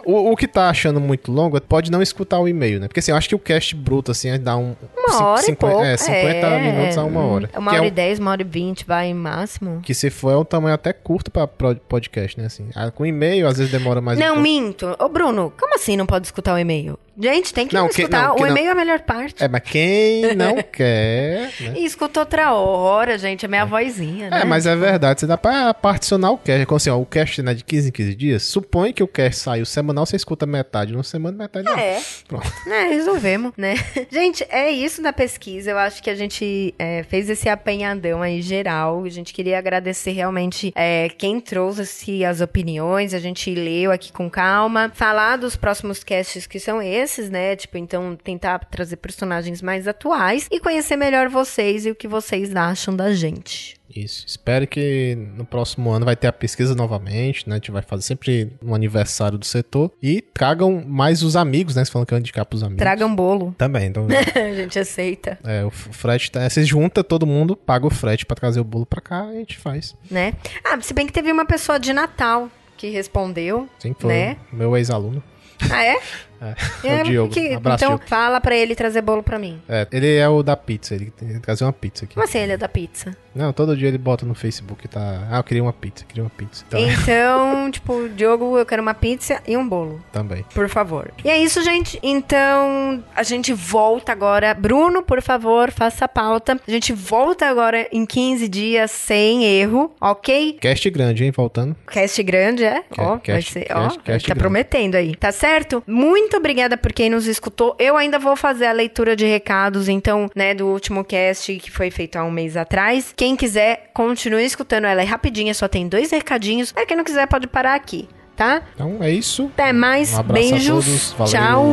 O, 0.06 0.32
o, 0.32 0.36
que 0.36 0.48
tá 0.48 0.70
achando 0.70 1.00
muito 1.00 1.32
longo 1.32 1.60
pode 1.60 1.92
não 1.92 2.02
escutar 2.02 2.40
o 2.40 2.48
e-mail, 2.48 2.80
né? 2.80 2.88
Porque 2.88 3.00
assim, 3.00 3.12
eu 3.12 3.18
acho 3.18 3.28
que 3.28 3.36
o 3.36 3.40
cast 3.40 3.76
bruto, 3.76 4.12
assim, 4.12 4.40
dá 4.40 4.56
um. 4.56 4.76
Uma 4.96 5.26
hora 5.26 5.42
50, 5.42 5.58
pouco, 5.58 5.84
é, 5.84 5.98
50 5.98 6.16
é, 6.16 6.72
minutos 6.72 6.98
a 6.98 7.04
uma 7.04 7.22
hora. 7.22 7.50
Uma 7.58 7.72
hora 7.74 7.86
é 7.86 7.88
e 7.88 7.92
10, 7.92 8.20
uma 8.20 8.32
hora 8.32 8.42
e 8.42 8.46
20, 8.46 8.86
vai 8.86 9.14
máximo. 9.14 9.82
Que 9.82 9.94
se 9.94 10.10
for 10.10 10.32
é 10.32 10.38
um 10.38 10.46
tamanho 10.46 10.76
até 10.76 10.94
curto 10.94 11.32
pra 11.32 11.48
podcast, 11.48 12.40
né? 12.40 12.46
Assim, 12.46 12.70
com 12.94 13.06
e-mail, 13.06 13.48
às 13.48 13.58
vezes 13.58 13.72
demora 13.72 14.00
mais 14.00 14.20
Não, 14.20 14.36
um 14.36 14.42
minto. 14.42 14.96
Ô, 15.00 15.10
Bruno, 15.10 15.52
como 15.60 15.76
assim 15.76 15.98
não 15.98 16.06
pode 16.06 16.28
escutar 16.28 16.54
o 16.54 16.58
e-mail? 16.58 17.00
Gente, 17.18 17.54
tem 17.54 17.66
que 17.66 17.74
não, 17.74 17.88
escutar. 17.88 18.30
não, 18.30 18.36
o 18.36 18.48
e-mail 18.48 18.68
é 18.68 18.72
a 18.72 18.76
melhor 18.76 19.00
parte. 19.00 19.42
É, 19.42 19.48
mas 19.48 19.62
quem 19.62 20.36
não 20.36 20.58
quer. 20.62 21.52
Né? 21.62 21.74
E 21.78 21.86
escuta 21.86 22.20
outra 22.20 22.54
hora, 22.54 23.18
gente. 23.18 23.46
É 23.46 23.48
minha 23.48 23.62
é. 23.62 23.66
vozinha, 23.66 24.30
né? 24.30 24.42
É, 24.42 24.46
mas 24.46 24.66
é 24.66 24.76
verdade. 24.76 25.22
Você 25.22 25.28
dá 25.28 25.38
pra 25.38 25.74
particionar 25.74 26.32
o 26.32 26.38
cast. 26.38 26.66
Como 26.66 26.78
assim, 26.78 26.90
ó, 26.90 27.00
o 27.00 27.06
cast 27.06 27.42
né, 27.42 27.54
de 27.54 27.64
15 27.64 27.88
em 27.88 27.92
15 27.92 28.16
dias. 28.16 28.44
Supõe 28.44 28.92
que 28.92 29.02
o 29.02 29.08
cast 29.08 29.42
saiu 29.42 29.66
semanal, 29.66 30.06
você 30.06 30.18
escuta 30.18 30.46
metade. 30.46 30.92
Numa 30.92 31.04
semana, 31.04 31.38
metade 31.38 31.66
não. 31.66 31.78
É. 31.78 32.02
Pronto. 32.28 32.52
É, 32.68 32.90
resolvemos, 32.90 33.54
né? 33.58 33.76
Gente, 34.12 34.46
é 34.50 34.70
isso 34.70 35.02
da 35.02 35.14
pesquisa. 35.14 35.72
Eu 35.72 35.78
acho 35.78 36.04
que 36.04 36.10
a 36.10 36.16
gente 36.16 36.76
é, 36.78 37.04
fez 37.04 37.30
esse 37.30 37.48
apanhadão 37.48 38.22
aí 38.22 38.42
geral. 38.42 39.04
A 39.06 39.10
gente 39.10 39.34
queria 39.34 39.58
agradecer 39.58 40.12
realmente 40.12 40.74
é, 40.76 41.10
quem 41.18 41.40
trouxe 41.40 42.26
as 42.26 42.42
opiniões. 42.42 43.14
A 43.14 43.20
gente 43.20 43.54
leu 43.56 43.92
aqui 43.92 44.12
com 44.12 44.30
calma. 44.30 44.92
Falar 44.94 45.38
dos 45.38 45.56
próximos 45.56 46.04
casts 46.04 46.46
que 46.46 46.60
são 46.60 46.82
esses 46.82 47.05
desses, 47.06 47.30
né? 47.30 47.56
Tipo, 47.56 47.78
então 47.78 48.18
tentar 48.22 48.60
trazer 48.66 48.98
personagens 48.98 49.62
mais 49.62 49.88
atuais 49.88 50.48
e 50.52 50.60
conhecer 50.60 50.96
melhor 50.96 51.30
vocês 51.30 51.86
e 51.86 51.92
o 51.92 51.96
que 51.96 52.08
vocês 52.08 52.56
acham 52.56 52.96
da 52.96 53.14
gente. 53.14 53.76
Isso. 53.96 54.26
Espero 54.28 54.68
que 54.68 55.16
no 55.38 55.46
próximo 55.46 55.92
ano 55.92 56.06
vai 56.06 56.16
ter 56.16 56.28
a 56.28 56.34
pesquisa 56.34 56.76
novamente, 56.76 57.48
né? 57.48 57.56
A 57.56 57.58
gente 57.58 57.72
vai 57.72 57.82
fazer 57.82 58.02
sempre 58.02 58.52
um 58.62 58.76
aniversário 58.76 59.38
do 59.38 59.46
setor. 59.46 59.92
E 60.02 60.22
tragam 60.22 60.84
mais 60.86 61.24
os 61.24 61.36
amigos, 61.36 61.76
né? 61.76 61.86
Você 61.86 61.92
falando 61.92 62.08
que 62.08 62.14
eu 62.14 62.18
indicar 62.18 62.46
pros 62.46 62.64
amigos. 62.64 62.80
Tragam 62.80 63.16
bolo. 63.16 63.56
Também. 63.58 63.86
Então... 63.86 64.08
a 64.36 64.54
gente 64.56 64.78
aceita. 64.78 65.38
É, 65.46 65.64
o 65.64 65.70
frete 65.70 66.32
tá... 66.32 66.50
Você 66.50 66.66
junta 66.66 67.04
todo 67.04 67.26
mundo, 67.26 67.56
paga 67.56 67.86
o 67.86 67.90
frete 67.90 68.26
para 68.26 68.36
trazer 68.36 68.60
o 68.60 68.66
bolo 68.66 68.86
pra 68.86 69.00
cá 69.00 69.28
e 69.32 69.36
a 69.36 69.40
gente 69.40 69.58
faz. 69.58 69.96
Né? 70.12 70.34
Ah, 70.64 70.82
se 70.82 70.94
bem 70.94 71.06
que 71.06 71.14
teve 71.14 71.32
uma 71.32 71.46
pessoa 71.46 71.80
de 71.80 71.94
Natal 71.94 72.50
que 72.76 72.90
respondeu. 72.90 73.70
Sim, 73.80 73.96
foi 73.98 74.12
né? 74.12 74.38
meu 74.52 74.76
ex-aluno. 74.76 75.24
Ah, 75.72 75.86
é? 75.86 75.96
É, 76.42 76.56
é 76.98 77.02
o 77.02 77.04
Diogo. 77.04 77.34
que- 77.34 77.54
Abraço, 77.54 77.84
então 77.84 77.96
Diogo. 77.98 78.04
fala 78.10 78.40
pra 78.42 78.56
ele 78.56 78.76
trazer 78.76 79.02
bolo 79.02 79.24
pra 79.24 79.38
mim. 79.40 79.62
É, 79.68 79.88
ele 79.92 80.16
é 80.16 80.28
o 80.28 80.42
da 80.44 80.56
pizza, 80.58 80.94
ele 80.96 81.12
tem 81.12 81.30
que 81.30 81.40
trazer 81.40 81.64
uma 81.64 81.74
pizza 81.74 82.06
aqui. 82.06 82.14
Como 82.16 82.24
assim 82.24 82.40
ele 82.40 82.54
é 82.54 82.58
da 82.58 82.68
pizza? 82.70 83.16
Não, 83.34 83.52
todo 83.52 83.76
dia 83.76 83.90
ele 83.90 83.98
bota 83.98 84.26
no 84.26 84.34
Facebook, 84.34 84.88
tá? 84.88 85.28
Ah, 85.30 85.38
eu 85.38 85.44
queria 85.44 85.62
uma 85.62 85.74
pizza, 85.74 86.06
queria 86.06 86.24
uma 86.24 86.30
pizza. 86.30 86.64
Então, 86.68 86.80
Então, 86.80 87.72
tipo, 87.72 88.08
Diogo, 88.10 88.58
eu 88.58 88.66
quero 88.66 88.82
uma 88.82 88.94
pizza 88.94 89.42
e 89.46 89.58
um 89.58 89.68
bolo. 89.68 90.02
também. 90.12 90.46
Por 90.54 90.70
favor. 90.70 91.12
E 91.24 91.30
é 91.30 91.38
isso, 91.38 91.62
gente. 91.62 92.00
Então, 92.02 93.04
a 93.16 93.24
gente 93.24 93.52
volta 93.54 94.12
agora. 94.12 94.54
Bruno, 94.54 95.02
por 95.04 95.22
favor, 95.22 95.70
faça 95.72 96.06
a 96.06 96.08
pauta. 96.08 96.60
A 96.66 96.72
gente 96.72 96.94
volta 96.94 97.46
agora 97.48 97.88
em 97.92 98.06
15 98.06 98.48
dias 98.48 98.92
sem 98.92 99.44
erro, 99.46 99.94
ok? 100.00 100.54
Cast 100.62 100.90
grande, 100.90 101.24
hein? 101.26 101.32
Voltando. 101.32 101.76
Cast 101.88 102.24
grande, 102.24 102.64
é? 102.64 102.84
Ó, 102.98 103.12
vai 103.12 103.20
cast- 103.20 103.52
ser, 103.52 103.68
ó, 103.72 103.90
cast 103.90 104.00
tá 104.00 104.12
grande. 104.34 104.36
prometendo 104.36 104.96
aí. 104.96 105.14
Tá 105.16 105.32
certo? 105.34 105.84
Muito 105.86 106.25
obrigada 106.34 106.78
por 106.78 106.94
quem 106.94 107.10
nos 107.10 107.28
escutou. 107.28 107.76
Eu 107.78 107.98
ainda 107.98 108.18
vou 108.18 108.36
fazer 108.36 108.68
a 108.68 108.72
leitura 108.72 109.16
de 109.16 109.26
recados, 109.26 109.90
então, 109.90 110.30
né, 110.34 110.54
do 110.54 110.68
último 110.68 111.04
cast 111.04 111.58
que 111.58 111.70
foi 111.70 111.92
feito 111.92 112.16
há 112.16 112.24
um 112.24 112.32
mês 112.32 112.56
atrás. 112.56 113.14
Quem 113.16 113.36
quiser, 113.36 113.90
continue 113.94 114.46
escutando. 114.46 114.86
Ela 114.86 115.02
é 115.02 115.06
rapidinha, 115.06 115.54
só 115.54 115.68
tem 115.68 115.88
dois 115.88 116.12
recadinhos. 116.12 116.74
Aí 116.76 116.86
quem 116.86 116.96
não 116.96 117.04
quiser 117.04 117.28
pode 117.28 117.48
parar 117.48 117.76
aqui, 117.76 118.08
tá? 118.36 118.62
Então 118.74 118.98
é 119.02 119.12
isso. 119.12 119.52
Até 119.54 119.74
mais. 119.74 120.18
Um 120.18 120.24
Beijos. 120.24 121.16
Tchau. 121.30 121.66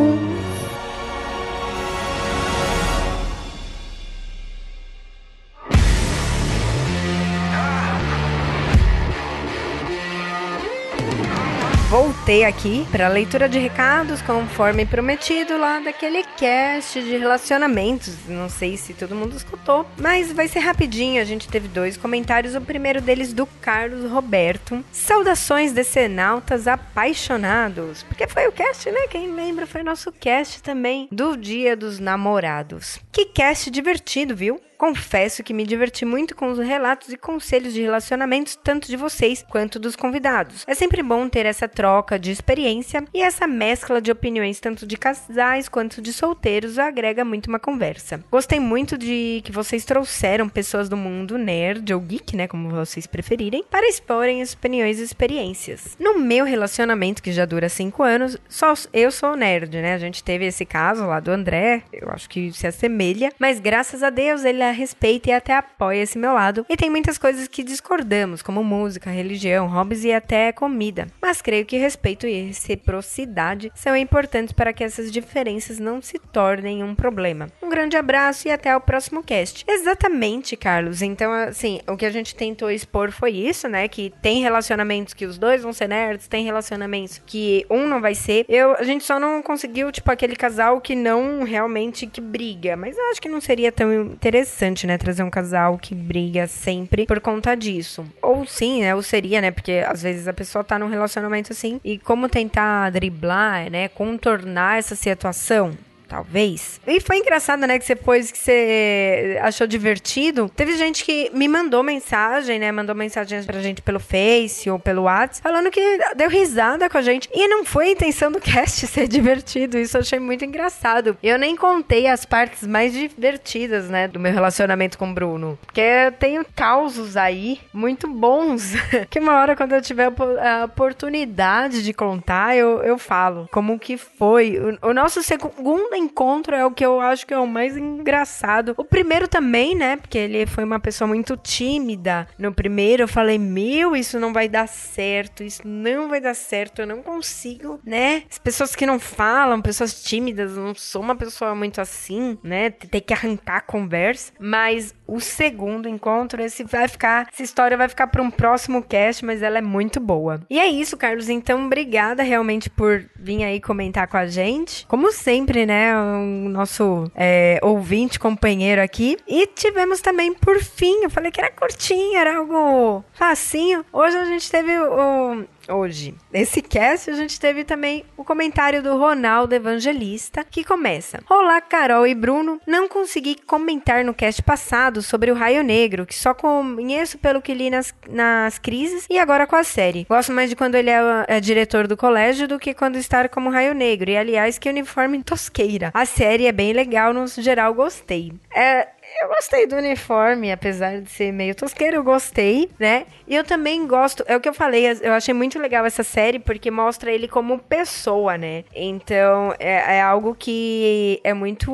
Voltei 12.23 12.45
aqui 12.45 12.87
para 12.93 13.09
leitura 13.09 13.49
de 13.49 13.59
recados, 13.59 14.23
conforme 14.23 14.87
prometido 14.87 15.59
lá 15.59 15.81
daquele 15.81 16.23
cast 16.23 17.03
de 17.03 17.16
relacionamentos. 17.16 18.14
Não 18.29 18.49
sei 18.49 18.77
se 18.77 18.95
todo 18.95 19.16
mundo 19.16 19.37
escutou, 19.37 19.85
mas 19.99 20.31
vai 20.31 20.47
ser 20.47 20.61
rapidinho. 20.61 21.20
A 21.20 21.25
gente 21.25 21.49
teve 21.49 21.66
dois 21.66 21.97
comentários. 21.97 22.55
O 22.55 22.61
primeiro 22.61 23.01
deles 23.01 23.33
do 23.33 23.45
Carlos 23.61 24.09
Roberto. 24.09 24.85
Saudações 24.93 25.73
decenautas 25.73 26.68
apaixonados. 26.68 28.05
Porque 28.05 28.29
foi 28.29 28.47
o 28.47 28.53
cast, 28.53 28.89
né? 28.93 29.09
Quem 29.11 29.33
lembra 29.33 29.66
foi 29.66 29.83
nosso 29.83 30.12
cast 30.12 30.62
também 30.62 31.09
do 31.11 31.37
Dia 31.37 31.77
dos 31.77 31.99
Namorados. 31.99 33.01
Que 33.11 33.25
cast 33.25 33.68
divertido, 33.68 34.37
viu? 34.37 34.61
Confesso 34.83 35.45
que 35.45 35.55
me 35.55 35.64
diverti 35.64 36.05
muito 36.05 36.35
com 36.35 36.51
os 36.51 36.59
relatos 36.59 37.11
e 37.11 37.16
conselhos 37.16 37.72
de 37.72 37.80
relacionamentos, 37.80 38.57
tanto 38.57 38.89
de 38.89 38.97
vocês 38.97 39.45
quanto 39.49 39.78
dos 39.78 39.95
convidados. 39.95 40.64
É 40.66 40.74
sempre 40.74 41.05
bom 41.05 41.28
ter 41.28 41.47
essa 41.47 41.68
troca 41.68 42.18
de 42.18 42.33
experiência 42.33 43.05
e 43.14 43.22
essa 43.22 43.47
mescla 43.47 44.01
de 44.01 44.11
opiniões, 44.11 44.59
tanto 44.59 44.85
de 44.85 44.97
casais 44.97 45.68
quanto 45.68 46.03
de 46.03 46.12
solteiros, 46.12 46.80
agrega 46.80 47.24
muito 47.24 47.47
uma 47.47 47.61
conversa. 47.61 48.24
Gostei 48.28 48.59
muito 48.59 48.99
de 48.99 49.41
que 49.45 49.53
vocês 49.53 49.85
trouxeram 49.85 50.49
pessoas 50.49 50.89
do 50.89 50.97
mundo 50.97 51.39
nerd 51.39 51.95
ou 51.95 52.01
geek, 52.01 52.37
né, 52.37 52.49
como 52.49 52.68
vocês 52.68 53.07
preferirem, 53.07 53.64
para 53.70 53.89
exporem 53.89 54.43
as 54.43 54.53
opiniões 54.53 54.99
e 54.99 55.05
experiências. 55.05 55.97
No 55.97 56.18
meu 56.18 56.45
relacionamento, 56.45 57.22
que 57.22 57.30
já 57.30 57.45
dura 57.45 57.68
5 57.68 58.03
anos, 58.03 58.37
só 58.49 58.74
eu 58.93 59.12
sou 59.12 59.37
nerd, 59.37 59.80
né? 59.80 59.95
A 59.95 59.99
gente 59.99 60.24
teve 60.24 60.45
esse 60.45 60.66
caso 60.66 61.07
lá 61.07 61.20
do 61.20 61.30
André, 61.30 61.85
eu 61.93 62.11
acho 62.11 62.28
que 62.28 62.53
se 62.53 62.66
assemelha, 62.66 63.33
mas 63.39 63.61
graças 63.61 64.03
a 64.03 64.11
Deus 64.11 64.45
ele 64.45 64.61
a 64.61 64.72
respeita 64.73 65.31
e 65.31 65.33
até 65.33 65.55
apoia 65.55 66.03
esse 66.03 66.18
meu 66.18 66.33
lado. 66.33 66.66
E 66.68 66.77
tem 66.77 66.91
muitas 66.91 67.18
coisas 67.18 67.47
que 67.49 67.62
discordamos, 67.62 68.43
como 68.43 68.64
música, 68.64 69.11
religião, 69.11 69.68
hobbies 69.68 70.05
e 70.05 70.12
até 70.12 70.53
comida. 70.53 71.07
Mas 71.20 71.41
creio 71.43 71.64
que 71.64 71.77
respeito 71.77 72.27
e 72.27 72.43
reciprocidade 72.43 73.70
são 73.75 73.97
importantes 73.97 74.53
para 74.53 74.73
que 74.73 74.85
essas 74.85 75.11
diferenças 75.11 75.79
não 75.79 76.01
se 76.01 76.18
tornem 76.18 76.83
um 76.83 76.95
problema. 76.95 77.49
Um 77.62 77.68
grande 77.68 77.97
abraço 77.97 78.49
e 78.49 78.51
até 78.51 78.75
o 78.77 78.81
próximo 78.81 79.23
cast. 79.23 79.64
Exatamente, 79.68 80.57
Carlos. 80.57 81.03
Então, 81.03 81.33
assim, 81.33 81.81
o 81.89 81.97
que 81.97 82.07
a 82.07 82.11
gente 82.11 82.35
tentou 82.35 82.70
expor 82.70 83.11
foi 83.11 83.33
isso, 83.33 83.68
né? 83.68 83.89
Que 83.89 84.12
tem 84.23 84.43
relacionamentos 84.43 85.14
que 85.14 85.27
os 85.27 85.39
dois 85.39 85.62
vão 85.62 85.73
ser 85.73 85.89
nerds, 85.89 86.29
tem 86.29 86.45
relacionamentos 86.45 87.20
que 87.25 87.66
um 87.70 87.87
não 87.87 88.01
vai 88.01 88.14
ser. 88.14 88.45
Eu, 88.49 88.75
a 88.77 88.83
gente 88.83 89.05
só 89.05 89.18
não 89.18 89.43
conseguiu, 89.43 89.91
tipo, 89.93 90.11
aquele 90.11 90.37
casal 90.37 90.81
que 90.81 90.95
não 90.95 91.43
realmente 91.43 92.07
que 92.07 92.20
briga. 92.20 92.77
Mas 92.77 92.97
eu 92.97 93.11
acho 93.11 93.20
que 93.20 93.29
não 93.29 93.41
seria 93.41 93.73
tão 93.73 93.93
interessante, 93.93 94.62
né? 94.87 94.97
Trazer 94.97 95.23
um 95.23 95.31
casal 95.31 95.77
que 95.79 95.95
briga 95.95 96.47
sempre 96.47 97.07
por 97.07 97.21
conta 97.21 97.55
disso. 97.55 98.05
Ou 98.23 98.47
sim, 98.47 98.81
né? 98.83 98.95
Ou 98.95 99.03
seria, 99.03 99.41
né? 99.41 99.51
Porque 99.51 99.85
às 99.87 100.03
vezes 100.03 100.29
a 100.29 100.33
pessoa 100.33 100.63
tá 100.63 100.79
num 100.79 100.89
relacionamento 100.89 101.53
assim 101.53 101.81
e 101.85 101.99
como 101.99 102.29
tentar 102.29 102.91
driblar, 102.91 103.71
né? 103.71 103.89
Contornar 103.89 104.79
essa 104.79 104.95
situação. 104.95 105.73
Talvez. 106.13 106.79
E 106.87 107.01
foi 107.01 107.17
engraçado, 107.17 107.67
né? 107.67 107.79
Que 107.79 107.89
depois 107.89 108.31
que 108.31 108.37
você 108.37 109.39
achou 109.41 109.67
divertido, 109.67 110.51
teve 110.55 110.77
gente 110.77 111.07
que 111.07 111.31
me 111.33 111.49
mandou 111.49 111.83
mensagem, 111.83 112.59
né? 112.59 112.71
Mandou 112.71 112.95
mensagens 112.95 113.47
pra 113.47 113.63
gente 113.63 113.81
pelo 113.81 113.99
Face 113.99 114.69
ou 114.69 114.79
pelo 114.79 115.05
WhatsApp, 115.05 115.43
falando 115.43 115.71
que 115.71 115.81
deu 116.15 116.29
risada 116.29 116.91
com 116.91 116.99
a 116.99 117.03
gente. 117.03 117.31
E 117.33 117.49
não 117.49 117.65
foi 117.65 117.87
a 117.87 117.91
intenção 117.93 118.31
do 118.31 118.39
cast 118.39 118.87
ser 118.89 119.09
divertido. 119.09 119.79
Isso 119.79 119.97
eu 119.97 120.03
achei 120.03 120.19
muito 120.19 120.45
engraçado. 120.45 121.17
Eu 121.23 121.39
nem 121.39 121.57
contei 121.57 122.07
as 122.07 122.27
partes 122.27 122.67
mais 122.67 122.93
divertidas, 122.93 123.89
né? 123.89 124.07
Do 124.07 124.21
meu 124.21 124.35
relacionamento 124.35 124.99
com 124.99 125.11
o 125.11 125.15
Bruno. 125.15 125.59
Porque 125.65 125.81
eu 125.81 126.13
tenho 126.13 126.45
causos 126.55 127.17
aí 127.17 127.59
muito 127.73 128.07
bons. 128.07 128.75
que 129.09 129.19
uma 129.19 129.41
hora, 129.41 129.57
quando 129.57 129.73
eu 129.73 129.81
tiver 129.81 130.13
a 130.13 130.65
oportunidade 130.67 131.83
de 131.83 131.95
contar, 131.95 132.55
eu, 132.55 132.83
eu 132.83 132.99
falo 132.99 133.49
como 133.51 133.79
que 133.79 133.97
foi. 133.97 134.59
O, 134.83 134.91
o 134.91 134.93
nosso 134.93 135.23
segundo 135.23 136.02
encontro 136.03 136.55
é 136.55 136.65
o 136.65 136.71
que 136.71 136.85
eu 136.85 137.01
acho 137.01 137.27
que 137.27 137.35
é 137.35 137.39
o 137.39 137.47
mais 137.47 137.77
engraçado. 137.77 138.75
O 138.77 138.85
primeiro 138.85 139.29
também, 139.29 139.75
né? 139.75 139.97
Porque 139.97 140.19
ele 140.19 140.47
foi 140.47 140.65
uma 140.65 140.81
pessoa 140.81 141.09
muito 141.09 141.37
tímida. 141.37 142.29
No 142.39 142.53
primeiro 142.53 143.05
eu 143.05 143.09
falei, 143.09 143.39
meu, 143.39 143.97
isso 143.97 144.19
não 144.19 144.33
vai 144.33 144.49
dar 144.49 144.69
certo, 144.69 145.43
isso 145.43 145.63
não 145.65 146.09
vai 146.09 146.21
dar 146.21 146.35
certo, 146.35 146.81
eu 146.81 146.87
não 146.87 147.03
consigo, 147.03 147.81
né? 147.85 148.25
As 148.31 148.39
pessoas 148.39 148.75
que 148.75 148.87
não 148.87 148.99
falam, 148.99 149.61
pessoas 149.61 150.03
tímidas, 150.03 150.57
não 150.57 150.75
sou 150.75 151.03
uma 151.03 151.17
pessoa 151.17 151.55
muito 151.55 151.81
assim, 151.81 152.39
né? 152.43 152.71
Tem 152.71 153.01
que 153.01 153.13
arrancar 153.13 153.57
a 153.57 153.61
conversa. 153.61 154.33
Mas 154.39 154.95
o 155.13 155.21
segundo 155.21 155.87
encontro, 155.87 156.41
esse 156.43 156.65
vai 156.65 156.89
ficar, 156.89 157.29
essa 157.31 157.43
história 157.43 157.77
vai 157.77 157.87
ficar 157.87 158.07
para 158.07 158.23
um 158.23 158.31
próximo 158.31 158.83
cast, 158.83 159.23
mas 159.25 159.43
ela 159.43 159.59
é 159.59 159.63
muito 159.63 160.01
boa. 160.01 160.41
E 160.49 160.59
é 160.59 160.67
isso, 160.67 160.97
Carlos. 160.97 161.29
Então, 161.29 161.67
obrigada 161.67 162.23
realmente 162.23 162.71
por 162.71 163.05
vir 163.15 163.45
aí 163.45 163.61
comentar 163.61 164.09
com 164.09 164.17
a 164.17 164.27
gente. 164.27 164.87
Como 164.87 165.13
sempre, 165.13 165.67
né? 165.67 165.95
O 165.95 166.49
nosso 166.49 167.11
é, 167.15 167.61
ouvinte, 167.63 168.19
companheiro 168.19 168.81
aqui. 168.81 169.19
E 169.29 169.47
tivemos 169.47 170.01
também, 170.01 170.33
por 170.33 170.59
fim, 170.63 171.03
eu 171.03 171.11
falei 171.11 171.31
que 171.31 171.41
era 171.41 171.51
curtinho, 171.51 172.17
era 172.17 172.39
algo 172.39 173.05
facinho. 173.13 173.85
Hoje 173.93 174.17
a 174.17 174.25
gente 174.25 174.51
teve 174.51 174.79
o. 174.79 175.45
Hoje, 175.69 176.15
nesse 176.33 176.61
cast, 176.61 177.11
a 177.11 177.15
gente 177.15 177.39
teve 177.39 177.65
também 177.65 178.05
o 178.17 178.25
comentário 178.25 178.83
do 178.83 178.97
Ronaldo 178.97 179.55
Evangelista, 179.55 180.45
que 180.45 180.65
começa: 180.65 181.23
Olá, 181.31 181.61
Carol 181.61 182.07
e 182.07 182.15
Bruno. 182.15 182.61
Não 182.67 182.89
consegui 182.89 183.37
comentar 183.47 184.05
no 184.05 184.15
cast 184.15 184.43
passado 184.43 185.03
sobre 185.03 185.31
o 185.31 185.35
Raio 185.35 185.63
Negro, 185.63 186.05
que 186.05 186.15
só 186.15 186.35
conheço 186.35 187.19
pelo 187.19 187.41
que 187.41 187.55
li 187.55 187.71
nas, 187.71 187.95
nas 188.09 188.59
crises 188.59 189.07
e 189.09 189.19
agora 189.19 189.47
com 189.47 189.57
a 189.57 189.65
série. 189.65 190.07
Gosto 190.09 190.33
mais 190.33 190.51
de 190.51 190.57
quando 190.57 190.75
ele 190.75 190.91
é, 190.91 191.01
é 191.29 191.41
diretor 191.41 191.87
do 191.87 191.97
colégio 191.97 192.49
do 192.49 192.59
que 192.59 192.75
quando 192.75 192.97
está 192.97 193.29
como 193.29 193.51
Raio 193.51 193.75
Negro. 193.75 194.11
E 194.11 194.17
aliás, 194.17 194.59
que 194.59 194.69
uniforme 194.69 195.23
tosqueira. 195.23 195.91
A 195.95 196.05
série 196.05 196.47
é 196.47 196.53
bem 196.53 196.73
legal, 196.73 197.13
no 197.15 197.27
geral, 197.27 197.73
gostei. 197.75 198.33
É. 198.55 198.89
Eu 199.21 199.29
gostei 199.29 199.67
do 199.67 199.77
uniforme, 199.77 200.51
apesar 200.51 201.01
de 201.01 201.11
ser 201.11 201.33
meio 201.33 201.55
tosqueiro, 201.55 201.97
eu 201.97 202.05
gostei, 202.05 202.71
né? 202.79 203.07
E 203.27 203.35
eu 203.37 203.45
também 203.45 203.87
gosto, 203.87 204.25
é 204.27 204.37
o 204.37 204.41
que 204.41 204.49
eu 204.49 204.55
falei, 204.55 204.85
eu 205.01 205.13
achei 205.13 205.35
muito 205.35 205.59
legal 205.59 205.85
essa 205.85 206.03
série 206.03 206.39
porque 206.39 206.71
mostra 206.71 207.11
ele 207.11 207.29
como 207.29 207.59
pessoa, 207.59 208.37
né? 208.37 208.65
Então, 208.75 209.55
é, 209.59 209.97
é 209.97 210.03
algo 210.03 210.35
que 210.35 211.21
é 211.23 211.33
muito 211.33 211.73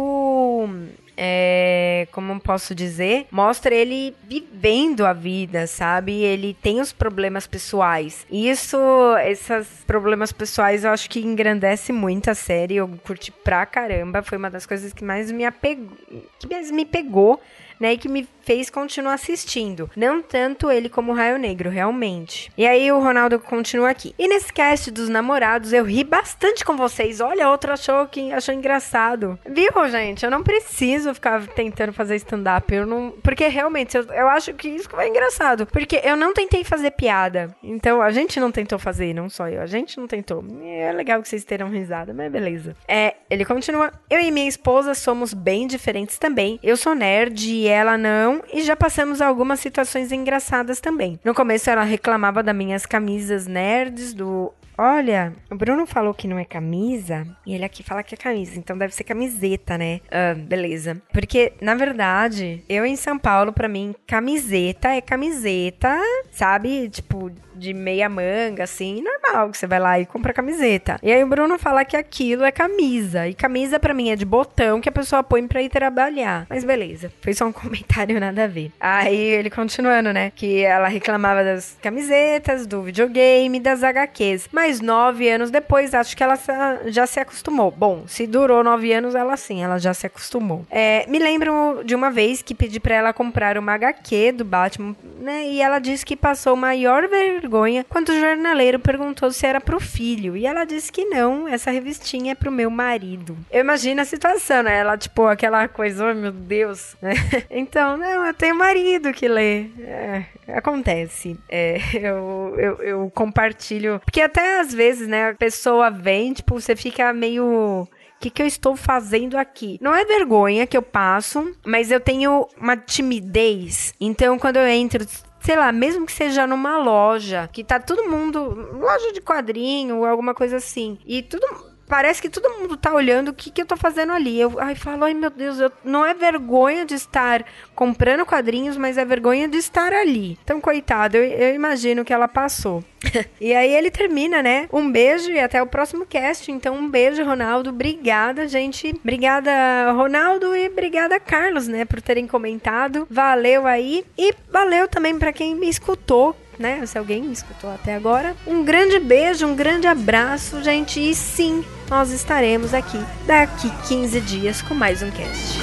é, 1.20 2.06
como 2.12 2.38
posso 2.38 2.76
dizer, 2.76 3.26
mostra 3.28 3.74
ele 3.74 4.14
vivendo 4.28 5.04
a 5.04 5.12
vida, 5.12 5.66
sabe? 5.66 6.12
Ele 6.12 6.56
tem 6.62 6.80
os 6.80 6.92
problemas 6.92 7.44
pessoais. 7.44 8.24
E 8.30 8.48
isso, 8.48 8.78
esses 9.26 9.66
problemas 9.84 10.30
pessoais, 10.30 10.84
eu 10.84 10.90
acho 10.92 11.10
que 11.10 11.18
engrandece 11.18 11.92
muito 11.92 12.30
a 12.30 12.34
série. 12.34 12.76
Eu 12.76 12.88
curti 13.04 13.32
pra 13.32 13.66
caramba. 13.66 14.22
Foi 14.22 14.38
uma 14.38 14.48
das 14.48 14.64
coisas 14.64 14.92
que 14.92 15.02
mais 15.02 15.32
me 15.32 15.44
apegou, 15.44 15.96
que 16.38 16.48
mais 16.48 16.70
me 16.70 16.84
pegou 16.84 17.40
né, 17.78 17.92
e 17.92 17.98
que 17.98 18.08
me 18.08 18.28
fez 18.48 18.70
continuar 18.70 19.12
assistindo. 19.12 19.90
Não 19.94 20.22
tanto 20.22 20.70
ele 20.70 20.88
como 20.88 21.12
o 21.12 21.14
Raio 21.14 21.38
Negro, 21.38 21.68
realmente. 21.68 22.50
E 22.56 22.66
aí 22.66 22.90
o 22.90 22.98
Ronaldo 22.98 23.38
continua 23.38 23.90
aqui. 23.90 24.14
E 24.18 24.26
nesse 24.26 24.50
cast 24.50 24.90
dos 24.90 25.10
namorados, 25.10 25.74
eu 25.74 25.84
ri 25.84 26.02
bastante 26.02 26.64
com 26.64 26.74
vocês. 26.74 27.20
Olha, 27.20 27.50
outro 27.50 27.74
achou 27.74 28.06
que 28.06 28.32
achou 28.32 28.54
engraçado. 28.54 29.38
Viu, 29.46 29.70
gente? 29.90 30.24
Eu 30.24 30.30
não 30.30 30.42
preciso 30.42 31.12
ficar 31.12 31.46
tentando 31.48 31.92
fazer 31.92 32.16
stand-up. 32.16 32.74
Eu 32.74 32.86
não. 32.86 33.10
Porque 33.22 33.46
realmente, 33.48 33.98
eu, 33.98 34.04
eu 34.04 34.28
acho 34.28 34.54
que 34.54 34.68
isso 34.68 34.88
é 34.98 35.08
engraçado. 35.08 35.66
Porque 35.66 36.00
eu 36.02 36.16
não 36.16 36.32
tentei 36.32 36.64
fazer 36.64 36.92
piada. 36.92 37.54
Então, 37.62 38.00
a 38.00 38.10
gente 38.10 38.40
não 38.40 38.50
tentou 38.50 38.78
fazer, 38.78 39.12
não 39.12 39.28
só 39.28 39.46
eu. 39.46 39.60
A 39.60 39.66
gente 39.66 39.98
não 39.98 40.06
tentou. 40.06 40.42
É 40.62 40.90
legal 40.92 41.20
que 41.20 41.28
vocês 41.28 41.44
terão 41.44 41.68
risada, 41.68 42.14
mas 42.14 42.32
beleza. 42.32 42.74
É, 42.88 43.16
ele 43.28 43.44
continua. 43.44 43.92
Eu 44.08 44.20
e 44.20 44.30
minha 44.30 44.48
esposa 44.48 44.94
somos 44.94 45.34
bem 45.34 45.66
diferentes 45.66 46.16
também. 46.16 46.58
Eu 46.62 46.78
sou 46.78 46.94
nerd 46.94 47.46
e 47.46 47.67
ela 47.68 47.96
não. 47.98 48.42
E 48.52 48.62
já 48.62 48.74
passamos 48.76 49.20
algumas 49.20 49.60
situações 49.60 50.12
engraçadas 50.12 50.80
também. 50.80 51.18
No 51.24 51.34
começo, 51.34 51.70
ela 51.70 51.82
reclamava 51.82 52.42
das 52.42 52.56
minhas 52.56 52.86
camisas 52.86 53.46
nerds, 53.46 54.12
do 54.14 54.52
Olha, 54.80 55.34
o 55.50 55.56
Bruno 55.56 55.84
falou 55.86 56.14
que 56.14 56.28
não 56.28 56.38
é 56.38 56.44
camisa, 56.44 57.26
e 57.44 57.52
ele 57.52 57.64
aqui 57.64 57.82
fala 57.82 58.04
que 58.04 58.14
é 58.14 58.16
camisa, 58.16 58.56
então 58.56 58.78
deve 58.78 58.94
ser 58.94 59.02
camiseta, 59.02 59.76
né? 59.76 60.00
Ah, 60.08 60.34
beleza. 60.34 61.02
Porque, 61.12 61.52
na 61.60 61.74
verdade, 61.74 62.62
eu 62.68 62.86
em 62.86 62.94
São 62.94 63.18
Paulo, 63.18 63.52
para 63.52 63.66
mim, 63.66 63.92
camiseta 64.06 64.90
é 64.90 65.00
camiseta, 65.00 65.98
sabe? 66.30 66.88
Tipo, 66.90 67.32
de 67.58 67.74
meia 67.74 68.08
manga, 68.08 68.64
assim, 68.64 69.02
normal, 69.02 69.50
que 69.50 69.58
você 69.58 69.66
vai 69.66 69.80
lá 69.80 70.00
e 70.00 70.06
compra 70.06 70.32
camiseta. 70.32 70.98
E 71.02 71.12
aí 71.12 71.22
o 71.22 71.26
Bruno 71.26 71.58
fala 71.58 71.84
que 71.84 71.96
aquilo 71.96 72.44
é 72.44 72.52
camisa. 72.52 73.28
E 73.28 73.34
camisa 73.34 73.78
para 73.78 73.92
mim 73.92 74.10
é 74.10 74.16
de 74.16 74.24
botão 74.24 74.80
que 74.80 74.88
a 74.88 74.92
pessoa 74.92 75.22
põe 75.22 75.46
pra 75.46 75.62
ir 75.62 75.68
trabalhar. 75.68 76.46
Mas 76.48 76.64
beleza, 76.64 77.12
foi 77.20 77.34
só 77.34 77.46
um 77.46 77.52
comentário 77.52 78.18
nada 78.20 78.44
a 78.44 78.46
ver. 78.46 78.72
Aí 78.80 79.16
ele 79.16 79.50
continuando, 79.50 80.12
né? 80.12 80.32
Que 80.34 80.62
ela 80.62 80.88
reclamava 80.88 81.42
das 81.42 81.76
camisetas, 81.82 82.66
do 82.66 82.82
videogame, 82.82 83.60
das 83.60 83.82
HQs. 83.82 84.48
Mas 84.52 84.80
nove 84.80 85.28
anos 85.28 85.50
depois, 85.50 85.94
acho 85.94 86.16
que 86.16 86.22
ela 86.22 86.38
já 86.86 87.06
se 87.06 87.20
acostumou. 87.20 87.70
Bom, 87.70 88.04
se 88.06 88.26
durou 88.26 88.62
nove 88.62 88.92
anos, 88.92 89.14
ela 89.14 89.36
sim, 89.36 89.62
ela 89.62 89.78
já 89.78 89.92
se 89.92 90.06
acostumou. 90.06 90.64
É, 90.70 91.04
me 91.08 91.18
lembro 91.18 91.82
de 91.84 91.94
uma 91.94 92.10
vez 92.10 92.42
que 92.42 92.54
pedi 92.54 92.78
para 92.78 92.94
ela 92.94 93.12
comprar 93.12 93.58
uma 93.58 93.74
HQ 93.74 94.32
do 94.32 94.44
Batman, 94.44 94.94
né? 95.18 95.48
E 95.48 95.60
ela 95.60 95.78
disse 95.78 96.06
que 96.06 96.16
passou 96.16 96.56
maior 96.56 97.08
vergonha 97.08 97.47
vergonha 97.48 97.84
quando 97.88 98.10
o 98.10 98.20
jornaleiro 98.20 98.78
perguntou 98.78 99.32
se 99.32 99.46
era 99.46 99.60
pro 99.60 99.80
filho. 99.80 100.36
E 100.36 100.46
ela 100.46 100.64
disse 100.64 100.92
que 100.92 101.06
não, 101.06 101.48
essa 101.48 101.70
revistinha 101.70 102.32
é 102.32 102.34
pro 102.34 102.52
meu 102.52 102.70
marido. 102.70 103.36
Eu 103.50 103.60
imagino 103.60 104.02
a 104.02 104.04
situação, 104.04 104.62
né? 104.62 104.78
Ela, 104.78 104.98
tipo, 104.98 105.26
aquela 105.26 105.66
coisa, 105.66 106.10
oh 106.10 106.14
meu 106.14 106.30
Deus, 106.30 106.96
né? 107.00 107.14
Então, 107.50 107.96
não, 107.96 108.26
eu 108.26 108.34
tenho 108.34 108.54
marido 108.54 109.12
que 109.12 109.26
lê. 109.26 109.66
É, 109.80 110.24
acontece. 110.48 111.38
É, 111.48 111.78
eu, 111.96 112.54
eu, 112.58 112.82
eu 112.82 113.12
compartilho. 113.14 114.00
Porque 114.04 114.20
até 114.20 114.60
às 114.60 114.72
vezes, 114.72 115.08
né, 115.08 115.30
a 115.30 115.34
pessoa 115.34 115.90
vem, 115.90 116.34
tipo, 116.34 116.60
você 116.60 116.76
fica 116.76 117.12
meio 117.12 117.88
o 118.18 118.20
que, 118.20 118.30
que 118.30 118.42
eu 118.42 118.46
estou 118.48 118.74
fazendo 118.74 119.38
aqui? 119.38 119.78
Não 119.80 119.94
é 119.94 120.04
vergonha 120.04 120.66
que 120.66 120.76
eu 120.76 120.82
passo, 120.82 121.54
mas 121.64 121.92
eu 121.92 122.00
tenho 122.00 122.48
uma 122.60 122.76
timidez. 122.76 123.94
Então, 124.00 124.36
quando 124.36 124.56
eu 124.56 124.66
entro, 124.66 125.06
sei 125.48 125.56
lá, 125.56 125.72
mesmo 125.72 126.04
que 126.04 126.12
seja 126.12 126.46
numa 126.46 126.76
loja, 126.76 127.48
que 127.50 127.64
tá 127.64 127.80
todo 127.80 128.06
mundo, 128.06 128.38
loja 128.78 129.14
de 129.14 129.20
quadrinho 129.22 130.04
alguma 130.04 130.34
coisa 130.34 130.58
assim, 130.58 130.98
e 131.06 131.22
tudo 131.22 131.46
parece 131.88 132.20
que 132.20 132.28
todo 132.28 132.58
mundo 132.58 132.76
tá 132.76 132.92
olhando 132.92 133.28
o 133.28 133.34
que, 133.34 133.50
que 133.50 133.62
eu 133.62 133.66
tô 133.66 133.76
fazendo 133.76 134.12
ali. 134.12 134.38
Eu 134.40 134.60
ai, 134.60 134.74
falo, 134.74 135.04
ai 135.04 135.14
meu 135.14 135.30
Deus, 135.30 135.58
eu, 135.58 135.72
não 135.84 136.04
é 136.04 136.14
vergonha 136.14 136.84
de 136.84 136.94
estar 136.94 137.44
comprando 137.74 138.26
quadrinhos, 138.26 138.76
mas 138.76 138.98
é 138.98 139.04
vergonha 139.04 139.48
de 139.48 139.56
estar 139.56 139.92
ali. 139.92 140.38
Então, 140.44 140.60
coitado, 140.60 141.16
eu, 141.16 141.24
eu 141.24 141.54
imagino 141.54 142.04
que 142.04 142.12
ela 142.12 142.28
passou. 142.28 142.84
e 143.40 143.54
aí 143.54 143.74
ele 143.74 143.90
termina, 143.90 144.42
né? 144.42 144.68
Um 144.72 144.90
beijo 144.90 145.30
e 145.30 145.38
até 145.38 145.62
o 145.62 145.66
próximo 145.66 146.04
cast. 146.04 146.50
Então, 146.50 146.74
um 146.74 146.88
beijo, 146.88 147.24
Ronaldo. 147.24 147.70
Obrigada, 147.70 148.46
gente. 148.46 148.94
Obrigada, 149.02 149.92
Ronaldo, 149.92 150.54
e 150.54 150.68
obrigada, 150.68 151.18
Carlos, 151.18 151.68
né, 151.68 151.84
por 151.84 152.00
terem 152.02 152.26
comentado. 152.26 153.06
Valeu 153.10 153.66
aí. 153.66 154.04
E 154.16 154.34
valeu 154.50 154.88
também 154.88 155.18
para 155.18 155.32
quem 155.32 155.54
me 155.54 155.68
escutou 155.68 156.36
né? 156.58 156.84
Se 156.86 156.98
alguém 156.98 157.22
me 157.22 157.32
escutou 157.32 157.70
até 157.70 157.94
agora. 157.94 158.36
Um 158.46 158.64
grande 158.64 158.98
beijo, 158.98 159.46
um 159.46 159.54
grande 159.54 159.86
abraço, 159.86 160.62
gente. 160.62 161.00
E 161.00 161.14
sim, 161.14 161.64
nós 161.88 162.10
estaremos 162.10 162.74
aqui 162.74 162.98
daqui 163.26 163.70
15 163.88 164.20
dias 164.20 164.62
com 164.62 164.74
mais 164.74 165.02
um 165.02 165.10
cast. 165.10 165.58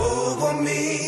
Over 0.00 0.54
me. 0.62 1.05